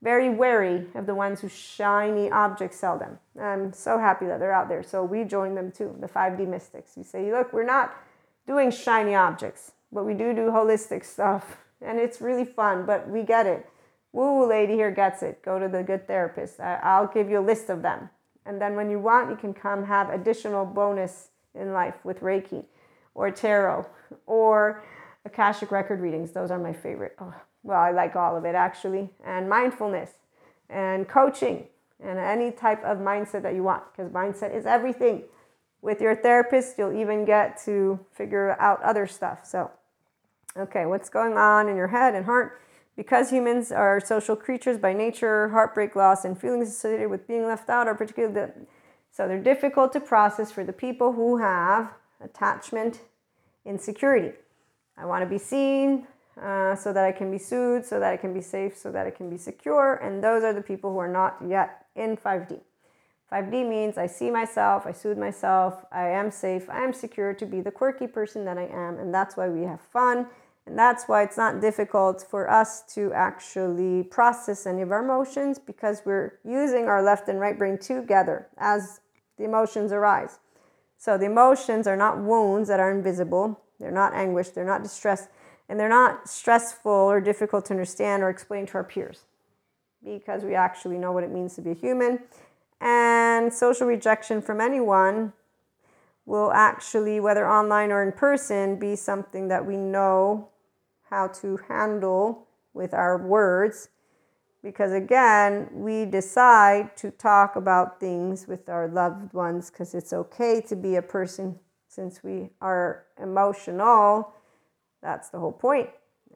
very 0.00 0.30
wary 0.30 0.86
of 0.94 1.04
the 1.04 1.14
ones 1.14 1.42
who 1.42 1.48
shiny 1.50 2.30
objects 2.30 2.78
sell 2.78 2.98
them. 2.98 3.18
I'm 3.38 3.74
so 3.74 3.98
happy 3.98 4.24
that 4.24 4.40
they're 4.40 4.50
out 4.50 4.70
there. 4.70 4.82
So 4.82 5.04
we 5.04 5.24
join 5.24 5.54
them 5.54 5.72
too, 5.72 5.94
the 6.00 6.08
5D 6.08 6.48
mystics. 6.48 6.92
We 6.96 7.02
say, 7.02 7.30
look, 7.30 7.52
we're 7.52 7.64
not 7.66 7.94
doing 8.46 8.70
shiny 8.70 9.14
objects, 9.14 9.72
but 9.92 10.04
we 10.04 10.14
do 10.14 10.32
do 10.32 10.46
holistic 10.46 11.04
stuff. 11.04 11.58
And 11.80 11.98
it's 11.98 12.20
really 12.20 12.44
fun, 12.44 12.86
but 12.86 13.08
we 13.08 13.22
get 13.22 13.46
it. 13.46 13.66
Woo 14.12 14.48
lady 14.48 14.74
here 14.74 14.90
gets 14.90 15.22
it. 15.22 15.42
Go 15.42 15.58
to 15.58 15.68
the 15.68 15.82
good 15.82 16.06
therapist. 16.06 16.60
I'll 16.60 17.08
give 17.08 17.28
you 17.28 17.40
a 17.40 17.46
list 17.46 17.68
of 17.68 17.82
them. 17.82 18.10
And 18.46 18.60
then 18.60 18.76
when 18.76 18.90
you 18.90 18.98
want, 18.98 19.30
you 19.30 19.36
can 19.36 19.52
come 19.54 19.84
have 19.84 20.10
additional 20.10 20.64
bonus 20.64 21.28
in 21.54 21.72
life 21.72 21.94
with 22.04 22.20
Reiki 22.20 22.64
or 23.14 23.30
tarot 23.30 23.86
or 24.26 24.82
Akashic 25.24 25.70
record 25.70 26.00
readings. 26.00 26.32
Those 26.32 26.50
are 26.50 26.58
my 26.58 26.72
favorite. 26.72 27.16
Oh, 27.20 27.34
well, 27.62 27.80
I 27.80 27.90
like 27.90 28.14
all 28.14 28.36
of 28.36 28.44
it 28.44 28.54
actually. 28.54 29.10
And 29.24 29.48
mindfulness 29.48 30.10
and 30.68 31.08
coaching 31.08 31.66
and 32.02 32.18
any 32.18 32.50
type 32.50 32.84
of 32.84 32.98
mindset 32.98 33.42
that 33.42 33.54
you 33.54 33.62
want 33.62 33.82
because 33.90 34.12
mindset 34.12 34.54
is 34.54 34.66
everything. 34.66 35.24
With 35.80 36.00
your 36.00 36.14
therapist, 36.14 36.78
you'll 36.78 36.98
even 36.98 37.24
get 37.24 37.60
to 37.64 37.98
figure 38.12 38.56
out 38.58 38.82
other 38.82 39.06
stuff. 39.06 39.44
So, 39.44 39.70
okay, 40.56 40.86
what's 40.86 41.08
going 41.08 41.34
on 41.34 41.68
in 41.68 41.76
your 41.76 41.88
head 41.88 42.14
and 42.14 42.24
heart? 42.24 42.60
Because 42.96 43.30
humans 43.30 43.72
are 43.72 44.00
social 44.00 44.36
creatures 44.36 44.78
by 44.78 44.92
nature, 44.92 45.48
heartbreak, 45.48 45.96
loss, 45.96 46.24
and 46.24 46.40
feelings 46.40 46.68
associated 46.68 47.10
with 47.10 47.26
being 47.26 47.46
left 47.46 47.68
out 47.68 47.88
are 47.88 47.94
particularly 47.94 48.34
the, 48.34 48.52
so 49.10 49.26
they're 49.26 49.42
difficult 49.42 49.92
to 49.92 50.00
process 50.00 50.52
for 50.52 50.64
the 50.64 50.72
people 50.72 51.12
who 51.12 51.38
have 51.38 51.92
attachment 52.20 53.00
insecurity. 53.64 54.36
I 54.96 55.06
want 55.06 55.22
to 55.22 55.28
be 55.28 55.38
seen 55.38 56.06
uh, 56.40 56.76
so 56.76 56.92
that 56.92 57.04
I 57.04 57.10
can 57.10 57.30
be 57.30 57.38
soothed, 57.38 57.84
so 57.84 57.98
that 57.98 58.12
I 58.12 58.16
can 58.16 58.32
be 58.32 58.40
safe, 58.40 58.76
so 58.76 58.92
that 58.92 59.06
I 59.06 59.10
can 59.10 59.28
be 59.28 59.36
secure, 59.36 59.96
and 59.96 60.22
those 60.22 60.44
are 60.44 60.52
the 60.52 60.62
people 60.62 60.92
who 60.92 60.98
are 60.98 61.08
not 61.08 61.36
yet 61.46 61.86
in 61.96 62.16
5D. 62.16 62.60
5D 63.32 63.68
means 63.68 63.98
I 63.98 64.06
see 64.06 64.30
myself, 64.30 64.86
I 64.86 64.92
soothe 64.92 65.18
myself, 65.18 65.84
I 65.90 66.08
am 66.08 66.30
safe, 66.30 66.70
I 66.70 66.84
am 66.84 66.92
secure 66.92 67.34
to 67.34 67.46
be 67.46 67.60
the 67.60 67.70
quirky 67.70 68.06
person 68.06 68.44
that 68.44 68.58
I 68.58 68.66
am, 68.66 68.98
and 68.98 69.12
that's 69.12 69.36
why 69.36 69.48
we 69.48 69.62
have 69.62 69.80
fun 69.80 70.26
and 70.66 70.78
that's 70.78 71.04
why 71.04 71.22
it's 71.22 71.36
not 71.36 71.60
difficult 71.60 72.24
for 72.28 72.50
us 72.50 72.82
to 72.94 73.12
actually 73.12 74.02
process 74.04 74.66
any 74.66 74.80
of 74.80 74.90
our 74.92 75.04
emotions 75.04 75.58
because 75.58 76.02
we're 76.06 76.38
using 76.44 76.86
our 76.86 77.02
left 77.02 77.28
and 77.28 77.38
right 77.38 77.58
brain 77.58 77.76
together 77.76 78.48
as 78.56 79.00
the 79.36 79.44
emotions 79.44 79.92
arise. 79.92 80.38
So 80.96 81.18
the 81.18 81.26
emotions 81.26 81.86
are 81.86 81.96
not 81.96 82.18
wounds 82.18 82.68
that 82.68 82.80
are 82.80 82.90
invisible, 82.90 83.60
they're 83.78 83.90
not 83.90 84.14
anguish, 84.14 84.50
they're 84.50 84.64
not 84.64 84.82
distress, 84.82 85.28
and 85.68 85.78
they're 85.78 85.88
not 85.88 86.28
stressful 86.28 86.90
or 86.90 87.20
difficult 87.20 87.66
to 87.66 87.74
understand 87.74 88.22
or 88.22 88.30
explain 88.30 88.64
to 88.66 88.74
our 88.74 88.84
peers 88.84 89.24
because 90.02 90.44
we 90.44 90.54
actually 90.54 90.96
know 90.96 91.12
what 91.12 91.24
it 91.24 91.30
means 91.30 91.54
to 91.56 91.62
be 91.62 91.72
a 91.72 91.74
human. 91.74 92.20
And 92.80 93.52
social 93.52 93.86
rejection 93.86 94.40
from 94.40 94.60
anyone 94.60 95.32
will 96.26 96.52
actually, 96.52 97.20
whether 97.20 97.48
online 97.48 97.92
or 97.92 98.02
in 98.02 98.12
person, 98.12 98.78
be 98.78 98.96
something 98.96 99.48
that 99.48 99.64
we 99.64 99.76
know 99.76 100.48
how 101.14 101.28
to 101.28 101.56
handle 101.68 102.48
with 102.72 102.92
our 102.92 103.16
words. 103.16 103.88
Because 104.62 104.92
again 104.92 105.68
we 105.72 106.06
decide 106.06 106.96
to 106.96 107.10
talk 107.10 107.54
about 107.54 108.00
things 108.00 108.48
with 108.48 108.68
our 108.68 108.88
loved 108.88 109.32
ones 109.32 109.70
because 109.70 109.94
it's 109.94 110.12
okay 110.12 110.60
to 110.62 110.74
be 110.74 110.96
a 110.96 111.02
person 111.02 111.58
since 111.86 112.24
we 112.24 112.50
are 112.60 113.04
emotional. 113.22 114.32
That's 115.02 115.28
the 115.28 115.38
whole 115.38 115.52
point. 115.52 115.90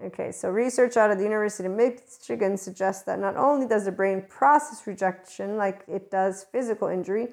Okay 0.05 0.31
so 0.31 0.49
research 0.49 0.97
out 0.97 1.11
of 1.11 1.19
the 1.19 1.25
university 1.25 1.67
of 1.67 1.75
michigan 1.75 2.57
suggests 2.57 3.03
that 3.03 3.19
not 3.19 3.37
only 3.37 3.67
does 3.67 3.85
the 3.87 3.91
brain 3.91 4.23
process 4.29 4.87
rejection 4.87 5.57
like 5.57 5.83
it 5.89 6.09
does 6.09 6.47
physical 6.53 6.87
injury 6.87 7.27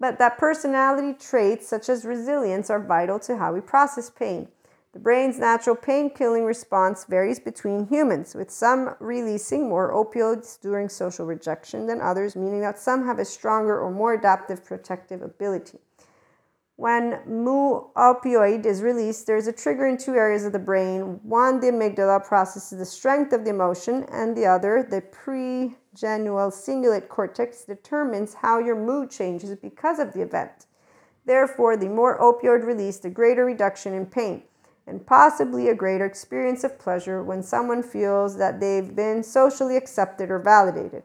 but 0.00 0.18
that 0.18 0.38
personality 0.38 1.12
traits 1.18 1.68
such 1.68 1.90
as 1.90 2.06
resilience 2.06 2.70
are 2.70 2.82
vital 2.82 3.18
to 3.18 3.36
how 3.36 3.52
we 3.52 3.60
process 3.60 4.08
pain 4.08 4.48
the 4.92 4.98
brain's 4.98 5.38
natural 5.38 5.76
pain 5.76 6.08
killing 6.08 6.44
response 6.44 7.04
varies 7.04 7.38
between 7.38 7.88
humans, 7.88 8.34
with 8.34 8.50
some 8.50 8.94
releasing 9.00 9.68
more 9.68 9.92
opioids 9.92 10.58
during 10.58 10.88
social 10.88 11.26
rejection 11.26 11.86
than 11.86 12.00
others, 12.00 12.34
meaning 12.34 12.62
that 12.62 12.78
some 12.78 13.04
have 13.04 13.18
a 13.18 13.24
stronger 13.24 13.78
or 13.78 13.90
more 13.90 14.14
adaptive 14.14 14.64
protective 14.64 15.20
ability. 15.20 15.78
When 16.76 17.20
mu 17.26 17.82
opioid 17.96 18.64
is 18.64 18.80
released, 18.80 19.26
there's 19.26 19.46
a 19.46 19.52
trigger 19.52 19.86
in 19.86 19.98
two 19.98 20.14
areas 20.14 20.46
of 20.46 20.52
the 20.52 20.58
brain. 20.58 21.20
One, 21.22 21.60
the 21.60 21.66
amygdala 21.66 22.24
processes 22.24 22.78
the 22.78 22.86
strength 22.86 23.34
of 23.34 23.44
the 23.44 23.50
emotion, 23.50 24.04
and 24.04 24.34
the 24.34 24.46
other, 24.46 24.86
the 24.88 25.02
pregenual 25.02 26.50
cingulate 26.50 27.08
cortex, 27.08 27.64
determines 27.64 28.32
how 28.32 28.58
your 28.58 28.76
mood 28.76 29.10
changes 29.10 29.54
because 29.56 29.98
of 29.98 30.14
the 30.14 30.22
event. 30.22 30.66
Therefore, 31.26 31.76
the 31.76 31.90
more 31.90 32.18
opioid 32.18 32.64
released, 32.64 33.02
the 33.02 33.10
greater 33.10 33.44
reduction 33.44 33.92
in 33.92 34.06
pain 34.06 34.44
and 34.88 35.06
possibly 35.06 35.68
a 35.68 35.74
greater 35.74 36.06
experience 36.06 36.64
of 36.64 36.78
pleasure 36.78 37.22
when 37.22 37.42
someone 37.42 37.82
feels 37.82 38.38
that 38.38 38.58
they've 38.58 38.96
been 38.96 39.22
socially 39.22 39.76
accepted 39.76 40.30
or 40.30 40.38
validated. 40.38 41.02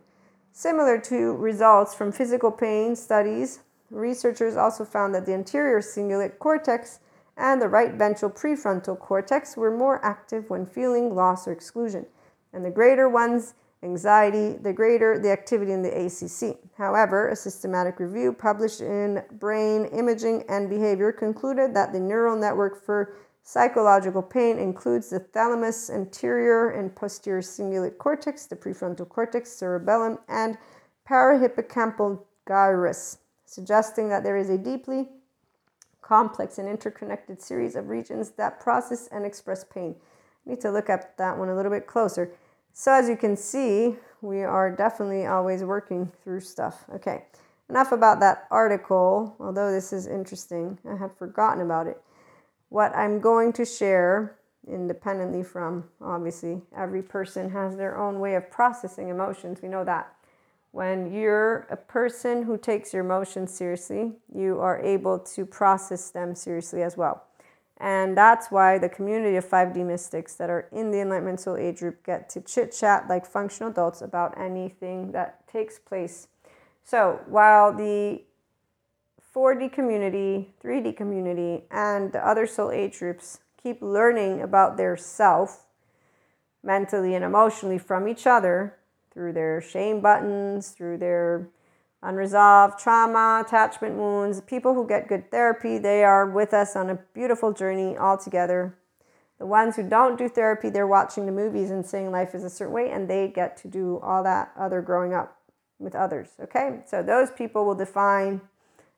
Similar 0.53 0.99
to 1.01 1.33
results 1.33 1.93
from 1.93 2.11
physical 2.11 2.51
pain 2.51 2.95
studies, 2.95 3.59
researchers 3.91 4.55
also 4.55 4.85
found 4.85 5.13
that 5.13 5.25
the 5.25 5.33
anterior 5.33 5.81
cingulate 5.81 6.39
cortex 6.39 6.99
and 7.35 7.61
the 7.61 7.67
right 7.67 7.93
ventral 7.93 8.31
prefrontal 8.31 8.97
cortex 8.97 9.57
were 9.57 9.75
more 9.75 10.03
active 10.05 10.49
when 10.49 10.65
feeling 10.65 11.15
loss 11.15 11.47
or 11.47 11.51
exclusion, 11.51 12.05
and 12.53 12.63
the 12.63 12.69
greater 12.69 13.09
one's 13.09 13.55
anxiety, 13.81 14.57
the 14.61 14.71
greater 14.71 15.19
the 15.19 15.31
activity 15.31 15.71
in 15.71 15.81
the 15.81 16.05
ACC. 16.05 16.57
However, 16.77 17.29
a 17.29 17.35
systematic 17.35 17.99
review 17.99 18.31
published 18.31 18.81
in 18.81 19.23
Brain 19.33 19.85
Imaging 19.85 20.43
and 20.47 20.69
Behavior 20.69 21.11
concluded 21.11 21.73
that 21.73 21.91
the 21.91 21.99
neural 21.99 22.37
network 22.37 22.85
for 22.85 23.15
Psychological 23.45 24.21
pain 24.21 24.57
includes 24.57 25.09
the 25.09 25.19
thalamus, 25.19 25.89
anterior 25.89 26.69
and 26.69 26.95
posterior 26.95 27.41
cingulate 27.41 27.97
cortex, 27.97 28.45
the 28.45 28.55
prefrontal 28.55 29.07
cortex, 29.07 29.51
cerebellum, 29.51 30.17
and 30.29 30.57
parahippocampal 31.07 32.23
gyrus, 32.47 33.17
suggesting 33.45 34.07
that 34.07 34.23
there 34.23 34.37
is 34.37 34.49
a 34.49 34.57
deeply 34.57 35.09
complex 36.01 36.57
and 36.57 36.69
interconnected 36.69 37.41
series 37.41 37.75
of 37.75 37.89
regions 37.89 38.31
that 38.31 38.61
process 38.61 39.09
and 39.11 39.25
express 39.25 39.65
pain. 39.65 39.95
I 40.45 40.51
need 40.51 40.61
to 40.61 40.71
look 40.71 40.89
at 40.89 41.17
that 41.17 41.37
one 41.37 41.49
a 41.49 41.55
little 41.55 41.71
bit 41.71 41.85
closer. 41.85 42.31
So, 42.71 42.93
as 42.93 43.09
you 43.09 43.17
can 43.17 43.35
see, 43.35 43.97
we 44.21 44.43
are 44.43 44.73
definitely 44.73 45.25
always 45.25 45.63
working 45.63 46.09
through 46.23 46.39
stuff. 46.39 46.85
Okay, 46.95 47.25
enough 47.69 47.91
about 47.91 48.21
that 48.21 48.47
article, 48.49 49.35
although 49.37 49.71
this 49.71 49.91
is 49.91 50.07
interesting. 50.07 50.79
I 50.89 50.95
had 50.95 51.11
forgotten 51.17 51.61
about 51.61 51.87
it 51.87 52.01
what 52.73 52.95
I'm 52.95 53.19
going 53.19 53.53
to 53.53 53.65
share, 53.65 54.35
independently 54.67 55.43
from 55.43 55.83
obviously 56.01 56.59
every 56.75 57.03
person 57.03 57.51
has 57.51 57.77
their 57.77 57.95
own 57.95 58.19
way 58.19 58.33
of 58.33 58.49
processing 58.49 59.09
emotions, 59.09 59.61
we 59.61 59.69
know 59.69 59.83
that. 59.83 60.11
when 60.73 61.13
you're 61.13 61.67
a 61.69 61.77
person 61.77 62.41
who 62.41 62.57
takes 62.57 62.93
your 62.93 63.05
emotions 63.05 63.53
seriously, 63.53 64.11
you 64.33 64.59
are 64.59 64.79
able 64.81 65.19
to 65.19 65.45
process 65.45 66.09
them 66.09 66.33
seriously 66.33 66.81
as 66.81 66.97
well. 66.97 67.23
And 67.77 68.17
that's 68.17 68.47
why 68.49 68.79
the 68.79 68.89
community 68.89 69.35
of 69.35 69.47
5D 69.47 69.85
mystics 69.85 70.33
that 70.35 70.49
are 70.49 70.67
in 70.71 70.89
the 70.89 70.99
Enlightenment 70.99 71.41
Soul 71.41 71.57
Age 71.57 71.77
group 71.77 72.03
get 72.03 72.27
to 72.31 72.41
chit 72.41 72.71
chat 72.71 73.07
like 73.07 73.23
functional 73.23 73.71
adults 73.71 74.01
about 74.01 74.35
anything 74.35 75.11
that 75.11 75.47
takes 75.47 75.77
place. 75.77 76.27
So 76.83 77.19
while 77.27 77.71
the 77.71 78.23
4D 79.33 79.71
community, 79.71 80.53
3D 80.63 80.95
community, 80.95 81.63
and 81.71 82.11
the 82.11 82.25
other 82.25 82.45
soul 82.45 82.71
age 82.71 82.99
groups 82.99 83.39
keep 83.61 83.81
learning 83.81 84.41
about 84.41 84.77
their 84.77 84.95
self 84.95 85.65
mentally 86.63 87.15
and 87.15 87.25
emotionally 87.25 87.77
from 87.77 88.07
each 88.07 88.27
other 88.27 88.77
through 89.11 89.33
their 89.33 89.59
shame 89.59 90.01
buttons, 90.01 90.69
through 90.69 90.97
their 90.97 91.49
unresolved 92.01 92.79
trauma, 92.79 93.43
attachment 93.45 93.95
wounds. 93.95 94.41
People 94.41 94.73
who 94.73 94.87
get 94.87 95.07
good 95.07 95.31
therapy, 95.31 95.77
they 95.77 96.03
are 96.03 96.29
with 96.29 96.53
us 96.53 96.75
on 96.75 96.89
a 96.89 96.99
beautiful 97.13 97.53
journey 97.53 97.97
all 97.97 98.17
together. 98.17 98.77
The 99.39 99.45
ones 99.45 99.75
who 99.75 99.87
don't 99.87 100.17
do 100.17 100.29
therapy, 100.29 100.69
they're 100.69 100.87
watching 100.87 101.25
the 101.25 101.31
movies 101.31 101.71
and 101.71 101.85
saying 101.85 102.11
life 102.11 102.35
is 102.35 102.43
a 102.43 102.49
certain 102.49 102.73
way, 102.73 102.91
and 102.91 103.09
they 103.09 103.27
get 103.27 103.57
to 103.57 103.67
do 103.67 103.99
all 104.03 104.23
that 104.23 104.51
other 104.57 104.81
growing 104.81 105.13
up 105.13 105.37
with 105.79 105.95
others. 105.95 106.29
Okay, 106.41 106.81
so 106.85 107.01
those 107.01 107.31
people 107.31 107.65
will 107.65 107.75
define 107.75 108.41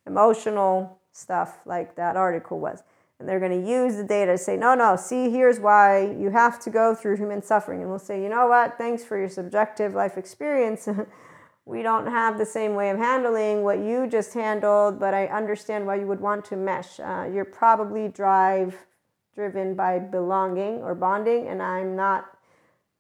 emotional 0.06 1.00
stuff 1.12 1.60
like 1.65 1.96
that 1.96 2.15
article 2.15 2.60
was. 2.60 2.84
And 3.20 3.30
they're 3.30 3.39
going 3.39 3.63
to 3.63 3.70
use 3.70 3.96
the 3.96 4.04
data 4.04 4.34
to 4.34 4.38
say, 4.38 4.58
no, 4.58 4.76
no, 4.76 4.98
see, 4.98 5.30
here's 5.30 5.60
why 5.60 6.12
you 6.20 6.32
have 6.32 6.60
to 6.62 6.70
go 6.70 6.94
through 6.94 7.15
human 7.18 7.41
suffering. 7.41 7.82
And 7.82 7.89
we'll 7.89 8.00
say, 8.00 8.22
you 8.22 8.28
know 8.28 8.48
what, 8.48 8.78
thanks 8.78 9.06
for 9.06 9.18
your 9.18 9.30
subjective 9.30 9.94
life 9.94 10.18
experience. 10.18 10.89
we 11.65 11.82
don't 11.82 12.08
have 12.08 12.38
the 12.38 12.46
same 12.46 12.76
way 12.76 12.89
of 12.89 12.98
handling 12.98 13.63
what 13.63 13.80
you 13.80 14.08
just 14.08 14.34
handled, 14.34 15.00
but 15.00 15.13
I 15.13 15.28
understand 15.28 15.88
why 15.88 15.96
you 15.96 16.08
would 16.08 16.20
want 16.20 16.44
to 16.46 16.58
mesh. 16.58 17.00
Uh, 17.00 17.30
you're 17.34 17.46
probably 17.46 18.10
drive 18.10 18.78
driven 19.34 19.76
by 19.76 20.00
belonging 20.00 20.82
or 20.82 20.94
bonding, 20.94 21.48
and 21.48 21.62
I'm 21.62 21.96
not 21.96 22.26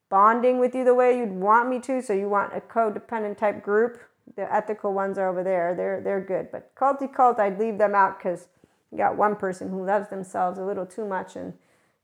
bonding 0.09 0.59
with 0.59 0.73
you 0.73 0.83
the 0.83 0.93
way 0.93 1.17
you'd 1.17 1.31
want 1.31 1.69
me 1.69 1.79
to. 1.81 2.01
So 2.01 2.13
you 2.13 2.29
want 2.29 2.55
a 2.55 2.61
codependent 2.61 3.37
type 3.37 3.61
group. 3.61 3.99
The 4.35 4.53
ethical 4.53 4.93
ones 4.93 5.17
are 5.17 5.29
over 5.29 5.43
there. 5.43 5.73
They're 5.75 6.01
they're 6.01 6.21
good, 6.21 6.51
but 6.51 6.75
culty 6.75 7.11
cult, 7.13 7.39
I'd 7.39 7.59
leave 7.59 7.77
them 7.77 7.95
out 7.95 8.19
because 8.19 8.47
you 8.91 8.97
got 8.97 9.17
one 9.17 9.35
person 9.35 9.69
who 9.69 9.85
loves 9.85 10.09
themselves 10.09 10.57
a 10.57 10.65
little 10.65 10.85
too 10.85 11.05
much 11.05 11.35
and 11.35 11.53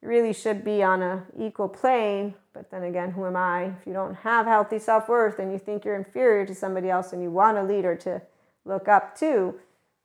really 0.02 0.34
should 0.34 0.64
be 0.64 0.82
on 0.82 1.02
a 1.02 1.26
equal 1.38 1.70
plane. 1.70 2.36
But 2.54 2.72
then 2.72 2.84
again 2.84 3.12
who 3.12 3.26
am 3.26 3.36
i? 3.36 3.66
If 3.80 3.88
you 3.88 3.94
don't 3.94 4.16
have 4.16 4.46
healthy 4.46 4.80
self-worth 4.80 5.40
and 5.40 5.52
you 5.52 5.60
think 5.60 5.86
you're 5.86 5.96
inferior 5.96 6.46
to 6.46 6.56
somebody 6.56 6.90
else 6.90 7.14
and 7.14 7.22
you 7.22 7.32
want 7.32 7.58
a 7.58 7.64
leader 7.64 7.96
to 7.98 8.22
look 8.66 8.88
up 8.88 9.18
to 9.20 9.56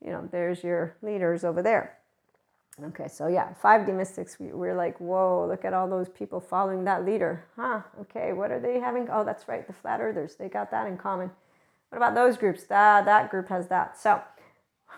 you 0.04 0.10
know 0.10 0.28
there's 0.30 0.62
your 0.62 0.96
leaders 1.02 1.44
over 1.44 1.62
there. 1.62 1.96
Okay 2.82 3.08
so 3.08 3.26
yeah 3.26 3.54
5d 3.62 3.94
mystics 3.96 4.38
we, 4.38 4.48
we're 4.48 4.76
like 4.76 5.00
whoa 5.00 5.46
look 5.48 5.64
at 5.64 5.72
all 5.72 5.88
those 5.88 6.08
people 6.08 6.40
following 6.40 6.84
that 6.84 7.04
leader. 7.04 7.44
Huh 7.56 7.82
okay 8.00 8.32
what 8.32 8.50
are 8.50 8.60
they 8.60 8.78
having? 8.78 9.08
Oh 9.10 9.24
that's 9.24 9.48
right 9.48 9.66
the 9.66 9.72
flat 9.72 10.00
earthers 10.00 10.36
they 10.36 10.48
got 10.48 10.70
that 10.72 10.86
in 10.86 10.98
common 10.98 11.30
what 11.88 11.98
about 11.98 12.14
those 12.14 12.36
groups 12.36 12.64
that 12.64 13.04
that 13.04 13.30
group 13.30 13.48
has 13.48 13.68
that 13.68 13.98
so 13.98 14.20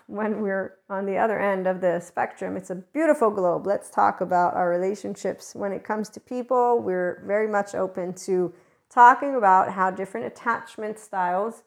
when 0.08 0.40
we're 0.40 0.74
on 0.88 1.04
the 1.04 1.18
other 1.18 1.38
end 1.38 1.66
of 1.66 1.80
the 1.80 2.00
spectrum. 2.00 2.56
It's 2.56 2.70
a 2.70 2.76
beautiful 2.76 3.30
globe. 3.30 3.66
Let's 3.66 3.90
talk 3.90 4.20
about 4.20 4.54
our 4.54 4.68
relationships. 4.68 5.54
When 5.54 5.70
it 5.70 5.84
comes 5.84 6.08
to 6.10 6.20
people, 6.20 6.80
we're 6.80 7.22
very 7.26 7.46
much 7.46 7.74
open 7.74 8.14
to 8.24 8.52
talking 8.90 9.34
about 9.34 9.72
how 9.72 9.90
different 9.90 10.26
attachment 10.26 10.98
styles 10.98 11.62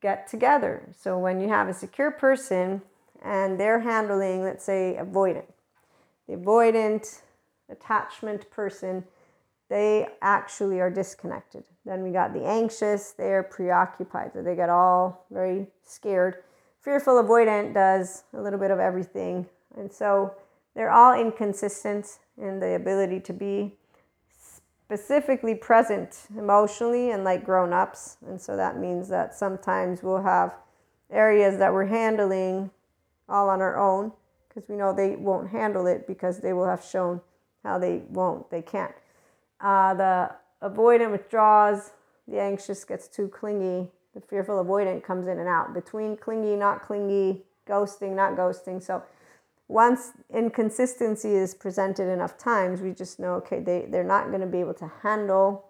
get 0.00 0.26
together. 0.26 0.88
So 0.98 1.18
when 1.18 1.40
you 1.40 1.48
have 1.48 1.68
a 1.68 1.74
secure 1.74 2.10
person 2.10 2.80
and 3.22 3.60
they're 3.60 3.80
handling, 3.80 4.42
let's 4.42 4.64
say, 4.64 4.96
avoidant, 4.98 5.52
the 6.26 6.36
avoidant 6.36 7.20
attachment 7.68 8.50
person, 8.50 9.04
they 9.74 10.06
actually 10.22 10.80
are 10.80 10.90
disconnected. 10.90 11.64
Then 11.84 12.02
we 12.02 12.10
got 12.10 12.32
the 12.32 12.46
anxious, 12.46 13.12
they're 13.12 13.42
preoccupied, 13.42 14.32
so 14.32 14.42
they 14.42 14.54
get 14.56 14.70
all 14.70 15.26
very 15.30 15.66
scared 15.82 16.36
fearful 16.84 17.14
avoidant 17.14 17.72
does 17.72 18.24
a 18.34 18.40
little 18.40 18.58
bit 18.58 18.70
of 18.70 18.78
everything. 18.78 19.46
And 19.76 19.90
so 19.90 20.34
they're 20.74 20.90
all 20.90 21.18
inconsistent 21.18 22.18
in 22.36 22.60
the 22.60 22.74
ability 22.74 23.20
to 23.20 23.32
be 23.32 23.74
specifically 24.38 25.54
present 25.54 26.26
emotionally 26.36 27.10
and 27.10 27.24
like 27.24 27.44
grown 27.44 27.72
ups. 27.72 28.18
And 28.26 28.38
so 28.38 28.54
that 28.56 28.78
means 28.78 29.08
that 29.08 29.34
sometimes 29.34 30.02
we'll 30.02 30.22
have 30.22 30.54
areas 31.10 31.58
that 31.58 31.72
we're 31.72 31.86
handling 31.86 32.70
all 33.28 33.48
on 33.48 33.62
our 33.62 33.78
own 33.78 34.12
because 34.48 34.68
we 34.68 34.76
know 34.76 34.92
they 34.92 35.16
won't 35.16 35.48
handle 35.48 35.86
it 35.86 36.06
because 36.06 36.40
they 36.40 36.52
will 36.52 36.66
have 36.66 36.84
shown 36.84 37.20
how 37.64 37.78
they 37.78 38.02
won't, 38.10 38.50
they 38.50 38.60
can't. 38.60 38.94
Uh, 39.60 39.94
the 39.94 40.30
avoidant 40.62 41.10
withdraws, 41.10 41.92
the 42.28 42.40
anxious 42.40 42.84
gets 42.84 43.08
too 43.08 43.28
clingy, 43.28 43.90
the 44.14 44.20
fearful 44.20 44.64
avoidant 44.64 45.02
comes 45.02 45.26
in 45.26 45.38
and 45.38 45.48
out 45.48 45.74
between 45.74 46.16
clingy, 46.16 46.56
not 46.56 46.82
clingy, 46.82 47.42
ghosting, 47.68 48.14
not 48.14 48.36
ghosting. 48.36 48.82
So 48.82 49.02
once 49.68 50.12
inconsistency 50.32 51.34
is 51.34 51.54
presented 51.54 52.08
enough 52.08 52.36
times, 52.38 52.80
we 52.80 52.92
just 52.92 53.18
know, 53.18 53.34
okay, 53.34 53.60
they, 53.60 53.86
they're 53.88 54.04
not 54.04 54.28
going 54.28 54.40
to 54.40 54.46
be 54.46 54.60
able 54.60 54.74
to 54.74 54.90
handle 55.02 55.66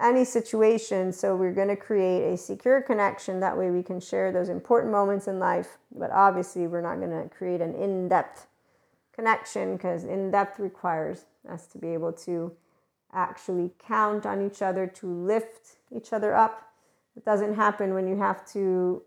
any 0.00 0.24
situation. 0.24 1.12
So 1.12 1.36
we're 1.36 1.52
going 1.52 1.68
to 1.68 1.76
create 1.76 2.32
a 2.32 2.36
secure 2.36 2.80
connection. 2.80 3.40
That 3.40 3.56
way 3.56 3.70
we 3.70 3.82
can 3.82 4.00
share 4.00 4.32
those 4.32 4.48
important 4.48 4.92
moments 4.92 5.28
in 5.28 5.38
life. 5.38 5.78
But 5.94 6.10
obviously, 6.10 6.66
we're 6.66 6.80
not 6.80 6.98
going 6.98 7.10
to 7.10 7.28
create 7.28 7.60
an 7.60 7.74
in 7.74 8.08
depth 8.08 8.46
connection 9.12 9.76
because 9.76 10.04
in 10.04 10.30
depth 10.30 10.58
requires 10.58 11.26
us 11.48 11.66
to 11.66 11.78
be 11.78 11.88
able 11.88 12.12
to 12.12 12.52
actually 13.12 13.70
count 13.78 14.26
on 14.26 14.44
each 14.44 14.62
other 14.62 14.86
to 14.86 15.06
lift 15.06 15.76
each 15.94 16.12
other 16.12 16.34
up 16.34 16.72
it 17.16 17.24
doesn't 17.24 17.54
happen 17.54 17.94
when 17.94 18.06
you 18.06 18.16
have 18.16 18.46
to 18.52 19.02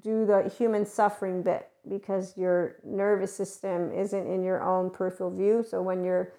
do 0.00 0.26
the 0.26 0.48
human 0.48 0.84
suffering 0.84 1.42
bit 1.42 1.68
because 1.88 2.36
your 2.36 2.76
nervous 2.84 3.34
system 3.34 3.92
isn't 3.92 4.26
in 4.26 4.42
your 4.42 4.62
own 4.62 4.90
peripheral 4.90 5.30
view. 5.30 5.64
So 5.68 5.82
when 5.82 6.04
you're 6.04 6.32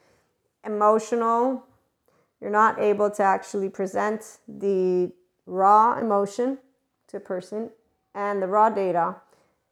emotional, 0.66 1.64
you're 2.42 2.50
not 2.50 2.80
able 2.80 3.10
to 3.12 3.24
actually 3.24 3.70
present 3.70 4.40
the 4.48 5.12
raw 5.46 5.98
emotion 6.00 6.58
to 7.08 7.18
a 7.18 7.20
person 7.20 7.70
and 8.16 8.42
the 8.42 8.48
raw 8.48 8.70
data 8.70 9.16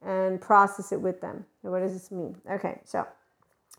and 0.01 0.39
process 0.41 0.91
it 0.91 1.01
with 1.01 1.21
them. 1.21 1.45
What 1.61 1.79
does 1.79 1.93
this 1.93 2.11
mean? 2.11 2.37
Okay, 2.49 2.79
so 2.83 3.07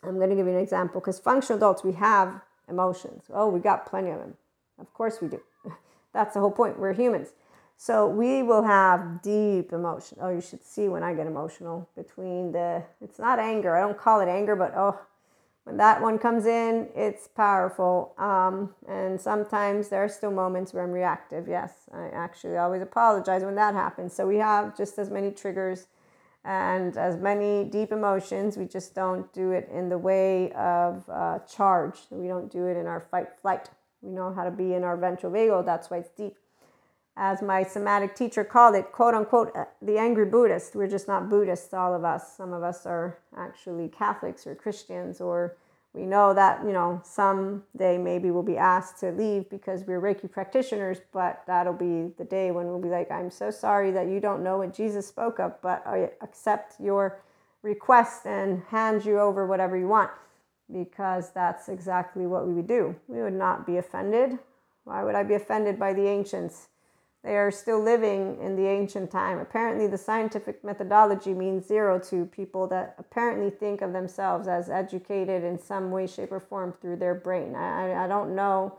I'm 0.02 0.16
going 0.16 0.30
to 0.30 0.36
give 0.36 0.46
you 0.46 0.52
an 0.52 0.58
example 0.58 1.00
because 1.00 1.18
functional 1.18 1.58
adults, 1.58 1.84
we 1.84 1.92
have 1.92 2.40
emotions. 2.68 3.24
Oh, 3.32 3.48
we 3.48 3.60
got 3.60 3.86
plenty 3.86 4.10
of 4.10 4.18
them. 4.18 4.34
Of 4.78 4.92
course 4.94 5.20
we 5.20 5.28
do. 5.28 5.40
That's 6.12 6.34
the 6.34 6.40
whole 6.40 6.50
point. 6.50 6.78
We're 6.78 6.92
humans. 6.92 7.28
So 7.76 8.06
we 8.06 8.42
will 8.42 8.62
have 8.62 9.22
deep 9.22 9.72
emotion. 9.72 10.18
Oh, 10.20 10.28
you 10.28 10.40
should 10.40 10.64
see 10.64 10.88
when 10.88 11.02
I 11.02 11.14
get 11.14 11.26
emotional 11.26 11.88
between 11.96 12.52
the, 12.52 12.84
it's 13.00 13.18
not 13.18 13.38
anger. 13.38 13.76
I 13.76 13.80
don't 13.80 13.98
call 13.98 14.20
it 14.20 14.28
anger, 14.28 14.54
but 14.54 14.72
oh, 14.76 15.00
when 15.64 15.76
that 15.76 16.00
one 16.02 16.18
comes 16.18 16.46
in, 16.46 16.88
it's 16.94 17.28
powerful. 17.28 18.14
Um, 18.18 18.74
and 18.88 19.20
sometimes 19.20 19.88
there 19.88 20.02
are 20.02 20.08
still 20.08 20.30
moments 20.30 20.72
where 20.72 20.82
I'm 20.82 20.90
reactive. 20.90 21.46
Yes, 21.48 21.88
I 21.92 22.06
actually 22.08 22.56
always 22.56 22.82
apologize 22.82 23.42
when 23.42 23.54
that 23.56 23.74
happens. 23.74 24.12
So 24.12 24.26
we 24.26 24.36
have 24.36 24.76
just 24.76 24.98
as 24.98 25.10
many 25.10 25.30
triggers 25.30 25.86
and 26.44 26.96
as 26.96 27.16
many 27.16 27.64
deep 27.64 27.92
emotions. 27.92 28.56
We 28.56 28.66
just 28.66 28.94
don't 28.94 29.32
do 29.32 29.52
it 29.52 29.68
in 29.72 29.88
the 29.88 29.98
way 29.98 30.52
of 30.52 31.08
uh, 31.08 31.38
charge. 31.40 31.98
We 32.10 32.26
don't 32.26 32.50
do 32.50 32.66
it 32.66 32.76
in 32.76 32.86
our 32.86 33.00
fight 33.00 33.28
flight. 33.40 33.70
We 34.00 34.10
know 34.10 34.32
how 34.32 34.44
to 34.44 34.50
be 34.50 34.74
in 34.74 34.82
our 34.82 34.96
ventral 34.96 35.32
vagal. 35.32 35.64
That's 35.64 35.90
why 35.90 35.98
it's 35.98 36.10
deep. 36.10 36.36
As 37.16 37.42
my 37.42 37.62
somatic 37.62 38.16
teacher 38.16 38.42
called 38.42 38.74
it, 38.74 38.90
quote 38.90 39.14
unquote, 39.14 39.54
uh, 39.54 39.66
the 39.82 39.98
angry 39.98 40.24
Buddhist. 40.24 40.74
We're 40.74 40.88
just 40.88 41.06
not 41.06 41.28
Buddhists, 41.28 41.72
all 41.74 41.94
of 41.94 42.04
us. 42.04 42.36
Some 42.36 42.52
of 42.52 42.62
us 42.62 42.86
are 42.86 43.18
actually 43.36 43.88
Catholics 43.88 44.46
or 44.46 44.54
Christians, 44.54 45.20
or 45.20 45.56
we 45.94 46.06
know 46.06 46.32
that, 46.32 46.64
you 46.64 46.72
know, 46.72 47.02
someday 47.04 47.98
maybe 47.98 48.30
we'll 48.30 48.42
be 48.42 48.56
asked 48.56 48.98
to 49.00 49.10
leave 49.10 49.50
because 49.50 49.84
we're 49.86 50.00
Reiki 50.00 50.30
practitioners, 50.30 50.98
but 51.12 51.42
that'll 51.46 51.74
be 51.74 52.12
the 52.16 52.24
day 52.24 52.50
when 52.50 52.66
we'll 52.66 52.80
be 52.80 52.88
like, 52.88 53.10
I'm 53.10 53.30
so 53.30 53.50
sorry 53.50 53.90
that 53.90 54.08
you 54.08 54.18
don't 54.18 54.42
know 54.42 54.58
what 54.58 54.74
Jesus 54.74 55.06
spoke 55.06 55.38
of, 55.38 55.60
but 55.60 55.86
I 55.86 56.10
accept 56.22 56.80
your 56.80 57.20
request 57.60 58.26
and 58.26 58.62
hand 58.68 59.04
you 59.04 59.20
over 59.20 59.46
whatever 59.46 59.76
you 59.76 59.86
want 59.86 60.10
because 60.72 61.30
that's 61.32 61.68
exactly 61.68 62.26
what 62.26 62.46
we 62.46 62.54
would 62.54 62.66
do. 62.66 62.96
We 63.06 63.22
would 63.22 63.34
not 63.34 63.66
be 63.66 63.76
offended. 63.76 64.38
Why 64.84 65.04
would 65.04 65.14
I 65.14 65.22
be 65.22 65.34
offended 65.34 65.78
by 65.78 65.92
the 65.92 66.06
ancients? 66.08 66.68
They 67.22 67.36
are 67.36 67.52
still 67.52 67.80
living 67.80 68.38
in 68.40 68.56
the 68.56 68.66
ancient 68.66 69.12
time. 69.12 69.38
Apparently, 69.38 69.86
the 69.86 69.98
scientific 69.98 70.64
methodology 70.64 71.32
means 71.34 71.66
zero 71.66 72.00
to 72.00 72.26
people 72.26 72.66
that 72.68 72.96
apparently 72.98 73.48
think 73.48 73.80
of 73.80 73.92
themselves 73.92 74.48
as 74.48 74.68
educated 74.68 75.44
in 75.44 75.56
some 75.56 75.92
way, 75.92 76.08
shape, 76.08 76.32
or 76.32 76.40
form 76.40 76.72
through 76.80 76.96
their 76.96 77.14
brain. 77.14 77.54
I, 77.54 78.04
I 78.04 78.08
don't 78.08 78.34
know 78.34 78.76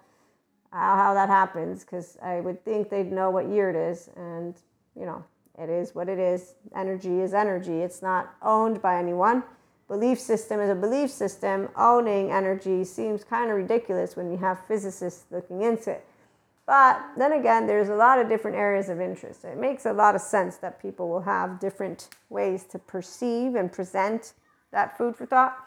how 0.72 1.14
that 1.14 1.30
happens 1.30 1.86
because 1.86 2.18
I 2.22 2.41
would 2.41 2.66
think 2.66 2.89
they'd 2.89 3.12
know 3.12 3.30
what 3.30 3.48
year 3.48 3.70
it 3.70 3.78
is. 3.78 4.10
And, 4.18 4.56
you 4.94 5.06
know, 5.06 5.24
it 5.58 5.70
is 5.70 5.96
what 5.96 6.10
it 6.10 6.20
is. 6.20 6.56
Energy 6.76 7.22
is 7.22 7.34
energy, 7.34 7.82
it's 7.82 8.02
not 8.02 8.34
owned 8.41 8.82
by 8.82 8.98
anyone. 8.98 9.44
Belief 9.88 10.20
system 10.20 10.60
is 10.60 10.70
a 10.70 10.76
belief 10.76 11.12
system. 11.12 11.70
Owning 11.76 12.32
energy 12.32 12.84
seems 12.84 13.24
kind 13.24 13.52
of 13.52 13.58
ridiculous 13.58 14.16
when 14.16 14.32
you 14.32 14.38
have 14.38 14.66
physicists 14.66 15.26
looking 15.30 15.62
into 15.62 15.91
it. 15.91 16.06
But 16.66 17.01
then 17.18 17.34
again, 17.34 17.68
there's 17.68 17.89
a 17.89 17.95
lot 17.95 18.20
of 18.20 18.30
different 18.30 18.55
areas 18.55 18.88
of 18.88 19.01
interest. 19.01 19.43
It 19.43 19.57
makes 19.57 19.86
a 19.86 19.91
lot 19.91 20.16
of 20.16 20.22
sense 20.22 20.57
that 20.57 20.82
people 20.82 21.09
will 21.09 21.22
have 21.22 21.59
different 21.59 22.07
ways 22.30 22.64
to 22.72 22.80
perceive 22.80 23.55
and 23.55 23.72
present 23.72 24.34
that 24.72 24.97
food 24.97 25.16
for 25.16 25.26
thought. 25.26 25.57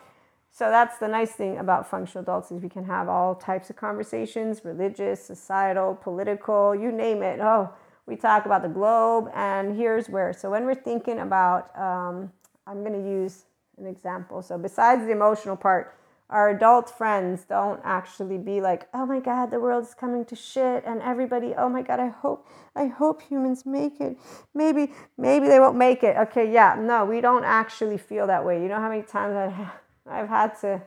So 0.51 0.70
that's 0.70 0.97
the 0.97 1.07
nice 1.07 1.32
thing 1.32 1.59
about 1.59 1.86
functional 1.86 2.22
adults 2.22 2.51
is 2.51 2.62
we 2.62 2.70
can 2.70 2.84
have 2.84 3.11
all 3.11 3.34
types 3.34 3.68
of 3.68 3.76
conversations, 3.76 4.64
religious, 4.64 5.22
societal, 5.22 5.94
political, 5.94 6.74
you 6.74 6.90
name 6.90 7.22
it. 7.22 7.40
Oh, 7.40 7.70
we 8.07 8.16
talk 8.16 8.47
about 8.47 8.62
the 8.62 8.68
globe, 8.68 9.28
and 9.34 9.76
here's 9.76 10.09
where. 10.09 10.32
So 10.32 10.51
when 10.51 10.64
we're 10.64 10.74
thinking 10.74 11.18
about, 11.18 11.78
um, 11.78 12.32
I'm 12.66 12.82
going 12.82 12.94
to 12.94 13.07
use 13.07 13.44
an 13.76 13.86
example. 13.86 14.40
So 14.40 14.57
besides 14.57 15.05
the 15.05 15.12
emotional 15.12 15.57
part, 15.57 15.94
our 16.29 16.51
adult 16.51 16.91
friends 16.91 17.45
don't 17.45 17.81
actually 17.85 18.39
be 18.39 18.61
like, 18.61 18.89
"Oh 18.93 19.07
my 19.07 19.20
god, 19.20 19.51
the 19.51 19.61
world's 19.61 19.95
coming 19.95 20.24
to 20.27 20.37
shit," 20.37 20.85
and 20.85 21.01
everybody, 21.03 21.55
"Oh 21.55 21.68
my 21.68 21.83
god, 21.83 22.01
I 22.01 22.09
hope 22.09 22.47
I 22.74 22.87
hope 22.87 23.22
humans 23.22 23.64
make 23.64 24.01
it. 24.01 24.18
Maybe 24.55 24.93
maybe 25.16 25.47
they 25.47 25.61
won't 25.61 25.77
make 25.77 26.03
it." 26.03 26.16
Okay, 26.16 26.51
yeah. 26.53 26.77
No, 26.79 27.05
we 27.05 27.20
don't 27.20 27.45
actually 27.45 27.99
feel 27.99 28.27
that 28.27 28.45
way. 28.45 28.61
You 28.61 28.68
know 28.68 28.81
how 28.81 28.89
many 28.89 29.03
times 29.03 29.37
I've, 29.37 29.68
I've 30.07 30.29
had 30.29 30.59
to 30.62 30.83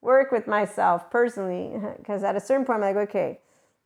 work 0.00 0.32
with 0.32 0.46
myself 0.46 1.10
personally 1.10 1.80
because 1.98 2.24
at 2.24 2.36
a 2.36 2.40
certain 2.40 2.64
point 2.64 2.82
I'm 2.82 2.94
like, 2.96 3.08
"Okay, 3.08 3.40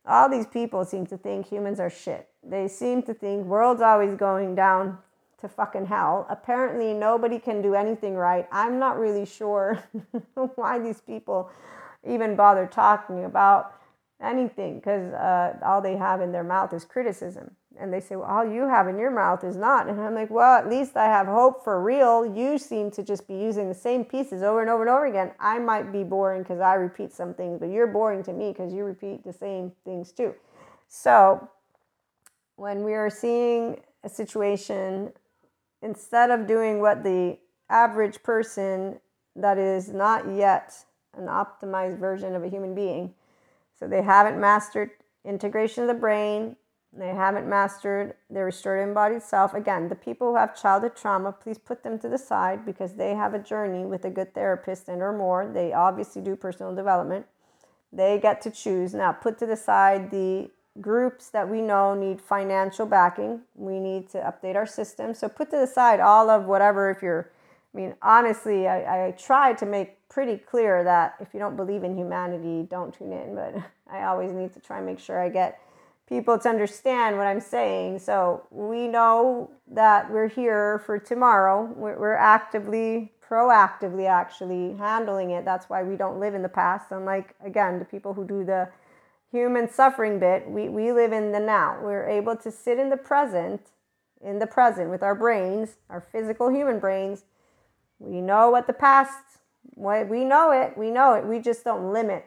all 0.05 0.29
these 0.29 0.47
people 0.47 0.83
seem 0.85 1.05
to 1.07 1.17
think 1.17 1.47
humans 1.47 1.79
are 1.79 1.89
shit. 1.89 2.27
They 2.43 2.67
seem 2.67 3.03
to 3.03 3.13
think 3.13 3.45
world's 3.45 3.81
always 3.81 4.15
going 4.15 4.55
down 4.55 4.97
to 5.41 5.49
fucking 5.49 5.85
hell. 5.85 6.25
Apparently, 6.29 6.93
nobody 6.93 7.39
can 7.39 7.61
do 7.61 7.75
anything 7.75 8.15
right. 8.15 8.47
I'm 8.51 8.79
not 8.79 8.97
really 8.97 9.25
sure 9.25 9.83
why 10.55 10.79
these 10.79 11.01
people 11.01 11.49
even 12.07 12.35
bother 12.35 12.65
talking 12.65 13.25
about 13.25 13.73
anything 14.21 14.75
because 14.79 15.13
uh, 15.13 15.57
all 15.63 15.81
they 15.81 15.97
have 15.97 16.21
in 16.21 16.31
their 16.31 16.43
mouth 16.43 16.73
is 16.73 16.85
criticism. 16.85 17.51
And 17.79 17.91
they 17.91 17.99
say, 18.01 18.15
well, 18.15 18.29
all 18.29 18.45
you 18.45 18.67
have 18.67 18.87
in 18.87 18.99
your 18.99 19.11
mouth 19.11 19.43
is 19.43 19.55
not. 19.55 19.87
And 19.87 19.99
I'm 19.99 20.13
like, 20.13 20.29
well, 20.29 20.55
at 20.57 20.69
least 20.69 20.97
I 20.97 21.05
have 21.05 21.25
hope 21.25 21.63
for 21.63 21.81
real. 21.81 22.25
You 22.25 22.57
seem 22.57 22.91
to 22.91 23.01
just 23.01 23.27
be 23.27 23.33
using 23.33 23.69
the 23.69 23.75
same 23.75 24.03
pieces 24.03 24.43
over 24.43 24.61
and 24.61 24.69
over 24.69 24.83
and 24.83 24.89
over 24.89 25.05
again. 25.05 25.31
I 25.39 25.57
might 25.57 25.91
be 25.91 26.03
boring 26.03 26.43
because 26.43 26.59
I 26.59 26.75
repeat 26.75 27.13
some 27.13 27.33
things, 27.33 27.59
but 27.59 27.69
you're 27.69 27.87
boring 27.87 28.23
to 28.23 28.33
me 28.33 28.49
because 28.49 28.73
you 28.73 28.83
repeat 28.83 29.23
the 29.23 29.33
same 29.33 29.71
things 29.85 30.11
too. 30.11 30.35
So 30.87 31.49
when 32.57 32.83
we 32.83 32.93
are 32.93 33.09
seeing 33.09 33.79
a 34.03 34.09
situation 34.09 35.11
instead 35.81 36.31
of 36.31 36.47
doing 36.47 36.79
what 36.79 37.03
the 37.03 37.37
average 37.69 38.21
person 38.23 38.99
that 39.35 39.57
is 39.57 39.89
not 39.89 40.33
yet 40.33 40.85
an 41.17 41.25
optimized 41.25 41.97
version 41.99 42.35
of 42.35 42.43
a 42.43 42.49
human 42.49 42.75
being, 42.75 43.13
so 43.77 43.87
they 43.87 44.01
haven't 44.01 44.39
mastered 44.39 44.91
integration 45.25 45.83
of 45.83 45.87
the 45.87 45.93
brain, 45.93 46.55
they 46.93 47.09
haven't 47.09 47.47
mastered 47.47 48.15
their 48.29 48.45
restored 48.45 48.85
embodied 48.85 49.21
self. 49.21 49.53
Again, 49.53 49.87
the 49.87 49.95
people 49.95 50.31
who 50.31 50.35
have 50.35 50.61
childhood 50.61 50.95
trauma, 50.95 51.31
please 51.31 51.57
put 51.57 51.83
them 51.83 51.97
to 51.99 52.09
the 52.09 52.17
side 52.17 52.65
because 52.65 52.95
they 52.95 53.15
have 53.15 53.33
a 53.33 53.39
journey 53.39 53.85
with 53.85 54.03
a 54.03 54.09
good 54.09 54.33
therapist 54.33 54.89
and 54.89 55.01
or 55.01 55.13
more. 55.13 55.49
They 55.51 55.71
obviously 55.71 56.21
do 56.21 56.35
personal 56.35 56.75
development. 56.75 57.27
They 57.93 58.19
get 58.19 58.41
to 58.41 58.51
choose. 58.51 58.93
Now, 58.93 59.13
put 59.13 59.37
to 59.39 59.45
the 59.45 59.55
side 59.55 60.11
the 60.11 60.49
groups 60.79 61.29
that 61.29 61.49
we 61.49 61.61
know 61.61 61.93
need 61.93 62.21
financial 62.21 62.85
backing. 62.85 63.41
We 63.55 63.79
need 63.79 64.09
to 64.11 64.19
update 64.19 64.55
our 64.55 64.65
system. 64.65 65.13
So 65.13 65.27
put 65.27 65.49
to 65.51 65.57
the 65.57 65.67
side 65.67 65.99
all 65.99 66.29
of 66.29 66.45
whatever, 66.45 66.89
if 66.89 67.01
you're, 67.01 67.31
I 67.73 67.77
mean, 67.77 67.95
honestly, 68.01 68.67
I, 68.67 69.07
I 69.07 69.11
try 69.11 69.53
to 69.53 69.65
make 69.65 69.97
pretty 70.07 70.37
clear 70.37 70.83
that 70.83 71.15
if 71.19 71.33
you 71.33 71.39
don't 71.39 71.55
believe 71.55 71.83
in 71.83 71.97
humanity, 71.97 72.67
don't 72.69 72.93
tune 72.93 73.11
in. 73.11 73.35
But 73.35 73.55
I 73.91 74.03
always 74.03 74.31
need 74.31 74.53
to 74.53 74.59
try 74.59 74.77
and 74.77 74.85
make 74.85 74.99
sure 74.99 75.19
I 75.19 75.29
get 75.29 75.59
people 76.07 76.37
to 76.37 76.49
understand 76.49 77.17
what 77.17 77.27
I'm 77.27 77.39
saying. 77.39 77.99
So 77.99 78.45
we 78.51 78.87
know 78.87 79.49
that 79.71 80.11
we're 80.11 80.27
here 80.27 80.83
for 80.85 80.99
tomorrow. 80.99 81.71
We're, 81.75 81.97
we're 81.97 82.15
actively, 82.15 83.13
proactively 83.27 84.09
actually 84.09 84.75
handling 84.77 85.31
it. 85.31 85.45
That's 85.45 85.69
why 85.69 85.83
we 85.83 85.95
don't 85.95 86.19
live 86.19 86.33
in 86.33 86.41
the 86.41 86.49
past. 86.49 86.91
Unlike, 86.91 87.35
again, 87.43 87.79
the 87.79 87.85
people 87.85 88.13
who 88.13 88.25
do 88.25 88.43
the 88.43 88.67
human 89.31 89.69
suffering 89.69 90.19
bit, 90.19 90.49
we, 90.49 90.69
we 90.69 90.91
live 90.91 91.11
in 91.13 91.31
the 91.31 91.39
now. 91.39 91.79
We're 91.81 92.07
able 92.07 92.35
to 92.37 92.51
sit 92.51 92.77
in 92.77 92.89
the 92.89 92.97
present, 92.97 93.61
in 94.21 94.39
the 94.39 94.47
present 94.47 94.89
with 94.89 95.01
our 95.01 95.15
brains, 95.15 95.77
our 95.89 96.01
physical 96.01 96.49
human 96.49 96.79
brains. 96.79 97.23
We 97.99 98.19
know 98.21 98.49
what 98.49 98.67
the 98.67 98.73
past, 98.73 99.23
what 99.75 100.09
we 100.09 100.25
know 100.25 100.51
it, 100.51 100.77
we 100.77 100.91
know 100.91 101.13
it. 101.13 101.25
We 101.25 101.39
just 101.39 101.63
don't 101.63 101.93
limit 101.93 102.25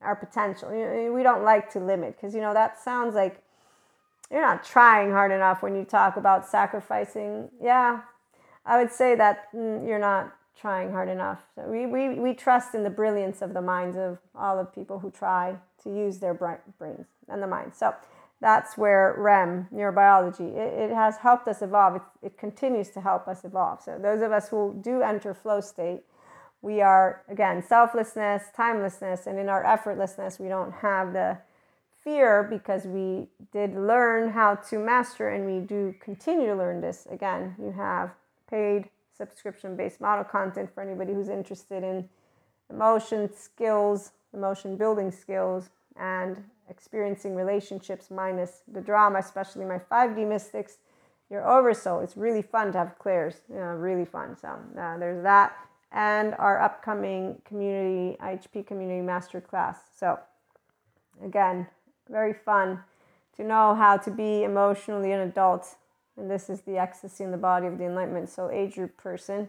our 0.00 0.16
potential. 0.16 0.70
We 0.70 1.22
don't 1.22 1.44
like 1.44 1.70
to 1.72 1.78
limit 1.78 2.16
because, 2.16 2.34
you 2.34 2.40
know, 2.40 2.54
that 2.54 2.82
sounds 2.82 3.14
like 3.14 3.42
you're 4.30 4.40
not 4.40 4.64
trying 4.64 5.10
hard 5.10 5.30
enough 5.30 5.62
when 5.62 5.74
you 5.76 5.84
talk 5.84 6.16
about 6.16 6.48
sacrificing. 6.48 7.50
Yeah, 7.62 8.00
I 8.64 8.82
would 8.82 8.92
say 8.92 9.14
that 9.16 9.52
mm, 9.54 9.86
you're 9.86 9.98
not 9.98 10.34
trying 10.58 10.90
hard 10.90 11.08
enough. 11.08 11.42
So 11.54 11.62
we, 11.62 11.86
we, 11.86 12.14
we 12.14 12.34
trust 12.34 12.74
in 12.74 12.82
the 12.82 12.90
brilliance 12.90 13.42
of 13.42 13.54
the 13.54 13.62
minds 13.62 13.96
of 13.96 14.18
all 14.34 14.56
the 14.56 14.64
people 14.64 14.98
who 14.98 15.10
try 15.10 15.56
to 15.82 15.90
use 15.90 16.18
their 16.18 16.34
brains 16.34 17.06
and 17.28 17.42
the 17.42 17.46
mind. 17.46 17.72
So 17.74 17.94
that's 18.40 18.78
where 18.78 19.14
REM, 19.18 19.68
neurobiology, 19.72 20.56
it, 20.56 20.90
it 20.90 20.94
has 20.94 21.18
helped 21.18 21.46
us 21.46 21.62
evolve. 21.62 21.96
It, 21.96 22.02
it 22.22 22.38
continues 22.38 22.88
to 22.90 23.00
help 23.00 23.28
us 23.28 23.44
evolve. 23.44 23.82
So 23.82 23.98
those 24.00 24.22
of 24.22 24.32
us 24.32 24.48
who 24.48 24.78
do 24.80 25.02
enter 25.02 25.34
flow 25.34 25.60
state, 25.60 26.00
we 26.62 26.80
are, 26.80 27.22
again, 27.28 27.62
selflessness, 27.62 28.44
timelessness, 28.56 29.26
and 29.26 29.38
in 29.38 29.48
our 29.48 29.64
effortlessness, 29.64 30.38
we 30.38 30.48
don't 30.48 30.72
have 30.72 31.12
the 31.12 31.38
fear 32.02 32.42
because 32.42 32.84
we 32.84 33.28
did 33.52 33.74
learn 33.74 34.30
how 34.30 34.54
to 34.54 34.78
master 34.78 35.28
and 35.28 35.44
we 35.44 35.60
do 35.60 35.94
continue 36.00 36.46
to 36.46 36.54
learn 36.54 36.80
this. 36.80 37.06
Again, 37.10 37.54
you 37.58 37.72
have 37.72 38.10
paid 38.48 38.88
subscription 39.16 39.76
based 39.76 40.00
model 40.00 40.24
content 40.24 40.70
for 40.72 40.82
anybody 40.82 41.12
who's 41.12 41.28
interested 41.28 41.82
in 41.82 42.08
emotion 42.70 43.30
skills, 43.34 44.12
emotion 44.34 44.76
building 44.76 45.10
skills, 45.10 45.70
and 45.96 46.42
experiencing 46.68 47.34
relationships 47.34 48.10
minus 48.10 48.62
the 48.72 48.80
drama, 48.80 49.18
especially 49.18 49.64
my 49.64 49.78
5D 49.78 50.26
mystics. 50.26 50.78
Your 51.28 51.48
oversoul. 51.48 52.00
It's 52.00 52.16
really 52.16 52.42
fun 52.42 52.72
to 52.72 52.78
have 52.78 52.98
clairs. 52.98 53.42
You 53.48 53.56
know, 53.56 53.62
really 53.62 54.04
fun. 54.04 54.36
So 54.36 54.48
uh, 54.48 54.98
there's 54.98 55.22
that, 55.22 55.56
and 55.92 56.34
our 56.38 56.60
upcoming 56.60 57.40
community 57.44 58.16
IHP 58.20 58.66
community 58.66 59.00
master 59.00 59.40
class. 59.40 59.78
So 59.96 60.18
again, 61.24 61.68
very 62.08 62.32
fun 62.32 62.80
to 63.36 63.44
know 63.44 63.76
how 63.76 63.96
to 63.98 64.10
be 64.10 64.42
emotionally 64.42 65.12
an 65.12 65.20
adult 65.20 65.76
and 66.20 66.30
this 66.30 66.50
is 66.50 66.60
the 66.60 66.76
ecstasy 66.76 67.24
in 67.24 67.30
the 67.30 67.36
body 67.36 67.66
of 67.66 67.78
the 67.78 67.84
enlightenment 67.84 68.28
soul 68.28 68.50
age 68.52 68.74
group 68.74 68.96
person. 68.96 69.48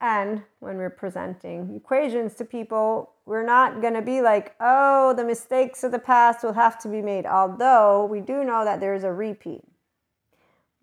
And 0.00 0.42
when 0.60 0.76
we're 0.76 0.90
presenting 0.90 1.74
equations 1.74 2.34
to 2.34 2.44
people, 2.44 3.12
we're 3.26 3.46
not 3.46 3.80
going 3.80 3.94
to 3.94 4.02
be 4.02 4.20
like, 4.20 4.54
oh, 4.60 5.14
the 5.14 5.24
mistakes 5.24 5.82
of 5.84 5.92
the 5.92 5.98
past 5.98 6.42
will 6.42 6.52
have 6.52 6.78
to 6.80 6.88
be 6.88 7.00
made, 7.00 7.26
although 7.26 8.04
we 8.04 8.20
do 8.20 8.44
know 8.44 8.64
that 8.64 8.80
there's 8.80 9.04
a 9.04 9.12
repeat. 9.12 9.62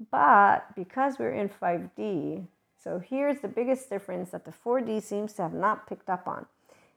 But 0.10 0.76
because 0.76 1.20
we're 1.20 1.34
in 1.34 1.50
5D, 1.50 2.48
so 2.84 3.00
here's 3.00 3.42
the 3.42 3.48
biggest 3.48 3.90
difference 3.90 4.32
that 4.32 4.46
the 4.46 4.54
4D 4.66 5.04
seems 5.04 5.34
to 5.34 5.44
have 5.44 5.54
not 5.54 5.88
picked 5.88 6.10
up 6.10 6.28
on. 6.28 6.48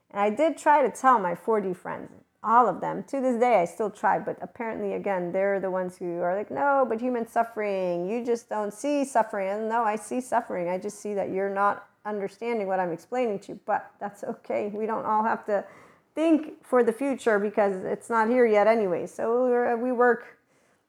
And 0.09 0.21
I 0.21 0.31
did 0.31 0.57
try 0.57 0.81
to 0.81 0.89
tell 0.89 1.19
my 1.19 1.35
4D 1.35 1.75
friends, 1.75 2.09
all 2.43 2.67
of 2.67 2.81
them. 2.81 3.03
To 3.03 3.19
this 3.19 3.39
day, 3.39 3.61
I 3.61 3.65
still 3.65 3.89
try, 3.89 4.19
but 4.19 4.37
apparently, 4.41 4.93
again, 4.93 5.31
they're 5.31 5.59
the 5.59 5.71
ones 5.71 5.97
who 5.97 6.21
are 6.21 6.35
like, 6.35 6.49
no, 6.49 6.85
but 6.87 7.01
human 7.01 7.27
suffering, 7.27 8.09
you 8.09 8.25
just 8.25 8.49
don't 8.49 8.73
see 8.73 9.03
suffering. 9.03 9.49
And 9.49 9.69
no, 9.69 9.83
I 9.83 9.95
see 9.95 10.21
suffering. 10.21 10.69
I 10.69 10.77
just 10.77 10.99
see 10.99 11.13
that 11.15 11.31
you're 11.31 11.53
not 11.53 11.87
understanding 12.05 12.67
what 12.67 12.79
I'm 12.79 12.91
explaining 12.91 13.39
to 13.39 13.53
you, 13.53 13.59
but 13.65 13.91
that's 13.99 14.23
okay. 14.23 14.71
We 14.73 14.85
don't 14.85 15.05
all 15.05 15.23
have 15.23 15.45
to 15.45 15.65
think 16.13 16.63
for 16.65 16.83
the 16.83 16.93
future 16.93 17.39
because 17.39 17.83
it's 17.83 18.09
not 18.09 18.29
here 18.29 18.45
yet 18.45 18.67
anyway. 18.67 19.07
So 19.07 19.77
we 19.77 19.91
work 19.91 20.37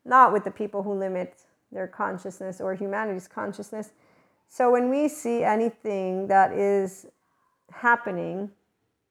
not 0.04 0.32
with 0.32 0.44
the 0.44 0.50
people 0.50 0.82
who 0.82 0.92
limit 0.94 1.42
their 1.72 1.88
consciousness 1.88 2.60
or 2.60 2.74
humanity's 2.74 3.26
consciousness. 3.26 3.90
So 4.48 4.70
when 4.70 4.88
we 4.90 5.08
see 5.08 5.42
anything 5.42 6.28
that 6.28 6.52
is 6.52 7.06
happening, 7.72 8.50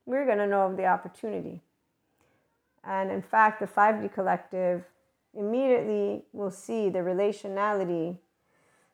we're 0.06 0.26
going 0.26 0.38
to 0.38 0.48
know 0.48 0.62
of 0.62 0.78
the 0.78 0.86
opportunity. 0.86 1.62
And 2.84 3.12
in 3.12 3.22
fact, 3.22 3.60
the 3.60 3.68
5D 3.68 4.14
collective 4.14 4.86
immediately 5.34 6.24
will 6.32 6.52
see 6.52 6.88
the 6.88 7.00
relationality 7.00 8.20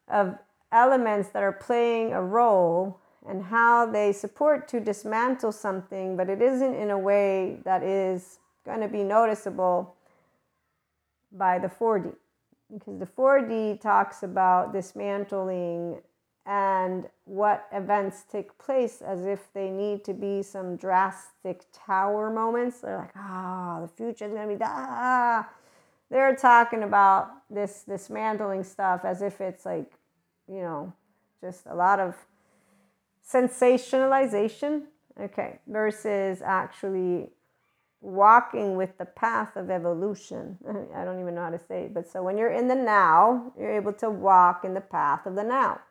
of 0.08 0.38
elements 0.72 1.30
that 1.30 1.44
are 1.44 1.52
playing 1.52 2.14
a 2.14 2.22
role 2.22 3.01
and 3.28 3.44
how 3.44 3.86
they 3.86 4.12
support 4.12 4.68
to 4.70 4.80
dismantle 4.80 5.52
something, 5.52 6.18
but 6.18 6.30
it 6.30 6.42
isn't 6.42 6.76
in 6.76 6.92
a 6.92 6.98
way 6.98 7.60
that 7.64 7.84
is 7.84 8.40
going 8.66 8.82
to 8.82 8.88
be 8.88 9.04
noticeable 9.04 9.96
by 11.32 11.60
the 11.60 11.68
4D 11.68 12.14
because 12.72 13.00
the 13.00 13.06
4D 13.06 13.82
talks 13.82 14.24
about 14.24 14.74
dismantling 14.74 16.02
and 16.46 17.08
what 17.26 17.68
events 17.72 18.24
take 18.32 18.58
place 18.58 19.02
as 19.02 19.26
if 19.26 19.54
they 19.54 19.70
need 19.70 20.04
to 20.06 20.14
be 20.14 20.42
some 20.42 20.76
drastic 20.76 21.66
tower 21.72 22.32
moments. 22.32 22.80
They're 22.80 22.98
like, 22.98 23.12
ah, 23.16 23.78
oh, 23.78 23.82
the 23.82 23.88
future 23.88 24.26
is 24.26 24.32
going 24.32 24.50
to 24.50 24.56
be 24.56 24.62
ah. 24.64 25.48
They're 26.10 26.36
talking 26.36 26.84
about 26.84 27.30
this 27.50 27.84
dismantling 27.88 28.64
stuff 28.64 29.06
as 29.06 29.22
if 29.22 29.40
it's 29.40 29.66
like, 29.66 29.92
you 30.48 30.62
know, 30.62 30.94
just 31.42 31.68
a 31.68 31.76
lot 31.76 32.00
of 32.00 32.16
sensationalization. 33.28 34.84
Okay, 35.20 35.60
versus 35.68 36.42
actually 36.44 37.30
walking 38.00 38.76
with 38.76 38.98
the 38.98 39.06
path 39.06 39.56
of 39.56 39.70
evolution. 39.70 40.58
I 40.96 41.04
don't 41.04 41.20
even 41.20 41.36
know 41.36 41.44
how 41.44 41.50
to 41.50 41.60
say 41.60 41.84
it, 41.84 41.94
but 41.94 42.10
so 42.10 42.24
when 42.24 42.38
you're 42.38 42.52
in 42.52 42.68
the 42.68 42.76
now, 42.76 43.54
you're 43.60 43.72
able 43.72 43.94
to 43.94 44.10
walk 44.10 44.66
in 44.66 44.74
the 44.74 44.82
path 44.82 45.26
of 45.26 45.36
the 45.36 45.44
now. 45.44 45.82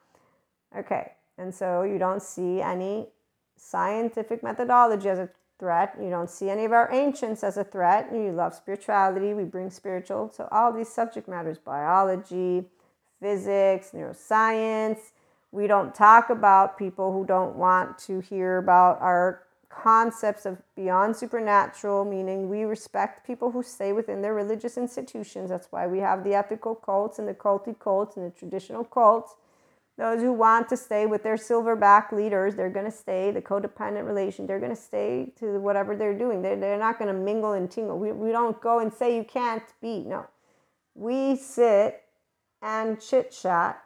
Okay, 0.76 1.12
and 1.38 1.54
so 1.54 1.82
you 1.82 1.98
don't 1.98 2.22
see 2.22 2.60
any 2.60 3.08
scientific 3.56 4.42
methodology 4.42 5.08
as 5.08 5.18
a 5.18 5.28
threat. 5.58 5.94
You 6.00 6.10
don't 6.10 6.30
see 6.30 6.50
any 6.50 6.64
of 6.64 6.72
our 6.72 6.90
ancients 6.92 7.44
as 7.44 7.56
a 7.56 7.64
threat. 7.64 8.08
You 8.12 8.32
love 8.32 8.54
spirituality. 8.54 9.34
We 9.34 9.44
bring 9.44 9.70
spiritual. 9.70 10.32
So 10.34 10.48
all 10.50 10.72
these 10.72 10.88
subject 10.88 11.28
matters 11.28 11.58
biology, 11.58 12.64
physics, 13.20 13.90
neuroscience. 13.94 15.12
We 15.52 15.66
don't 15.66 15.94
talk 15.94 16.30
about 16.30 16.78
people 16.78 17.12
who 17.12 17.26
don't 17.26 17.56
want 17.56 17.98
to 18.00 18.20
hear 18.20 18.58
about 18.58 19.00
our 19.00 19.42
concepts 19.68 20.46
of 20.46 20.58
beyond 20.74 21.16
supernatural, 21.16 22.04
meaning 22.04 22.48
we 22.48 22.64
respect 22.64 23.26
people 23.26 23.50
who 23.50 23.62
stay 23.62 23.92
within 23.92 24.20
their 24.20 24.34
religious 24.34 24.76
institutions. 24.76 25.50
That's 25.50 25.68
why 25.70 25.86
we 25.86 26.00
have 26.00 26.24
the 26.24 26.34
ethical 26.34 26.74
cults 26.74 27.18
and 27.18 27.26
the 27.26 27.34
culty 27.34 27.78
cults 27.78 28.16
and 28.16 28.26
the 28.26 28.36
traditional 28.36 28.84
cults. 28.84 29.34
Those 29.96 30.22
who 30.22 30.32
want 30.32 30.68
to 30.70 30.76
stay 30.76 31.06
with 31.06 31.22
their 31.22 31.36
silverback 31.36 32.10
leaders, 32.10 32.54
they're 32.54 32.70
going 32.70 32.86
to 32.86 32.92
stay, 32.92 33.30
the 33.30 33.42
codependent 33.42 34.06
relation, 34.06 34.46
they're 34.46 34.58
going 34.58 34.74
to 34.74 34.80
stay 34.80 35.32
to 35.38 35.60
whatever 35.60 35.94
they're 35.94 36.16
doing. 36.16 36.42
They're, 36.42 36.56
they're 36.56 36.78
not 36.78 36.98
going 36.98 37.14
to 37.14 37.20
mingle 37.20 37.52
and 37.52 37.70
tingle. 37.70 37.98
We, 37.98 38.12
we 38.12 38.32
don't 38.32 38.58
go 38.60 38.78
and 38.78 38.92
say 38.92 39.14
you 39.14 39.24
can't 39.24 39.62
be. 39.82 40.00
No. 40.00 40.26
We 40.94 41.36
sit 41.36 42.02
and 42.62 43.00
chit 43.00 43.30
chat 43.30 43.82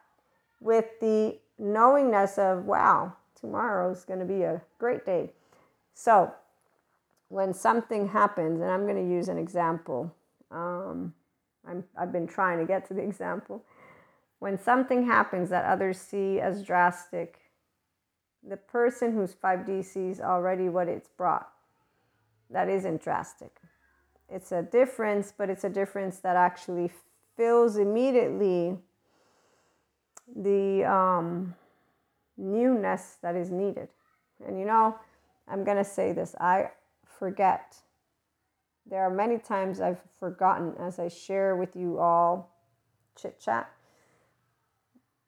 with 0.61 0.85
the 1.01 1.37
knowingness 1.57 2.37
of, 2.37 2.65
wow, 2.65 3.13
tomorrow's 3.39 4.03
going 4.03 4.19
to 4.19 4.25
be 4.25 4.43
a 4.43 4.61
great 4.79 5.05
day. 5.05 5.31
So, 5.93 6.33
when 7.29 7.53
something 7.53 8.09
happens, 8.09 8.61
and 8.61 8.69
I'm 8.69 8.83
going 8.83 9.03
to 9.03 9.13
use 9.13 9.29
an 9.29 9.37
example, 9.37 10.13
um, 10.51 11.13
I'm, 11.67 11.83
I've 11.97 12.11
been 12.11 12.27
trying 12.27 12.59
to 12.59 12.65
get 12.65 12.87
to 12.87 12.93
the 12.93 13.01
example. 13.01 13.63
When 14.39 14.59
something 14.59 15.05
happens 15.05 15.49
that 15.49 15.65
others 15.65 15.99
see 15.99 16.39
as 16.39 16.63
drastic, 16.63 17.39
the 18.47 18.57
person 18.57 19.13
who's 19.13 19.33
5D 19.33 19.83
sees 19.83 20.21
already 20.21 20.69
what 20.69 20.87
it's 20.87 21.09
brought. 21.09 21.49
That 22.51 22.69
isn't 22.69 23.01
drastic. 23.01 23.57
It's 24.29 24.51
a 24.51 24.61
difference, 24.61 25.33
but 25.35 25.49
it's 25.49 25.63
a 25.63 25.69
difference 25.69 26.19
that 26.19 26.35
actually 26.35 26.91
fills 27.35 27.77
immediately 27.77 28.77
the 30.33 30.83
um, 30.83 31.55
newness 32.37 33.17
that 33.21 33.35
is 33.35 33.51
needed. 33.51 33.89
And 34.45 34.59
you 34.59 34.65
know, 34.65 34.95
I'm 35.47 35.63
going 35.63 35.77
to 35.77 35.83
say 35.83 36.11
this 36.11 36.35
I 36.39 36.71
forget. 37.19 37.77
There 38.87 39.01
are 39.01 39.09
many 39.09 39.39
times 39.39 39.81
I've 39.81 40.01
forgotten 40.19 40.73
as 40.79 40.99
I 40.99 41.07
share 41.07 41.55
with 41.55 41.75
you 41.75 41.97
all 41.97 42.51
chit 43.19 43.39
chat 43.39 43.71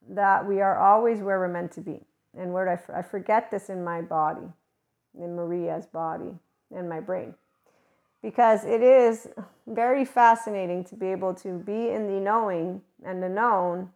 that 0.10 0.48
we 0.48 0.62
are 0.62 0.78
always 0.78 1.20
where 1.20 1.40
we're 1.40 1.48
meant 1.48 1.72
to 1.74 1.82
be. 1.82 2.02
And 2.38 2.54
where 2.54 2.70
I, 2.70 3.00
I 3.00 3.02
forget 3.02 3.50
this 3.50 3.70
in 3.70 3.84
my 3.84 4.02
body, 4.02 4.48
in 5.20 5.36
Maria's 5.36 5.88
body, 5.88 6.38
in 6.72 6.88
my 6.88 7.00
brain. 7.00 7.34
Because 8.22 8.64
it 8.64 8.82
is 8.82 9.28
very 9.66 10.06
fascinating 10.06 10.84
to 10.86 10.96
be 10.96 11.08
able 11.08 11.34
to 11.36 11.58
be 11.58 11.90
in 11.90 12.08
the 12.08 12.20
knowing 12.20 12.82
and 13.04 13.24
the 13.24 13.30
known 13.30 13.90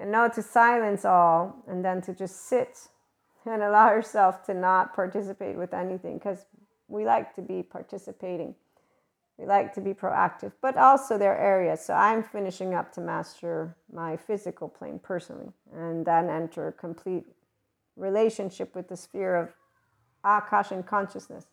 and 0.00 0.10
know 0.10 0.28
to 0.28 0.42
silence 0.42 1.04
all 1.04 1.62
and 1.68 1.84
then 1.84 2.00
to 2.00 2.14
just 2.14 2.48
sit 2.48 2.88
and 3.44 3.62
allow 3.62 3.90
yourself 3.90 4.42
to 4.46 4.54
not 4.54 4.94
participate 4.94 5.56
with 5.56 5.74
anything 5.74 6.18
because 6.18 6.46
we 6.88 7.04
like 7.04 7.34
to 7.34 7.42
be 7.42 7.62
participating. 7.62 8.54
We 9.38 9.46
like 9.46 9.72
to 9.74 9.80
be 9.80 9.94
proactive, 9.94 10.52
but 10.60 10.76
also 10.76 11.16
there 11.16 11.34
are 11.34 11.38
areas. 11.38 11.80
So 11.84 11.94
I'm 11.94 12.22
finishing 12.22 12.74
up 12.74 12.92
to 12.94 13.00
master 13.00 13.76
my 13.92 14.16
physical 14.16 14.68
plane 14.68 14.98
personally 15.02 15.52
and 15.74 16.04
then 16.04 16.28
enter 16.28 16.68
a 16.68 16.72
complete 16.72 17.24
relationship 17.96 18.74
with 18.74 18.88
the 18.88 18.96
sphere 18.96 19.36
of 19.36 19.48
Akash 20.24 20.70
and 20.70 20.86
consciousness. 20.86 21.46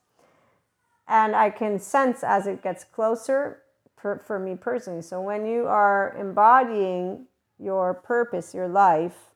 And 1.07 1.35
I 1.35 1.49
can 1.49 1.79
sense 1.79 2.23
as 2.23 2.47
it 2.47 2.61
gets 2.61 2.83
closer 2.83 3.61
for, 3.95 4.21
for 4.25 4.39
me 4.39 4.55
personally. 4.55 5.01
So 5.01 5.21
when 5.21 5.45
you 5.45 5.67
are 5.67 6.15
embodying 6.19 7.27
your 7.59 7.93
purpose, 7.93 8.53
your 8.53 8.67
life, 8.67 9.31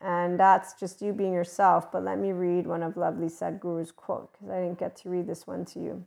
and 0.00 0.38
that's 0.38 0.74
just 0.74 1.02
you 1.02 1.12
being 1.12 1.32
yourself. 1.32 1.90
But 1.90 2.04
let 2.04 2.18
me 2.18 2.32
read 2.32 2.66
one 2.66 2.82
of 2.82 2.96
Lovely 2.96 3.28
Sadhguru's 3.28 3.92
quote 3.92 4.32
because 4.32 4.50
I 4.50 4.60
didn't 4.60 4.78
get 4.78 4.96
to 4.98 5.10
read 5.10 5.26
this 5.26 5.46
one 5.46 5.64
to 5.66 5.80
you. 5.80 6.04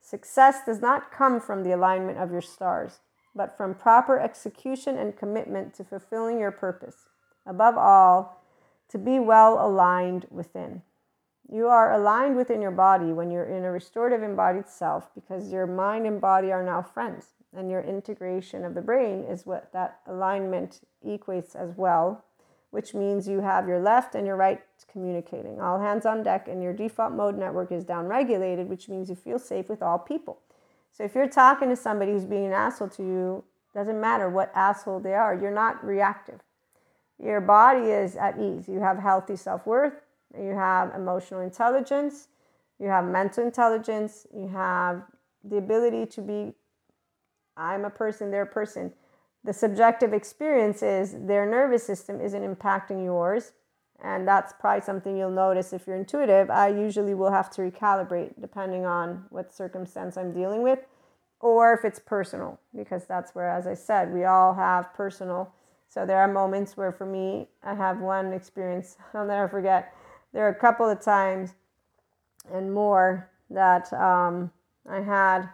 Success 0.00 0.64
does 0.64 0.80
not 0.80 1.12
come 1.12 1.40
from 1.40 1.62
the 1.62 1.72
alignment 1.72 2.18
of 2.18 2.30
your 2.30 2.40
stars, 2.40 3.00
but 3.34 3.56
from 3.56 3.74
proper 3.74 4.18
execution 4.18 4.96
and 4.96 5.16
commitment 5.16 5.74
to 5.74 5.84
fulfilling 5.84 6.40
your 6.40 6.52
purpose. 6.52 7.06
Above 7.46 7.76
all, 7.76 8.42
to 8.88 8.98
be 8.98 9.18
well 9.18 9.64
aligned 9.64 10.26
within. 10.30 10.82
You 11.50 11.68
are 11.68 11.92
aligned 11.92 12.36
within 12.36 12.60
your 12.60 12.70
body 12.70 13.12
when 13.12 13.30
you're 13.30 13.44
in 13.44 13.64
a 13.64 13.70
restorative 13.70 14.22
embodied 14.22 14.68
self 14.68 15.10
because 15.14 15.50
your 15.50 15.66
mind 15.66 16.06
and 16.06 16.20
body 16.20 16.52
are 16.52 16.62
now 16.62 16.82
friends. 16.82 17.28
And 17.56 17.70
your 17.70 17.80
integration 17.80 18.64
of 18.64 18.74
the 18.74 18.82
brain 18.82 19.24
is 19.24 19.46
what 19.46 19.72
that 19.72 20.00
alignment 20.06 20.80
equates 21.04 21.56
as 21.56 21.74
well 21.76 22.24
which 22.70 22.94
means 22.94 23.26
you 23.26 23.40
have 23.40 23.66
your 23.66 23.80
left 23.80 24.14
and 24.14 24.26
your 24.26 24.36
right 24.36 24.60
communicating. 24.90 25.60
All 25.60 25.80
hands 25.80 26.04
on 26.04 26.22
deck, 26.22 26.48
and 26.48 26.62
your 26.62 26.72
default 26.72 27.12
mode 27.12 27.38
network 27.38 27.72
is 27.72 27.84
down 27.84 28.06
regulated, 28.06 28.68
which 28.68 28.88
means 28.88 29.08
you 29.08 29.14
feel 29.14 29.38
safe 29.38 29.68
with 29.68 29.82
all 29.82 29.98
people. 29.98 30.40
So 30.90 31.04
if 31.04 31.14
you're 31.14 31.28
talking 31.28 31.68
to 31.68 31.76
somebody 31.76 32.12
who's 32.12 32.24
being 32.24 32.46
an 32.46 32.52
asshole 32.52 32.88
to 32.90 33.02
you, 33.02 33.44
doesn't 33.74 34.00
matter 34.00 34.28
what 34.28 34.52
asshole 34.54 35.00
they 35.00 35.14
are, 35.14 35.34
you're 35.34 35.50
not 35.50 35.84
reactive. 35.84 36.40
Your 37.22 37.40
body 37.40 37.90
is 37.90 38.16
at 38.16 38.38
ease. 38.38 38.68
You 38.68 38.80
have 38.80 38.98
healthy 38.98 39.36
self 39.36 39.66
worth, 39.66 40.00
you 40.36 40.54
have 40.54 40.94
emotional 40.94 41.40
intelligence, 41.40 42.28
you 42.78 42.88
have 42.88 43.04
mental 43.04 43.44
intelligence, 43.44 44.26
you 44.34 44.48
have 44.48 45.02
the 45.44 45.56
ability 45.56 46.06
to 46.06 46.20
be, 46.20 46.52
I'm 47.56 47.84
a 47.84 47.90
person, 47.90 48.30
they're 48.30 48.42
a 48.42 48.46
person 48.46 48.92
the 49.44 49.52
subjective 49.52 50.12
experience 50.12 50.82
is 50.82 51.14
their 51.18 51.46
nervous 51.46 51.84
system 51.84 52.20
isn't 52.20 52.42
impacting 52.42 53.04
yours. 53.04 53.52
And 54.02 54.28
that's 54.28 54.52
probably 54.60 54.82
something 54.82 55.16
you'll 55.16 55.30
notice 55.30 55.72
if 55.72 55.86
you're 55.86 55.96
intuitive. 55.96 56.50
I 56.50 56.68
usually 56.68 57.14
will 57.14 57.32
have 57.32 57.50
to 57.52 57.62
recalibrate 57.62 58.40
depending 58.40 58.84
on 58.84 59.24
what 59.30 59.52
circumstance 59.52 60.16
I'm 60.16 60.32
dealing 60.32 60.62
with 60.62 60.80
or 61.40 61.72
if 61.72 61.84
it's 61.84 61.98
personal, 61.98 62.60
because 62.76 63.06
that's 63.06 63.34
where, 63.34 63.48
as 63.48 63.66
I 63.66 63.74
said, 63.74 64.12
we 64.12 64.24
all 64.24 64.54
have 64.54 64.92
personal. 64.92 65.52
So 65.88 66.04
there 66.04 66.18
are 66.18 66.28
moments 66.28 66.76
where, 66.76 66.92
for 66.92 67.06
me, 67.06 67.48
I 67.62 67.74
have 67.74 68.00
one 68.00 68.32
experience 68.32 68.96
I'll 69.14 69.26
never 69.26 69.48
forget. 69.48 69.94
There 70.32 70.44
are 70.46 70.50
a 70.50 70.54
couple 70.54 70.88
of 70.88 71.00
times 71.00 71.54
and 72.52 72.72
more 72.72 73.30
that 73.50 73.92
um, 73.92 74.50
I 74.88 75.00
had 75.00 75.48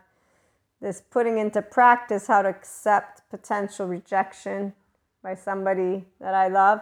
this 0.81 1.03
putting 1.11 1.39
into 1.39 1.63
practice 1.63 2.27
how 2.27 2.43
to 2.43 2.49
accept 2.49 3.23
potential 3.31 3.87
rejection 3.87 4.73
by 5.23 5.35
somebody 5.35 6.05
that 6.21 6.35
I 6.35 6.49
love. 6.49 6.81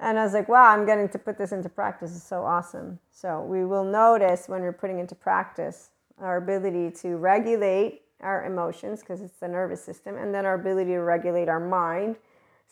And 0.00 0.18
I 0.18 0.24
was 0.24 0.32
like, 0.32 0.48
wow, 0.48 0.70
I'm 0.70 0.86
getting 0.86 1.08
to 1.10 1.18
put 1.18 1.38
this 1.38 1.52
into 1.52 1.68
practice. 1.68 2.16
It's 2.16 2.26
so 2.26 2.44
awesome. 2.44 2.98
So 3.10 3.42
we 3.42 3.64
will 3.64 3.84
notice 3.84 4.48
when 4.48 4.62
we're 4.62 4.72
putting 4.72 4.98
into 4.98 5.14
practice 5.14 5.90
our 6.18 6.38
ability 6.38 6.90
to 7.02 7.16
regulate 7.16 8.02
our 8.20 8.44
emotions 8.44 9.00
because 9.00 9.20
it's 9.20 9.38
the 9.38 9.48
nervous 9.48 9.84
system, 9.84 10.16
and 10.16 10.34
then 10.34 10.46
our 10.46 10.54
ability 10.54 10.92
to 10.92 11.00
regulate 11.00 11.48
our 11.48 11.60
mind. 11.60 12.16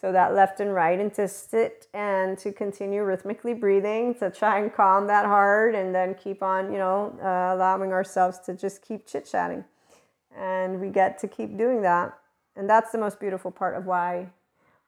So 0.03 0.13
that 0.13 0.35
left 0.35 0.61
and 0.61 0.75
right, 0.75 1.01
and 1.01 1.15
to 1.15 1.27
sit 1.29 1.87
and 1.95 2.37
to 2.39 2.53
continue 2.53 3.03
rhythmically 3.05 3.55
breathing 3.55 4.15
to 4.17 4.31
try 4.31 4.59
and 4.59 4.75
calm 4.75 5.07
that 5.07 5.25
heart, 5.25 5.75
and 5.75 5.95
then 5.95 6.15
keep 6.15 6.43
on, 6.43 6.73
you 6.73 6.79
know, 6.79 7.17
uh, 7.23 7.55
allowing 7.55 7.93
ourselves 7.93 8.41
to 8.47 8.55
just 8.55 8.83
keep 8.83 9.07
chit 9.07 9.29
chatting 9.31 9.65
and 10.37 10.81
we 10.81 10.89
get 10.89 11.19
to 11.19 11.29
keep 11.29 11.57
doing 11.57 11.83
that. 11.83 12.19
And 12.57 12.69
that's 12.69 12.93
the 12.93 12.99
most 12.99 13.21
beautiful 13.21 13.51
part 13.51 13.77
of 13.77 13.87
why 13.87 14.29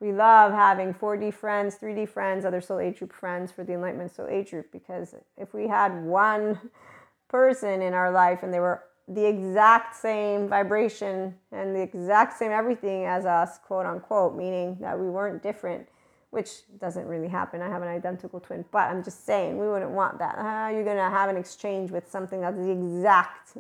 we 0.01 0.13
love 0.13 0.53
having 0.53 0.93
4D 0.93 1.33
friends, 1.33 1.77
3D 1.77 2.09
friends, 2.09 2.45
other 2.45 2.61
soul 2.61 2.81
age 2.81 2.99
group 2.99 3.13
friends 3.13 3.53
for 3.53 3.65
the 3.65 3.73
Enlightenment 3.73 4.15
Soul 4.15 4.29
Age 4.29 4.51
group. 4.51 4.71
Because 4.71 5.15
if 5.39 5.55
we 5.55 5.69
had 5.69 6.05
one 6.05 6.59
person 7.29 7.81
in 7.81 7.95
our 7.95 8.11
life 8.11 8.43
and 8.43 8.53
they 8.53 8.61
were 8.61 8.83
the 9.09 9.27
exact 9.27 9.97
same 9.97 10.49
vibration 10.49 11.35
and 11.53 11.75
the 11.75 11.81
exact 11.81 12.39
same 12.39 12.51
everything 12.51 13.05
as 13.05 13.27
us, 13.27 13.59
quote 13.59 13.87
unquote, 13.87 14.35
meaning 14.35 14.77
that 14.81 14.99
we 14.99 15.09
weren't 15.09 15.43
different, 15.43 15.87
which 16.31 16.63
doesn't 16.81 17.07
really 17.07 17.29
happen. 17.29 17.61
I 17.61 17.69
have 17.69 17.83
an 17.83 17.89
identical 17.89 18.41
twin, 18.41 18.65
but 18.71 18.91
I'm 18.91 19.05
just 19.05 19.27
saying 19.27 19.59
we 19.59 19.69
wouldn't 19.69 19.91
want 19.91 20.19
that. 20.19 20.37
How 20.37 20.65
are 20.65 20.73
you 20.73 20.85
going 20.85 20.97
to 20.97 21.11
have 21.11 21.29
an 21.29 21.37
exchange 21.37 21.91
with 21.91 22.11
something 22.11 22.41
that's 22.41 22.57
the 22.57 22.71
exact 22.71 23.59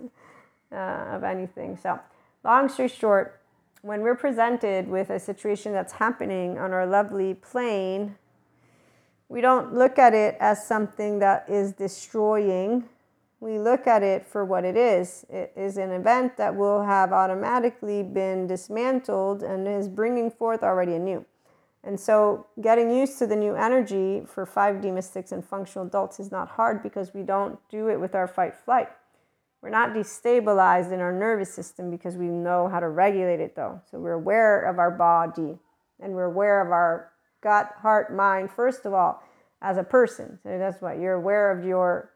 uh, 0.73 0.77
of 0.77 1.25
anything? 1.25 1.77
So, 1.77 2.01
long 2.43 2.71
story 2.71 2.89
short, 2.89 3.41
when 3.83 4.01
we're 4.01 4.15
presented 4.15 4.89
with 4.89 5.11
a 5.11 5.21
situation 5.21 5.73
that's 5.73 5.93
happening 5.93 6.57
on 6.57 6.73
our 6.73 6.87
lovely 6.87 7.35
plane, 7.35 8.17
we 9.29 9.43
don't 9.43 9.75
look 9.75 9.99
at 9.99 10.15
it 10.15 10.37
as 10.41 10.67
something 10.67 11.19
that 11.19 11.45
is 11.49 11.73
destroying 11.73 12.89
we 13.45 13.59
look 13.59 13.87
at 13.87 14.03
it 14.03 14.27
for 14.27 14.43
what 14.43 14.65
it 14.65 14.75
is. 14.75 15.27
It 15.29 15.53
is 15.55 15.77
an 15.77 15.91
event 15.91 16.39
that 16.39 16.57
will 16.57 16.83
have 16.83 17.13
automatically 17.13 18.03
been 18.03 18.47
dismantled 18.47 19.43
and 19.43 19.69
is 19.69 19.87
bringing 19.87 20.31
forth 20.31 20.63
already 20.63 20.95
a 20.95 20.99
new. 20.99 21.27
And 21.87 22.01
so, 22.01 22.47
getting 22.63 22.91
used 22.91 23.19
to 23.19 23.27
the 23.27 23.37
new 23.37 23.55
energy 23.55 24.23
for 24.27 24.47
5D 24.47 24.91
mystics 24.95 25.31
and 25.31 25.45
functional 25.45 25.87
adults 25.87 26.19
is 26.19 26.33
not 26.33 26.49
hard 26.49 26.83
because 26.83 27.13
we 27.13 27.23
don't 27.23 27.59
do 27.69 27.89
it 27.89 28.01
with 28.01 28.15
our 28.15 28.27
fight 28.27 28.57
flight. 28.57 28.89
We're 29.61 29.69
not 29.69 29.91
destabilized 29.91 30.91
in 30.91 31.01
our 31.01 31.13
nervous 31.13 31.53
system 31.53 31.91
because 31.91 32.17
we 32.17 32.29
know 32.29 32.69
how 32.69 32.81
to 32.81 32.89
regulate 32.89 33.41
it, 33.41 33.55
though. 33.55 33.83
So, 33.91 33.99
we're 33.99 34.13
aware 34.13 34.63
of 34.63 34.79
our 34.79 34.91
body 34.91 35.59
and 36.01 36.15
we're 36.15 36.25
aware 36.25 36.65
of 36.65 36.73
our 36.73 37.13
gut, 37.43 37.75
heart, 37.83 38.11
mind, 38.11 38.51
first 38.51 38.87
of 38.87 38.95
all, 38.95 39.23
as 39.61 39.77
a 39.77 39.85
person. 39.85 40.39
So, 40.43 40.57
that's 40.57 40.81
what 40.81 40.99
you're 40.99 41.13
aware 41.13 41.53
of 41.53 41.63
your 41.67 42.14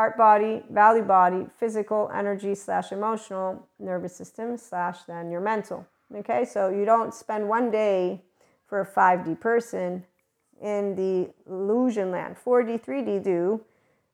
heart 0.00 0.16
body, 0.16 0.62
value 0.70 1.02
body, 1.02 1.44
physical, 1.58 2.10
energy 2.14 2.54
slash 2.54 2.90
emotional, 2.90 3.68
nervous 3.78 4.16
system 4.16 4.56
slash 4.56 5.02
then 5.06 5.30
your 5.30 5.42
mental. 5.42 5.86
Okay, 6.16 6.46
so 6.46 6.70
you 6.70 6.86
don't 6.86 7.12
spend 7.12 7.46
one 7.46 7.70
day 7.70 8.22
for 8.66 8.80
a 8.80 8.86
5D 8.86 9.38
person 9.40 10.06
in 10.62 10.94
the 10.94 11.28
illusion 11.46 12.10
land. 12.10 12.36
4D, 12.42 12.82
3D 12.82 13.22
do. 13.22 13.60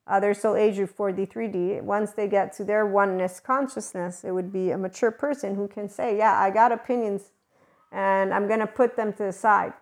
Uh, 0.08 0.14
Others 0.14 0.38
still 0.38 0.56
age 0.56 0.76
you 0.76 0.88
4D, 0.88 1.30
3D. 1.32 1.80
Once 1.82 2.10
they 2.10 2.26
get 2.26 2.52
to 2.54 2.64
their 2.64 2.84
oneness 2.84 3.38
consciousness, 3.38 4.24
it 4.24 4.32
would 4.32 4.52
be 4.52 4.72
a 4.72 4.78
mature 4.78 5.12
person 5.12 5.54
who 5.54 5.68
can 5.68 5.88
say, 5.88 6.18
Yeah, 6.18 6.36
I 6.36 6.50
got 6.50 6.72
opinions 6.72 7.30
and 7.92 8.34
I'm 8.34 8.48
going 8.48 8.58
to 8.58 8.66
put 8.66 8.96
them 8.96 9.12
to 9.12 9.22
the 9.22 9.32
side 9.32 9.72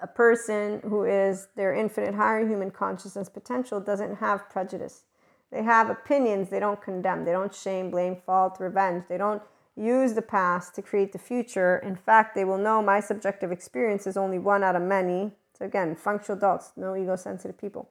a 0.00 0.06
person 0.06 0.80
who 0.84 1.04
is 1.04 1.48
their 1.56 1.74
infinite 1.74 2.14
higher 2.14 2.46
human 2.46 2.70
consciousness 2.70 3.28
potential 3.28 3.80
doesn't 3.80 4.16
have 4.16 4.48
prejudice. 4.50 5.04
They 5.50 5.62
have 5.62 5.88
opinions, 5.88 6.50
they 6.50 6.60
don't 6.60 6.82
condemn, 6.82 7.24
they 7.24 7.32
don't 7.32 7.54
shame, 7.54 7.90
blame, 7.90 8.16
fault, 8.16 8.58
revenge. 8.58 9.04
They 9.08 9.16
don't 9.16 9.42
use 9.76 10.14
the 10.14 10.22
past 10.22 10.74
to 10.74 10.82
create 10.82 11.12
the 11.12 11.18
future. 11.18 11.78
In 11.78 11.96
fact, 11.96 12.34
they 12.34 12.44
will 12.44 12.58
know 12.58 12.82
my 12.82 13.00
subjective 13.00 13.52
experience 13.52 14.06
is 14.06 14.16
only 14.16 14.38
one 14.38 14.64
out 14.64 14.76
of 14.76 14.82
many. 14.82 15.32
So, 15.56 15.64
again, 15.64 15.94
functional 15.94 16.36
adults, 16.36 16.72
no 16.76 16.96
ego 16.96 17.16
sensitive 17.16 17.58
people. 17.58 17.88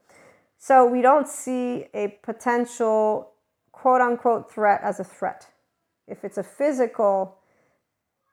So, 0.57 0.85
we 0.85 1.01
don't 1.01 1.27
see 1.27 1.85
a 1.93 2.19
potential 2.21 3.31
quote 3.71 4.01
unquote 4.01 4.51
threat 4.51 4.81
as 4.83 4.99
a 4.99 5.03
threat. 5.03 5.47
If 6.07 6.23
it's 6.23 6.37
a 6.37 6.43
physical 6.43 7.37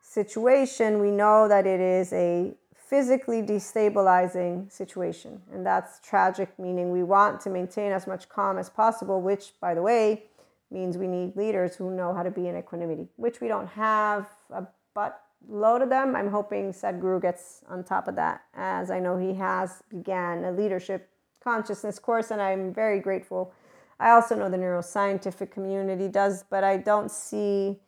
situation, 0.02 1.00
we 1.00 1.10
know 1.10 1.48
that 1.48 1.66
it 1.66 1.80
is 1.80 2.12
a 2.12 2.54
physically 2.92 3.40
destabilizing 3.40 4.70
situation. 4.70 5.40
And 5.50 5.64
that's 5.64 5.98
tragic, 6.00 6.58
meaning 6.58 6.90
we 6.90 7.02
want 7.02 7.40
to 7.40 7.48
maintain 7.48 7.90
as 7.90 8.06
much 8.06 8.28
calm 8.28 8.58
as 8.58 8.68
possible, 8.68 9.22
which, 9.22 9.54
by 9.62 9.72
the 9.72 9.80
way, 9.80 10.24
means 10.70 10.98
we 10.98 11.06
need 11.06 11.34
leaders 11.34 11.74
who 11.74 11.90
know 11.90 12.12
how 12.12 12.22
to 12.22 12.30
be 12.30 12.48
in 12.48 12.54
equanimity, 12.54 13.08
which 13.16 13.40
we 13.40 13.48
don't 13.48 13.66
have 13.68 14.28
a 14.50 14.66
butt 14.92 15.18
load 15.48 15.80
of 15.80 15.88
them. 15.88 16.14
I'm 16.14 16.28
hoping 16.28 16.70
Sadhguru 16.70 17.22
gets 17.22 17.62
on 17.66 17.82
top 17.82 18.08
of 18.08 18.16
that, 18.16 18.42
as 18.52 18.90
I 18.90 18.98
know 19.00 19.16
he 19.16 19.32
has 19.36 19.82
began 19.88 20.44
a 20.44 20.52
leadership 20.52 21.08
consciousness 21.42 21.98
course, 21.98 22.30
and 22.30 22.42
I'm 22.42 22.74
very 22.74 23.00
grateful. 23.00 23.54
I 24.00 24.10
also 24.10 24.36
know 24.36 24.50
the 24.50 24.58
neuroscientific 24.58 25.50
community 25.50 26.08
does, 26.08 26.44
but 26.50 26.62
I 26.62 26.76
don't 26.76 27.10
see 27.10 27.78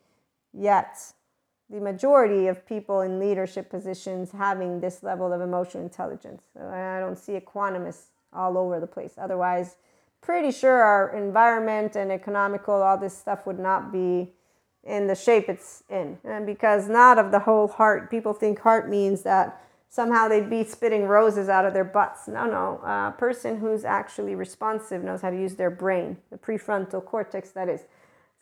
yet 0.51 0.97
the 1.69 1.79
majority 1.79 2.47
of 2.47 2.65
people 2.65 3.01
in 3.01 3.19
leadership 3.19 3.69
positions 3.69 4.31
having 4.31 4.79
this 4.79 5.01
level 5.01 5.33
of 5.33 5.41
emotional 5.41 5.83
intelligence. 5.83 6.43
I 6.59 6.99
don't 6.99 7.17
see 7.17 7.33
equanimous 7.33 8.09
all 8.31 8.57
over 8.57 8.79
the 8.79 8.87
place. 8.87 9.13
Otherwise, 9.17 9.77
pretty 10.21 10.51
sure 10.51 10.81
our 10.81 11.15
environment 11.15 11.95
and 11.95 12.11
economical, 12.11 12.75
all 12.75 12.97
this 12.97 13.17
stuff 13.17 13.45
would 13.45 13.59
not 13.59 13.91
be 13.91 14.33
in 14.83 15.07
the 15.07 15.15
shape 15.15 15.49
it's 15.49 15.83
in. 15.89 16.19
And 16.23 16.45
because 16.45 16.87
not 16.87 17.17
of 17.17 17.31
the 17.31 17.39
whole 17.39 17.67
heart, 17.67 18.11
people 18.11 18.33
think 18.33 18.59
heart 18.59 18.87
means 18.87 19.23
that 19.23 19.61
somehow 19.89 20.27
they'd 20.27 20.49
be 20.49 20.63
spitting 20.63 21.07
roses 21.07 21.49
out 21.49 21.65
of 21.65 21.73
their 21.73 21.83
butts. 21.83 22.27
No, 22.27 22.45
no. 22.45 22.79
A 22.83 23.13
person 23.17 23.57
who's 23.57 23.83
actually 23.85 24.35
responsive 24.35 25.03
knows 25.03 25.21
how 25.21 25.31
to 25.31 25.39
use 25.39 25.55
their 25.55 25.71
brain, 25.71 26.17
the 26.29 26.37
prefrontal 26.37 27.03
cortex, 27.03 27.49
that 27.51 27.69
is. 27.69 27.81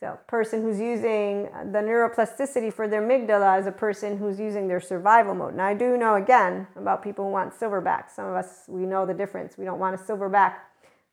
So, 0.00 0.18
person 0.26 0.62
who's 0.62 0.80
using 0.80 1.44
the 1.72 1.78
neuroplasticity 1.78 2.72
for 2.72 2.88
their 2.88 3.00
amygdala 3.00 3.60
is 3.60 3.66
a 3.66 3.72
person 3.72 4.18
who's 4.18 4.38
using 4.38 4.68
their 4.68 4.80
survival 4.80 5.34
mode. 5.34 5.54
Now, 5.54 5.66
I 5.66 5.74
do 5.74 5.96
know 5.96 6.16
again 6.16 6.66
about 6.76 7.02
people 7.02 7.24
who 7.24 7.30
want 7.30 7.58
silverback. 7.58 8.10
Some 8.10 8.26
of 8.26 8.34
us, 8.34 8.64
we 8.68 8.82
know 8.82 9.06
the 9.06 9.14
difference. 9.14 9.56
We 9.56 9.64
don't 9.64 9.78
want 9.78 9.94
a 9.94 9.98
silverback. 10.02 10.56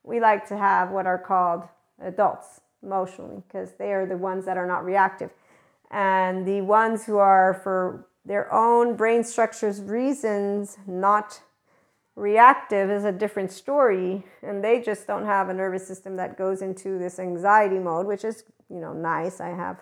We 0.04 0.20
like 0.20 0.48
to 0.48 0.58
have 0.58 0.90
what 0.90 1.06
are 1.06 1.20
called 1.20 1.64
adults 2.02 2.62
emotionally 2.84 3.44
because 3.48 3.74
they 3.78 3.94
are 3.94 4.06
the 4.06 4.18
ones 4.18 4.46
that 4.46 4.58
are 4.58 4.68
not 4.68 4.84
reactive. 4.84 5.30
And 5.92 6.46
the 6.48 6.62
ones 6.62 7.06
who 7.06 7.18
are, 7.18 7.54
for 7.64 8.08
their 8.26 8.52
own 8.52 8.96
brain 8.96 9.24
structures 9.24 9.82
reasons, 9.82 10.78
not 10.88 11.42
reactive 12.16 12.90
is 12.90 13.06
a 13.06 13.12
different 13.12 13.52
story 13.52 14.24
and 14.44 14.64
they 14.64 14.82
just 14.82 15.08
don't 15.08 15.26
have 15.26 15.50
a 15.50 15.54
nervous 15.54 15.88
system 15.88 16.16
that 16.18 16.38
goes 16.38 16.62
into 16.62 17.00
this 17.00 17.20
anxiety 17.20 17.80
mode 17.80 18.06
which 18.06 18.26
is 18.26 18.44
you 18.70 18.80
know 18.80 18.94
nice. 18.94 19.40
I 19.40 19.50
have 19.50 19.82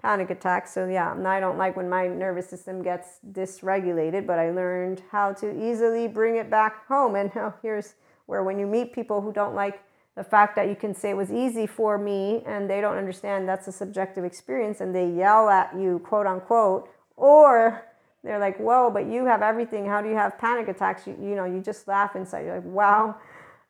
panic 0.00 0.30
attacks 0.30 0.72
so 0.72 0.86
yeah 0.86 1.14
i 1.26 1.38
don't 1.38 1.58
like 1.58 1.76
when 1.76 1.86
my 1.86 2.08
nervous 2.08 2.48
system 2.48 2.82
gets 2.82 3.18
dysregulated 3.32 4.26
but 4.26 4.38
i 4.38 4.50
learned 4.50 5.02
how 5.10 5.30
to 5.30 5.50
easily 5.62 6.08
bring 6.08 6.36
it 6.36 6.50
back 6.50 6.86
home. 6.86 7.14
And 7.16 7.30
now 7.34 7.54
here's 7.62 7.94
where 8.26 8.42
when 8.42 8.58
you 8.58 8.66
meet 8.66 8.92
people 8.92 9.20
who 9.20 9.32
don't 9.32 9.54
like 9.54 9.82
the 10.16 10.24
fact 10.24 10.56
that 10.56 10.68
you 10.68 10.76
can 10.76 10.94
say 10.94 11.10
it 11.10 11.16
was 11.16 11.32
easy 11.32 11.66
for 11.66 11.96
me 11.96 12.42
and 12.44 12.68
they 12.68 12.80
don't 12.80 12.96
understand 12.96 13.48
that's 13.48 13.68
a 13.68 13.72
subjective 13.72 14.24
experience 14.24 14.80
and 14.80 14.94
they 14.94 15.08
yell 15.08 15.48
at 15.48 15.74
you 15.74 15.98
quote 16.00 16.26
unquote 16.26 16.88
or 17.16 17.86
they're 18.22 18.38
like, 18.38 18.58
whoa, 18.58 18.90
but 18.90 19.06
you 19.06 19.24
have 19.26 19.42
everything. 19.42 19.86
How 19.86 20.02
do 20.02 20.08
you 20.08 20.16
have 20.16 20.38
panic 20.38 20.68
attacks? 20.68 21.06
You, 21.06 21.16
you 21.20 21.34
know, 21.34 21.46
you 21.46 21.60
just 21.60 21.88
laugh 21.88 22.16
inside. 22.16 22.44
You're 22.44 22.56
like, 22.56 22.64
wow, 22.64 23.16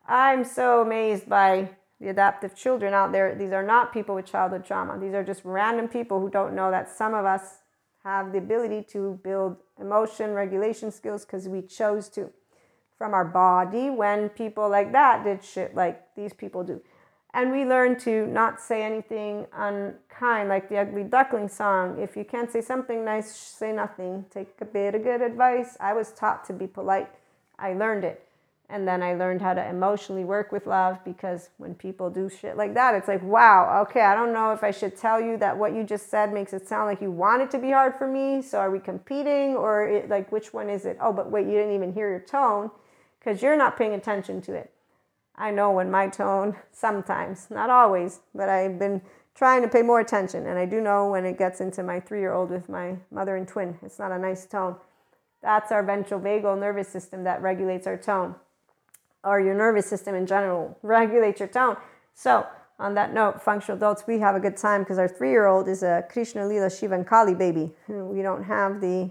I'm 0.09 0.44
so 0.44 0.82
amazed 0.82 1.28
by 1.28 1.70
the 2.01 2.09
adaptive 2.09 2.57
children 2.57 2.94
out 2.94 3.12
there. 3.12 3.34
These 3.34 3.53
are 3.53 3.62
not 3.62 3.92
people 3.92 4.14
with 4.14 4.26
childhood 4.26 4.64
trauma. 4.64 4.98
These 4.98 5.14
are 5.14 5.22
just 5.22 5.42
random 5.44 5.86
people 5.86 6.20
who 6.20 6.30
don't 6.30 6.55
know 6.55 6.70
that 6.70 6.88
some 6.88 7.14
of 7.14 7.24
us 7.24 7.59
have 8.03 8.32
the 8.32 8.38
ability 8.38 8.82
to 8.90 9.20
build 9.22 9.57
emotion 9.78 10.32
regulation 10.32 10.90
skills 10.90 11.24
because 11.24 11.46
we 11.46 11.62
chose 11.62 12.09
to 12.09 12.30
from 12.96 13.14
our 13.14 13.24
body 13.24 13.88
when 13.88 14.28
people 14.28 14.68
like 14.68 14.92
that 14.92 15.24
did 15.24 15.42
shit 15.42 15.74
like 15.74 16.14
these 16.14 16.32
people 16.32 16.62
do. 16.64 16.82
And 17.33 17.53
we 17.53 17.64
learn 17.64 17.99
to 18.01 18.26
not 18.26 18.61
say 18.61 18.83
anything 18.83 19.47
unkind, 19.53 20.49
like 20.49 20.68
the 20.68 20.78
Ugly 20.78 21.05
Duckling 21.05 21.49
song. 21.49 22.01
If 22.01 22.16
you 22.16 22.24
can't 22.24 22.51
say 22.51 22.61
something 22.61 23.05
nice, 23.05 23.35
say 23.35 23.72
nothing. 23.72 24.24
Take 24.31 24.49
a 24.61 24.64
bit 24.64 24.97
of 24.97 25.05
good 25.05 25.22
advice. 25.22 25.76
I 25.78 25.93
was 25.93 26.11
taught 26.11 26.45
to 26.47 26.53
be 26.53 26.66
polite. 26.66 27.09
I 27.59 27.74
learned 27.74 28.05
it. 28.05 28.26
And 28.68 28.87
then 28.87 29.03
I 29.03 29.14
learned 29.14 29.43
how 29.43 29.55
to 29.55 29.68
emotionally 29.68 30.24
work 30.24 30.53
with 30.53 30.66
love 30.66 30.99
because 31.05 31.51
when 31.59 31.74
people 31.74 32.09
do 32.09 32.31
shit 32.31 32.57
like 32.57 32.74
that, 32.74 32.95
it's 32.95 33.09
like, 33.09 33.22
wow, 33.22 33.83
okay, 33.83 34.03
I 34.03 34.14
don't 34.14 34.33
know 34.33 34.53
if 34.53 34.62
I 34.62 34.70
should 34.70 34.97
tell 34.97 35.20
you 35.20 35.37
that 35.39 35.59
what 35.59 35.74
you 35.74 35.83
just 35.83 36.09
said 36.09 36.33
makes 36.33 36.53
it 36.53 36.68
sound 36.68 36.87
like 36.87 37.01
you 37.01 37.11
want 37.11 37.43
it 37.43 37.51
to 37.53 37.59
be 37.59 37.72
hard 37.72 37.97
for 37.97 38.07
me. 38.07 38.43
So 38.43 38.59
are 38.59 38.70
we 38.70 38.78
competing 38.78 39.57
or 39.57 39.89
it, 39.89 40.09
like 40.09 40.31
which 40.31 40.55
one 40.55 40.70
is 40.70 40.85
it? 40.85 40.99
Oh, 41.01 41.12
but 41.12 41.31
wait, 41.31 41.47
you 41.47 41.53
didn't 41.53 41.74
even 41.74 41.93
hear 41.93 42.09
your 42.09 42.20
tone 42.20 42.70
because 43.18 43.43
you're 43.43 43.57
not 43.57 43.76
paying 43.76 43.95
attention 43.95 44.41
to 44.43 44.55
it. 44.55 44.72
I 45.41 45.51
know 45.51 45.72
when 45.72 45.91
my 45.91 46.07
tone, 46.07 46.55
sometimes, 46.70 47.47
not 47.51 47.70
always, 47.70 48.20
but 48.34 48.51
I've 48.51 48.78
been 48.78 49.01
trying 49.34 49.62
to 49.62 49.68
pay 49.68 49.80
more 49.80 50.01
attention. 50.01 50.47
And 50.47 50.59
I 50.59 50.66
do 50.66 50.82
know 50.82 51.09
when 51.09 51.24
it 51.24 51.38
gets 51.38 51.62
into 51.62 51.82
my 51.82 51.99
three 51.99 52.20
year 52.20 52.34
old 52.34 52.51
with 52.51 52.68
my 52.68 52.97
mother 53.11 53.36
and 53.36 53.49
twin, 53.49 53.78
it's 53.82 53.99
not 53.99 54.12
a 54.12 54.18
nice 54.18 54.45
tone. 54.45 54.76
That's 55.43 55.72
our 55.72 55.82
ventral 55.82 56.20
vagal 56.20 56.61
nervous 56.61 56.88
system 56.88 57.24
that 57.24 57.41
regulates 57.41 57.86
our 57.86 57.97
tone, 57.97 58.34
or 59.24 59.41
your 59.41 59.55
nervous 59.55 59.86
system 59.86 60.14
in 60.14 60.26
general 60.26 60.78
regulates 60.82 61.41
your 61.41 61.49
tone. 61.49 61.78
So, 62.14 62.47
on 62.78 62.95
that 62.95 63.14
note, 63.14 63.43
functional 63.43 63.78
adults, 63.78 64.05
we 64.07 64.18
have 64.18 64.34
a 64.34 64.41
good 64.41 64.59
time 64.59 64.82
because 64.82 64.99
our 64.99 65.09
three 65.09 65.30
year 65.30 65.47
old 65.47 65.68
is 65.68 65.82
a 65.82 66.05
Krishna 66.11 66.43
Leela 66.43 66.78
Shiva 66.78 66.95
and 66.95 67.07
Kali 67.07 67.34
baby. 67.34 67.72
We 67.88 68.20
don't 68.20 68.45
have 68.45 68.82
the 68.82 69.11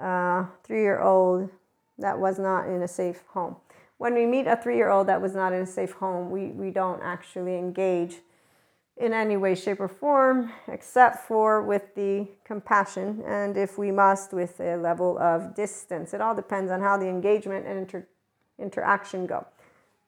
uh, 0.00 0.46
three 0.64 0.82
year 0.82 1.00
old 1.00 1.48
that 1.98 2.18
was 2.18 2.40
not 2.40 2.66
in 2.66 2.82
a 2.82 2.88
safe 2.88 3.22
home 3.28 3.54
when 4.00 4.14
we 4.14 4.24
meet 4.24 4.46
a 4.46 4.56
three 4.56 4.76
year 4.76 4.88
old 4.88 5.08
that 5.08 5.20
was 5.20 5.34
not 5.34 5.52
in 5.52 5.60
a 5.60 5.66
safe 5.66 5.92
home, 5.92 6.30
we, 6.30 6.46
we 6.46 6.70
don't 6.70 7.02
actually 7.02 7.58
engage 7.58 8.16
in 8.96 9.12
any 9.12 9.36
way, 9.36 9.54
shape, 9.54 9.78
or 9.78 9.88
form, 9.88 10.50
except 10.68 11.28
for 11.28 11.62
with 11.62 11.94
the 11.94 12.26
compassion, 12.42 13.22
and 13.26 13.58
if 13.58 13.76
we 13.76 13.92
must, 13.92 14.32
with 14.32 14.58
a 14.58 14.76
level 14.76 15.18
of 15.18 15.54
distance. 15.54 16.14
It 16.14 16.22
all 16.22 16.34
depends 16.34 16.70
on 16.70 16.80
how 16.80 16.96
the 16.96 17.08
engagement 17.08 17.66
and 17.66 17.78
inter- 17.78 18.06
interaction 18.58 19.26
go. 19.26 19.46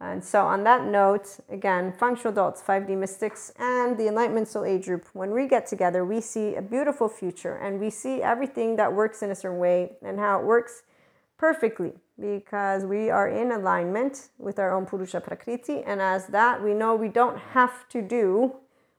And 0.01 0.24
so, 0.24 0.47
on 0.47 0.64
that 0.64 0.86
note, 0.86 1.40
again, 1.51 1.93
functional 1.93 2.32
adults, 2.32 2.62
5D 2.62 2.97
mystics, 2.97 3.53
and 3.59 3.99
the 3.99 4.09
Enlightenment 4.09 4.49
Soul 4.49 4.64
Age 4.64 4.86
group, 4.86 5.07
when 5.12 5.32
we 5.32 5.47
get 5.47 5.66
together, 5.66 6.03
we 6.03 6.22
see 6.22 6.55
a 6.55 6.62
beautiful 6.62 7.11
future 7.11 7.57
and 7.57 7.78
we 7.78 7.90
see 7.90 8.22
everything 8.22 8.76
that 8.76 8.90
works 8.90 9.22
in 9.22 9.30
a 9.30 9.34
certain 9.34 9.59
way 9.59 9.97
and 10.03 10.18
how 10.18 10.40
it 10.40 10.47
works 10.47 10.82
perfectly 11.36 11.93
because 12.21 12.85
we 12.85 13.11
are 13.11 13.29
in 13.29 13.51
alignment 13.53 14.29
with 14.39 14.59
our 14.59 14.75
own 14.75 14.87
Purusha 14.87 15.21
Prakriti. 15.21 15.83
And 15.83 16.01
as 16.01 16.27
that, 16.29 16.63
we 16.63 16.75
know 16.75 16.95
we 16.95 17.09
don't 17.09 17.39
have 17.39 17.89
to 17.89 18.03
do, 18.03 18.57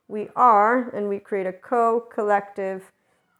we 0.08 0.28
are, 0.36 0.90
and 0.90 1.08
we 1.08 1.18
create 1.18 1.46
a 1.46 1.52
co 1.52 2.00
collective 2.00 2.92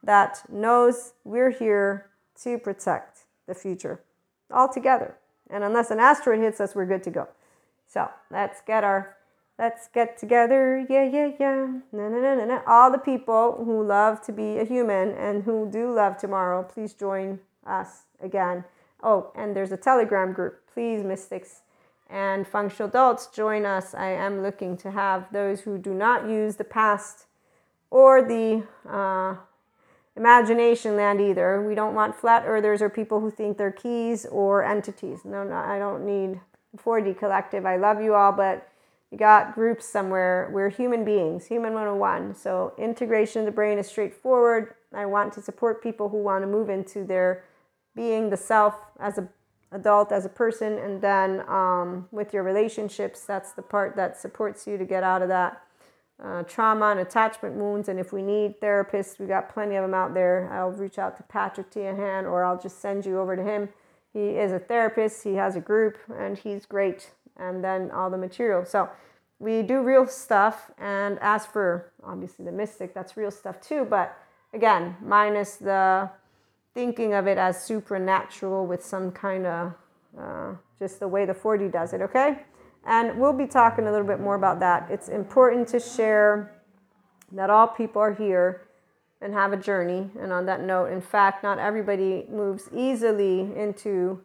that 0.03 0.43
knows 0.49 1.13
we're 1.23 1.51
here 1.51 2.09
to 2.43 2.57
protect 2.57 3.25
the 3.47 3.55
future 3.55 4.01
all 4.51 4.71
together. 4.71 5.15
And 5.49 5.63
unless 5.63 5.91
an 5.91 5.99
asteroid 5.99 6.39
hits 6.39 6.59
us, 6.59 6.75
we're 6.75 6.85
good 6.85 7.03
to 7.03 7.11
go. 7.11 7.27
So 7.87 8.09
let's 8.31 8.61
get 8.61 8.83
our 8.83 9.15
let's 9.57 9.87
get 9.87 10.17
together. 10.17 10.85
Yeah, 10.89 11.03
yeah, 11.03 11.31
yeah. 11.39 11.67
No, 11.91 12.09
no, 12.09 12.19
no, 12.21 12.35
no, 12.35 12.45
no. 12.45 12.61
All 12.67 12.91
the 12.91 12.97
people 12.97 13.63
who 13.63 13.85
love 13.85 14.21
to 14.23 14.31
be 14.31 14.57
a 14.57 14.65
human 14.65 15.11
and 15.11 15.43
who 15.43 15.69
do 15.71 15.93
love 15.93 16.17
tomorrow, 16.17 16.63
please 16.63 16.93
join 16.93 17.39
us 17.65 18.03
again. 18.21 18.63
Oh, 19.05 19.31
and 19.35 19.55
there's 19.55 19.71
a 19.71 19.77
Telegram 19.77 20.33
group. 20.33 20.61
Please, 20.73 21.03
mystics 21.03 21.61
and 22.09 22.47
functional 22.47 22.89
adults, 22.89 23.27
join 23.27 23.63
us. 23.63 23.93
I 23.93 24.07
am 24.07 24.41
looking 24.41 24.75
to 24.77 24.89
have 24.89 25.31
those 25.31 25.61
who 25.61 25.77
do 25.77 25.93
not 25.93 26.27
use 26.27 26.55
the 26.55 26.63
past 26.63 27.27
or 27.91 28.23
the 28.23 28.63
uh, 28.89 29.35
imagination 30.15 30.95
land 30.97 31.21
either. 31.21 31.61
We 31.61 31.75
don't 31.75 31.93
want 31.93 32.15
flat 32.15 32.45
earthers 32.47 32.81
or 32.81 32.89
people 32.89 33.19
who 33.19 33.29
think 33.29 33.59
they're 33.59 33.71
keys 33.71 34.25
or 34.25 34.63
entities. 34.63 35.19
No, 35.23 35.43
no, 35.43 35.55
I 35.55 35.77
don't 35.77 36.03
need 36.03 36.39
4D 36.75 37.17
Collective. 37.19 37.63
I 37.63 37.77
love 37.77 38.01
you 38.01 38.15
all, 38.15 38.31
but 38.31 38.67
you 39.11 39.19
got 39.19 39.53
groups 39.53 39.85
somewhere. 39.85 40.49
We're 40.51 40.69
human 40.69 41.05
beings, 41.05 41.45
human 41.45 41.73
101. 41.73 42.33
So 42.33 42.73
integration 42.79 43.41
of 43.41 43.45
the 43.45 43.51
brain 43.51 43.77
is 43.77 43.85
straightforward. 43.85 44.73
I 44.93 45.05
want 45.05 45.31
to 45.33 45.43
support 45.43 45.83
people 45.83 46.09
who 46.09 46.17
want 46.17 46.41
to 46.41 46.47
move 46.47 46.69
into 46.69 47.03
their 47.03 47.43
being, 47.95 48.29
the 48.29 48.37
self 48.37 48.75
as 48.99 49.17
a 49.17 49.27
adult, 49.71 50.11
as 50.11 50.25
a 50.25 50.29
person, 50.29 50.77
and 50.77 51.01
then 51.01 51.41
um, 51.49 52.07
with 52.11 52.33
your 52.33 52.43
relationships, 52.43 53.21
that's 53.21 53.51
the 53.53 53.61
part 53.61 53.95
that 53.95 54.17
supports 54.17 54.67
you 54.67 54.77
to 54.77 54.85
get 54.85 55.03
out 55.03 55.21
of 55.21 55.27
that 55.27 55.61
uh, 56.23 56.43
trauma 56.43 56.91
and 56.91 56.99
attachment 57.01 57.55
wounds. 57.55 57.89
And 57.89 57.99
if 57.99 58.13
we 58.13 58.21
need 58.21 58.61
therapists, 58.61 59.19
we 59.19 59.25
got 59.25 59.49
plenty 59.49 59.75
of 59.75 59.83
them 59.83 59.93
out 59.93 60.13
there. 60.13 60.49
I'll 60.53 60.71
reach 60.71 60.97
out 60.97 61.17
to 61.17 61.23
Patrick 61.23 61.71
Teahan, 61.71 62.23
or 62.23 62.45
I'll 62.45 62.59
just 62.59 62.79
send 62.79 63.05
you 63.05 63.19
over 63.19 63.35
to 63.35 63.43
him 63.43 63.67
he 64.15 64.29
is 64.29 64.53
a 64.53 64.59
therapist, 64.59 65.25
he 65.25 65.33
has 65.33 65.57
a 65.57 65.59
group, 65.59 65.97
and 66.17 66.37
he's 66.37 66.65
great. 66.65 67.11
And 67.35 67.61
then 67.61 67.91
all 67.91 68.09
the 68.09 68.17
material. 68.17 68.65
So 68.65 68.89
we 69.39 69.61
do 69.61 69.81
real 69.81 70.07
stuff. 70.07 70.71
And 70.77 71.19
as 71.19 71.45
for 71.45 71.91
obviously 72.01 72.45
the 72.45 72.51
mystic, 72.53 72.93
that's 72.93 73.17
real 73.17 73.29
stuff 73.29 73.59
too. 73.59 73.85
But 73.89 74.17
again, 74.53 74.95
minus 75.01 75.57
the 75.57 76.09
thinking 76.75 77.13
of 77.13 77.25
it 77.25 77.39
as 77.39 77.63
supernatural 77.63 78.67
with 78.67 78.85
some 78.85 79.09
kind 79.09 79.47
of 79.47 79.73
uh, 80.19 80.53
just 80.77 80.99
the 80.99 81.07
way 81.07 81.25
the 81.25 81.33
4D 81.33 81.71
does 81.71 81.93
it, 81.93 82.01
okay? 82.01 82.43
And 82.85 83.17
we'll 83.17 83.33
be 83.33 83.47
talking 83.47 83.87
a 83.87 83.91
little 83.91 84.05
bit 84.05 84.19
more 84.19 84.35
about 84.35 84.59
that. 84.59 84.87
It's 84.91 85.07
important 85.07 85.67
to 85.69 85.79
share 85.79 86.61
that 87.31 87.49
all 87.49 87.67
people 87.67 88.01
are 88.01 88.13
here 88.13 88.67
and 89.21 89.33
have 89.33 89.53
a 89.53 89.57
journey. 89.57 90.11
And 90.19 90.31
on 90.31 90.45
that 90.45 90.61
note, 90.61 90.91
in 90.91 91.01
fact, 91.01 91.43
not 91.43 91.57
everybody 91.57 92.25
moves 92.29 92.69
easily 92.75 93.39
into 93.55 94.21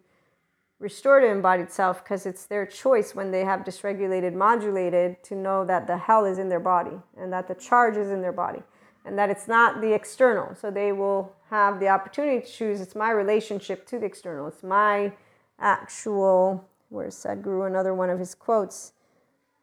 restorative 0.80 1.30
embodied 1.30 1.70
self 1.70 2.02
because 2.02 2.26
it's 2.26 2.46
their 2.46 2.66
choice 2.66 3.14
when 3.14 3.30
they 3.30 3.44
have 3.44 3.60
dysregulated, 3.60 4.34
modulated 4.34 5.22
to 5.22 5.36
know 5.36 5.64
that 5.64 5.86
the 5.86 5.96
hell 5.96 6.24
is 6.24 6.38
in 6.38 6.48
their 6.48 6.60
body 6.60 6.98
and 7.16 7.32
that 7.32 7.46
the 7.46 7.54
charge 7.54 7.96
is 7.96 8.10
in 8.10 8.20
their 8.20 8.32
body 8.32 8.62
and 9.04 9.18
that 9.18 9.30
it's 9.30 9.48
not 9.48 9.80
the 9.80 9.92
external. 9.92 10.54
So 10.54 10.70
they 10.70 10.92
will 10.92 11.32
have 11.50 11.80
the 11.80 11.88
opportunity 11.88 12.44
to 12.44 12.52
choose 12.52 12.80
it's 12.80 12.94
my 12.94 13.10
relationship 13.10 13.86
to 13.88 13.98
the 13.98 14.06
external, 14.06 14.46
it's 14.46 14.62
my 14.62 15.12
actual, 15.58 16.68
where's 16.88 17.14
Sadhguru, 17.14 17.66
another 17.66 17.94
one 17.94 18.10
of 18.10 18.18
his 18.18 18.34
quotes 18.34 18.92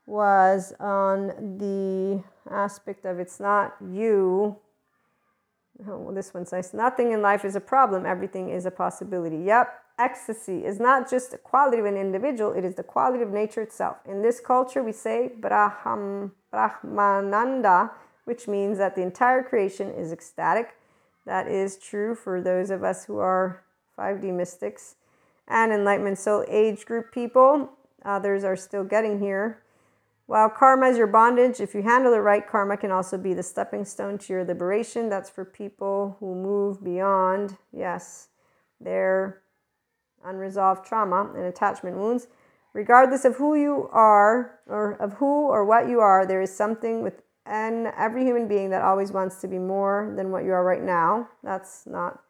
was 0.06 0.74
on 0.80 1.58
the 1.58 2.24
aspect 2.50 3.06
of 3.06 3.20
it's 3.20 3.40
not 3.40 3.76
you 3.92 4.58
Oh, 5.86 5.98
well, 5.98 6.16
this 6.16 6.34
one's 6.34 6.52
nice. 6.52 6.74
Nothing 6.74 7.12
in 7.12 7.22
life 7.22 7.46
is 7.46 7.56
a 7.56 7.62
problem, 7.62 8.06
everything 8.06 8.50
is 8.50 8.66
a 8.66 8.72
possibility. 8.72 9.38
Yep, 9.38 9.68
ecstasy 10.00 10.66
is 10.66 10.80
not 10.80 11.10
just 11.10 11.32
the 11.32 11.38
quality 11.38 11.78
of 11.78 11.86
an 11.86 11.98
individual, 11.98 12.54
it 12.54 12.66
is 12.66 12.76
the 12.76 12.84
quality 12.84 13.22
of 13.22 13.30
nature 13.30 13.62
itself. 13.62 13.98
In 14.06 14.22
this 14.22 14.40
culture, 14.40 14.82
we 14.82 14.92
say 14.92 15.32
Braham, 15.40 16.32
Brahmananda, 16.52 17.92
which 18.28 18.46
means 18.46 18.78
that 18.78 18.94
the 18.94 19.02
entire 19.02 19.42
creation 19.42 19.90
is 19.90 20.12
ecstatic. 20.12 20.76
That 21.26 21.48
is 21.48 21.78
true 21.78 22.14
for 22.14 22.42
those 22.42 22.70
of 22.70 22.84
us 22.84 23.06
who 23.06 23.20
are 23.20 23.64
5D 23.98 24.34
mystics 24.34 24.96
and 25.48 25.72
Enlightenment 25.72 26.18
Soul 26.18 26.44
Age 26.50 26.86
group 26.86 27.14
people. 27.14 27.70
Others 28.04 28.44
are 28.44 28.58
still 28.58 28.84
getting 28.84 29.22
here. 29.22 29.64
While 30.26 30.50
karma 30.50 30.88
is 30.88 30.98
your 30.98 31.08
bondage, 31.08 31.62
if 31.62 31.74
you 31.74 31.84
handle 31.84 32.14
it 32.14 32.18
right, 32.18 32.46
karma 32.46 32.76
can 32.76 32.92
also 32.92 33.18
be 33.18 33.34
the 33.34 33.44
stepping 33.44 33.86
stone 33.86 34.18
to 34.18 34.34
your 34.34 34.44
liberation. 34.44 35.08
That's 35.08 35.30
for 35.30 35.46
people 35.46 36.18
who 36.20 36.36
move 36.36 36.84
beyond, 36.84 37.56
yes, 37.72 38.28
their 38.82 39.42
unresolved 40.26 40.86
trauma 40.86 41.32
and 41.34 41.46
attachment 41.46 41.96
wounds. 41.96 42.28
Regardless 42.74 43.24
of 43.24 43.38
who 43.38 43.56
you 43.56 43.90
are 43.94 44.60
or 44.68 44.94
of 45.02 45.14
who 45.14 45.48
or 45.48 45.64
what 45.64 45.88
you 45.88 46.02
are, 46.02 46.26
there 46.26 46.42
is 46.42 46.54
something 46.54 47.04
within 47.48 47.92
every 47.98 48.24
human 48.24 48.48
being 48.48 48.70
that 48.70 48.82
always 48.84 49.12
wants 49.12 49.42
to 49.42 49.48
be 49.48 49.58
more 49.58 50.14
than 50.16 50.32
what 50.32 50.44
you 50.44 50.52
are 50.52 50.64
right 50.64 50.84
now. 50.84 51.30
That's 51.44 51.86
not 51.86 52.22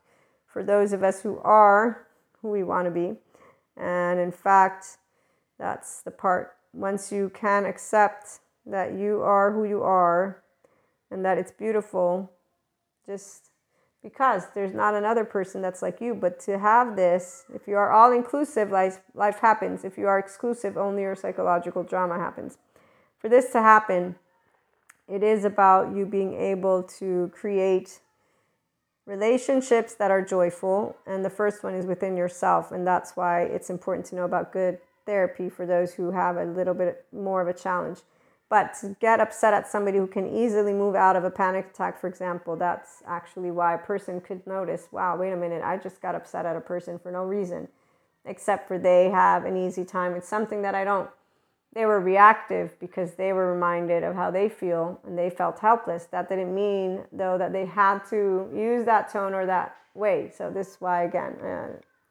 for 0.45 0.63
those 0.63 0.93
of 0.93 1.03
us 1.03 1.22
who 1.22 1.39
are 1.39 2.07
who 2.41 2.49
we 2.49 2.63
want 2.63 2.86
to 2.86 2.91
be. 2.91 3.15
And 3.76 4.20
in 4.20 4.32
fact, 4.32 4.97
that's 5.59 6.01
the 6.01 6.11
part 6.11 6.55
once 6.74 7.11
you 7.11 7.32
can 7.34 7.65
accept 7.65 8.39
that 8.65 8.93
you 8.93 9.22
are 9.22 9.53
who 9.53 9.63
you 9.63 9.82
are 9.82 10.43
and 11.09 11.24
that 11.26 11.38
it's 11.38 11.51
beautiful, 11.51 12.32
just 13.05 13.49
because 14.03 14.43
there's 14.53 14.74
not 14.74 14.93
another 14.93 15.24
person 15.24 15.61
that's 15.61 15.82
like 15.82 16.01
you. 16.01 16.13
But 16.13 16.39
to 16.41 16.59
have 16.59 16.95
this, 16.95 17.45
if 17.53 17.68
you 17.68 17.76
are 17.76 17.91
all 17.91 18.11
inclusive, 18.11 18.72
life, 18.72 18.99
life 19.13 19.39
happens. 19.39 19.84
If 19.84 19.97
you 19.97 20.07
are 20.07 20.20
exclusive, 20.20 20.78
only 20.78 21.03
your 21.03 21.15
psychological 21.15 21.84
drama 21.84 22.18
happens. 22.20 22.57
For 23.18 23.30
this 23.30 23.51
to 23.53 23.61
happen, 23.61 24.15
it 25.08 25.24
is 25.24 25.45
about 25.45 25.95
you 25.95 26.05
being 26.05 26.34
able 26.34 26.84
to 26.84 27.32
create 27.34 27.99
relationships 29.05 29.95
that 29.95 30.12
are 30.12 30.22
joyful. 30.22 30.97
And 31.08 31.24
the 31.24 31.30
first 31.30 31.64
one 31.64 31.74
is 31.74 31.86
within 31.86 32.18
yourself. 32.18 32.72
And 32.72 32.86
that's 32.86 33.16
why 33.16 33.43
it's 33.43 33.70
important 33.70 34.05
to 34.08 34.16
know 34.16 34.26
about 34.26 34.51
good 34.51 34.80
therapy 35.05 35.49
for 35.49 35.66
those 35.66 35.93
who 35.93 36.12
have 36.12 36.36
a 36.36 36.45
little 36.45 36.74
bit 36.74 37.05
more 37.12 37.41
of 37.41 37.47
a 37.47 37.53
challenge. 37.53 37.99
But 38.49 38.74
to 38.82 38.95
get 39.01 39.20
upset 39.20 39.53
at 39.53 39.68
somebody 39.68 39.97
who 39.97 40.08
can 40.08 40.28
easily 40.28 40.74
move 40.74 40.95
out 40.95 41.16
of 41.16 41.24
a 41.24 41.32
panic 41.32 41.72
attack, 41.74 41.99
for 41.99 42.08
example, 42.08 42.55
that's 42.55 43.01
actually 43.05 43.51
why 43.51 43.74
a 43.74 43.78
person 43.78 44.22
could 44.22 44.45
notice, 44.47 44.88
wow, 44.91 45.18
wait 45.18 45.34
a 45.34 45.38
minute, 45.38 45.64
I 45.64 45.78
just 45.78 46.01
got 46.01 46.16
upset 46.16 46.45
at 46.45 46.55
a 46.55 46.62
person 46.62 46.97
for 46.97 47.12
no 47.12 47.24
reason, 47.24 47.68
except 48.24 48.68
for 48.68 48.78
they 48.78 49.10
have 49.10 49.43
an 49.43 49.58
easy 49.58 49.84
time. 49.84 50.14
It's 50.14 50.30
something 50.30 50.62
that 50.62 50.76
I 50.76 50.86
don't. 50.86 51.10
They 51.78 51.86
were 51.86 51.99
reactive 51.99 52.73
because 52.80 53.13
they 53.13 53.34
were 53.34 53.53
reminded 53.53 54.01
of 54.03 54.15
how 54.15 54.32
they 54.32 54.49
feel 54.49 54.99
and 55.05 55.15
they 55.15 55.30
felt 55.30 55.59
helpless. 55.59 56.05
That 56.05 56.28
didn't 56.28 56.55
mean, 56.55 57.03
though, 57.11 57.38
that 57.38 57.53
they 57.53 57.67
had 57.67 57.99
to 58.09 58.49
use 58.51 58.84
that 58.86 59.13
tone 59.13 59.36
or 59.36 59.45
that 59.45 59.75
way. 59.93 60.32
So, 60.36 60.49
this 60.49 60.69
is 60.69 60.78
why, 60.80 61.03
again, 61.03 61.34
uh, 61.34 61.67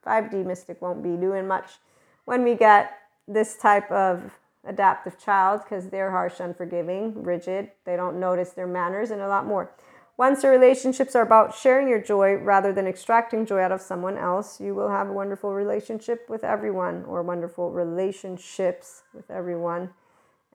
5D 0.09 0.45
Mystic 0.45 0.81
won't 0.81 1.03
be 1.03 1.17
doing 1.17 1.49
much 1.49 1.79
when 2.23 2.45
we 2.45 2.55
get 2.55 2.97
this 3.27 3.57
type 3.57 3.91
of 3.91 4.39
adaptive 4.63 5.19
child 5.19 5.63
because 5.65 5.89
they're 5.89 6.11
harsh, 6.11 6.39
unforgiving, 6.39 7.21
rigid, 7.21 7.69
they 7.83 7.97
don't 7.97 8.21
notice 8.21 8.51
their 8.51 8.67
manners, 8.67 9.11
and 9.11 9.19
a 9.19 9.27
lot 9.27 9.45
more. 9.45 9.69
Once 10.17 10.41
your 10.41 10.51
relationships 10.51 11.15
are 11.15 11.21
about 11.21 11.55
sharing 11.55 11.87
your 11.87 12.01
joy 12.01 12.33
rather 12.33 12.73
than 12.73 12.87
extracting 12.87 13.45
joy 13.45 13.59
out 13.59 13.71
of 13.71 13.79
someone 13.79 14.17
else, 14.17 14.59
you 14.59 14.73
will 14.73 14.89
have 14.89 15.09
a 15.09 15.13
wonderful 15.13 15.53
relationship 15.53 16.27
with 16.27 16.43
everyone 16.43 17.05
or 17.05 17.21
wonderful 17.21 17.71
relationships 17.71 19.03
with 19.13 19.29
everyone. 19.29 19.91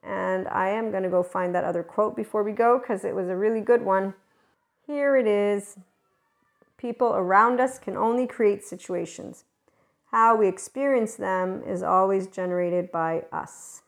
And 0.03 0.49
I 0.49 0.67
am 0.67 0.91
going 0.91 1.03
to 1.03 1.09
go 1.09 1.23
find 1.23 1.55
that 1.55 1.63
other 1.63 1.81
quote 1.81 2.15
before 2.15 2.43
we 2.43 2.51
go 2.51 2.77
because 2.77 3.05
it 3.05 3.15
was 3.15 3.29
a 3.29 3.37
really 3.37 3.61
good 3.61 3.83
one. 3.83 4.13
Here 4.85 5.15
it 5.15 5.27
is 5.27 5.77
People 6.83 7.13
around 7.15 7.61
us 7.61 7.79
can 7.79 7.95
only 7.95 8.27
create 8.27 8.61
situations. 8.61 9.45
How 10.11 10.35
we 10.35 10.49
experience 10.49 11.15
them 11.15 11.63
is 11.65 11.81
always 11.81 12.27
generated 12.27 12.91
by 12.91 13.23
us. 13.31 13.83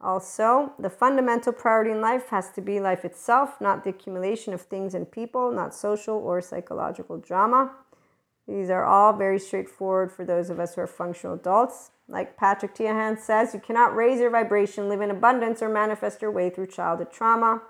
Also, 0.00 0.72
the 0.78 0.90
fundamental 0.90 1.52
priority 1.52 1.90
in 1.90 2.00
life 2.00 2.28
has 2.28 2.50
to 2.52 2.60
be 2.60 2.78
life 2.78 3.04
itself, 3.04 3.60
not 3.60 3.82
the 3.82 3.90
accumulation 3.90 4.54
of 4.54 4.60
things 4.62 4.94
and 4.94 5.10
people, 5.10 5.50
not 5.50 5.74
social 5.74 6.16
or 6.16 6.40
psychological 6.40 7.18
drama. 7.18 7.72
These 8.46 8.70
are 8.70 8.84
all 8.84 9.12
very 9.12 9.38
straightforward 9.40 10.12
for 10.12 10.24
those 10.24 10.50
of 10.50 10.60
us 10.60 10.74
who 10.74 10.82
are 10.82 10.86
functional 10.86 11.34
adults. 11.34 11.90
Like 12.06 12.36
Patrick 12.36 12.74
Teahan 12.74 13.18
says, 13.18 13.52
you 13.52 13.60
cannot 13.60 13.94
raise 13.94 14.20
your 14.20 14.30
vibration, 14.30 14.88
live 14.88 15.00
in 15.00 15.10
abundance, 15.10 15.60
or 15.60 15.68
manifest 15.68 16.22
your 16.22 16.30
way 16.30 16.48
through 16.48 16.68
childhood 16.68 17.12
trauma. 17.12 17.62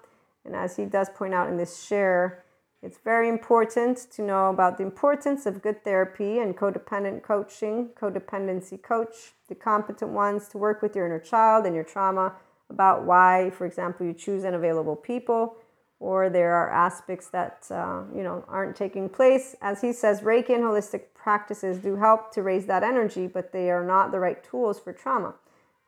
And 0.44 0.54
as 0.54 0.76
he 0.76 0.84
does 0.84 1.08
point 1.08 1.34
out 1.34 1.48
in 1.48 1.56
this 1.56 1.82
share, 1.82 2.44
it's 2.82 2.98
very 2.98 3.28
important 3.28 4.06
to 4.12 4.22
know 4.22 4.50
about 4.50 4.78
the 4.78 4.84
importance 4.84 5.46
of 5.46 5.62
good 5.62 5.82
therapy 5.82 6.38
and 6.38 6.56
codependent 6.56 7.22
coaching, 7.22 7.90
codependency 8.00 8.80
coach, 8.80 9.32
the 9.48 9.54
competent 9.54 10.12
ones 10.12 10.48
to 10.48 10.58
work 10.58 10.80
with 10.80 10.94
your 10.94 11.06
inner 11.06 11.18
child 11.18 11.66
and 11.66 11.74
your 11.74 11.84
trauma 11.84 12.34
about 12.70 13.04
why, 13.04 13.50
for 13.50 13.66
example, 13.66 14.06
you 14.06 14.12
choose 14.12 14.44
unavailable 14.44 14.94
people 14.94 15.56
or 16.00 16.30
there 16.30 16.54
are 16.54 16.70
aspects 16.70 17.28
that 17.28 17.66
uh, 17.70 18.02
you 18.14 18.22
know 18.22 18.44
aren't 18.46 18.76
taking 18.76 19.08
place. 19.08 19.56
As 19.60 19.80
he 19.80 19.92
says, 19.92 20.20
Reiki 20.20 20.50
and 20.50 20.62
holistic 20.62 21.14
practices 21.14 21.78
do 21.78 21.96
help 21.96 22.32
to 22.34 22.42
raise 22.42 22.66
that 22.66 22.84
energy, 22.84 23.26
but 23.26 23.52
they 23.52 23.70
are 23.70 23.84
not 23.84 24.12
the 24.12 24.20
right 24.20 24.42
tools 24.44 24.78
for 24.78 24.92
trauma 24.92 25.34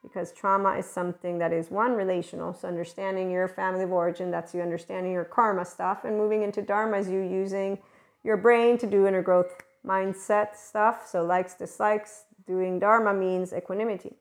because 0.03 0.33
trauma 0.33 0.77
is 0.77 0.87
something 0.87 1.39
that 1.39 1.53
is 1.53 1.71
one 1.71 1.93
relational. 1.93 2.55
So 2.55 2.69
understanding 2.69 3.31
your 3.31 3.49
family 3.49 3.85
of 3.85 3.93
origin 3.93 4.31
that's 4.31 4.55
you 4.55 4.63
understanding 4.63 5.13
your 5.13 5.25
karma 5.25 5.65
stuff 5.65 6.05
and 6.05 6.17
moving 6.17 6.43
into 6.43 6.63
dharma 6.63 6.99
is 6.99 7.09
you 7.09 7.21
using 7.21 7.79
your 8.25 8.37
brain 8.37 8.79
to 8.79 8.87
do 8.87 9.07
inner 9.07 9.23
growth 9.23 9.53
mindset 9.87 10.57
stuff. 10.57 11.07
So 11.09 11.25
likes 11.25 11.55
dislikes 11.55 12.25
doing 12.47 12.79
dharma 12.79 13.13
means 13.13 13.53
equanimity. 13.53 14.15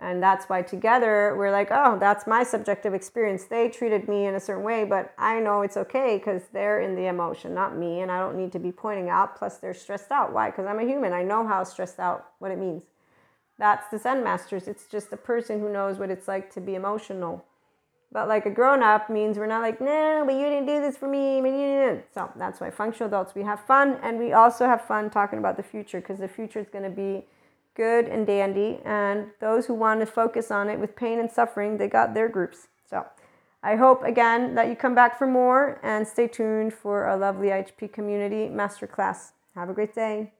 And 0.00 0.22
that's 0.22 0.48
why 0.48 0.62
together 0.62 1.34
we're 1.36 1.50
like 1.50 1.68
oh 1.72 1.98
that's 1.98 2.26
my 2.26 2.42
subjective 2.42 2.94
experience. 2.94 3.44
They 3.44 3.68
treated 3.68 4.08
me 4.08 4.26
in 4.26 4.34
a 4.34 4.40
certain 4.40 4.62
way 4.62 4.84
but 4.84 5.12
i 5.18 5.40
know 5.40 5.62
it's 5.62 5.76
okay 5.76 6.18
because 6.18 6.42
they're 6.52 6.80
in 6.80 6.94
the 6.94 7.06
emotion 7.06 7.52
not 7.52 7.76
me 7.76 8.00
and 8.00 8.10
i 8.10 8.20
don't 8.20 8.36
need 8.36 8.52
to 8.52 8.60
be 8.60 8.70
pointing 8.70 9.08
out 9.08 9.36
plus 9.36 9.58
they're 9.58 9.74
stressed 9.74 10.12
out. 10.12 10.32
Why? 10.32 10.50
Because 10.50 10.66
i'm 10.66 10.78
a 10.78 10.84
human. 10.84 11.12
I 11.12 11.22
know 11.22 11.46
how 11.46 11.64
stressed 11.64 11.98
out 11.98 12.30
what 12.38 12.52
it 12.52 12.58
means 12.58 12.84
that's 13.58 13.88
the 13.88 13.98
Zen 13.98 14.22
masters. 14.22 14.68
It's 14.68 14.86
just 14.86 15.12
a 15.12 15.16
person 15.16 15.60
who 15.60 15.72
knows 15.72 15.98
what 15.98 16.10
it's 16.10 16.28
like 16.28 16.52
to 16.54 16.60
be 16.60 16.74
emotional. 16.74 17.44
But 18.10 18.28
like 18.28 18.46
a 18.46 18.50
grown 18.50 18.82
up 18.82 19.10
means 19.10 19.36
we're 19.36 19.46
not 19.46 19.60
like, 19.60 19.80
no, 19.80 20.22
but 20.24 20.34
you 20.34 20.44
didn't 20.44 20.66
do 20.66 20.80
this 20.80 20.96
for 20.96 21.08
me. 21.08 21.40
So 22.14 22.30
that's 22.36 22.60
why 22.60 22.70
functional 22.70 23.08
adults, 23.08 23.34
we 23.34 23.42
have 23.42 23.60
fun 23.60 23.98
and 24.02 24.18
we 24.18 24.32
also 24.32 24.66
have 24.66 24.82
fun 24.82 25.10
talking 25.10 25.38
about 25.38 25.56
the 25.56 25.62
future 25.62 26.00
because 26.00 26.18
the 26.18 26.28
future 26.28 26.58
is 26.60 26.68
going 26.68 26.84
to 26.84 26.90
be 26.90 27.26
good 27.74 28.06
and 28.06 28.26
dandy. 28.26 28.80
And 28.84 29.26
those 29.40 29.66
who 29.66 29.74
want 29.74 30.00
to 30.00 30.06
focus 30.06 30.50
on 30.50 30.70
it 30.70 30.78
with 30.78 30.96
pain 30.96 31.18
and 31.18 31.30
suffering, 31.30 31.76
they 31.76 31.88
got 31.88 32.14
their 32.14 32.28
groups. 32.28 32.68
So 32.88 33.04
I 33.62 33.76
hope 33.76 34.02
again 34.04 34.54
that 34.54 34.68
you 34.68 34.76
come 34.76 34.94
back 34.94 35.18
for 35.18 35.26
more 35.26 35.78
and 35.82 36.06
stay 36.08 36.28
tuned 36.28 36.72
for 36.72 37.08
a 37.08 37.16
lovely 37.16 37.48
IHP 37.48 37.92
community 37.92 38.48
masterclass. 38.48 39.32
Have 39.54 39.68
a 39.68 39.74
great 39.74 39.94
day. 39.94 40.32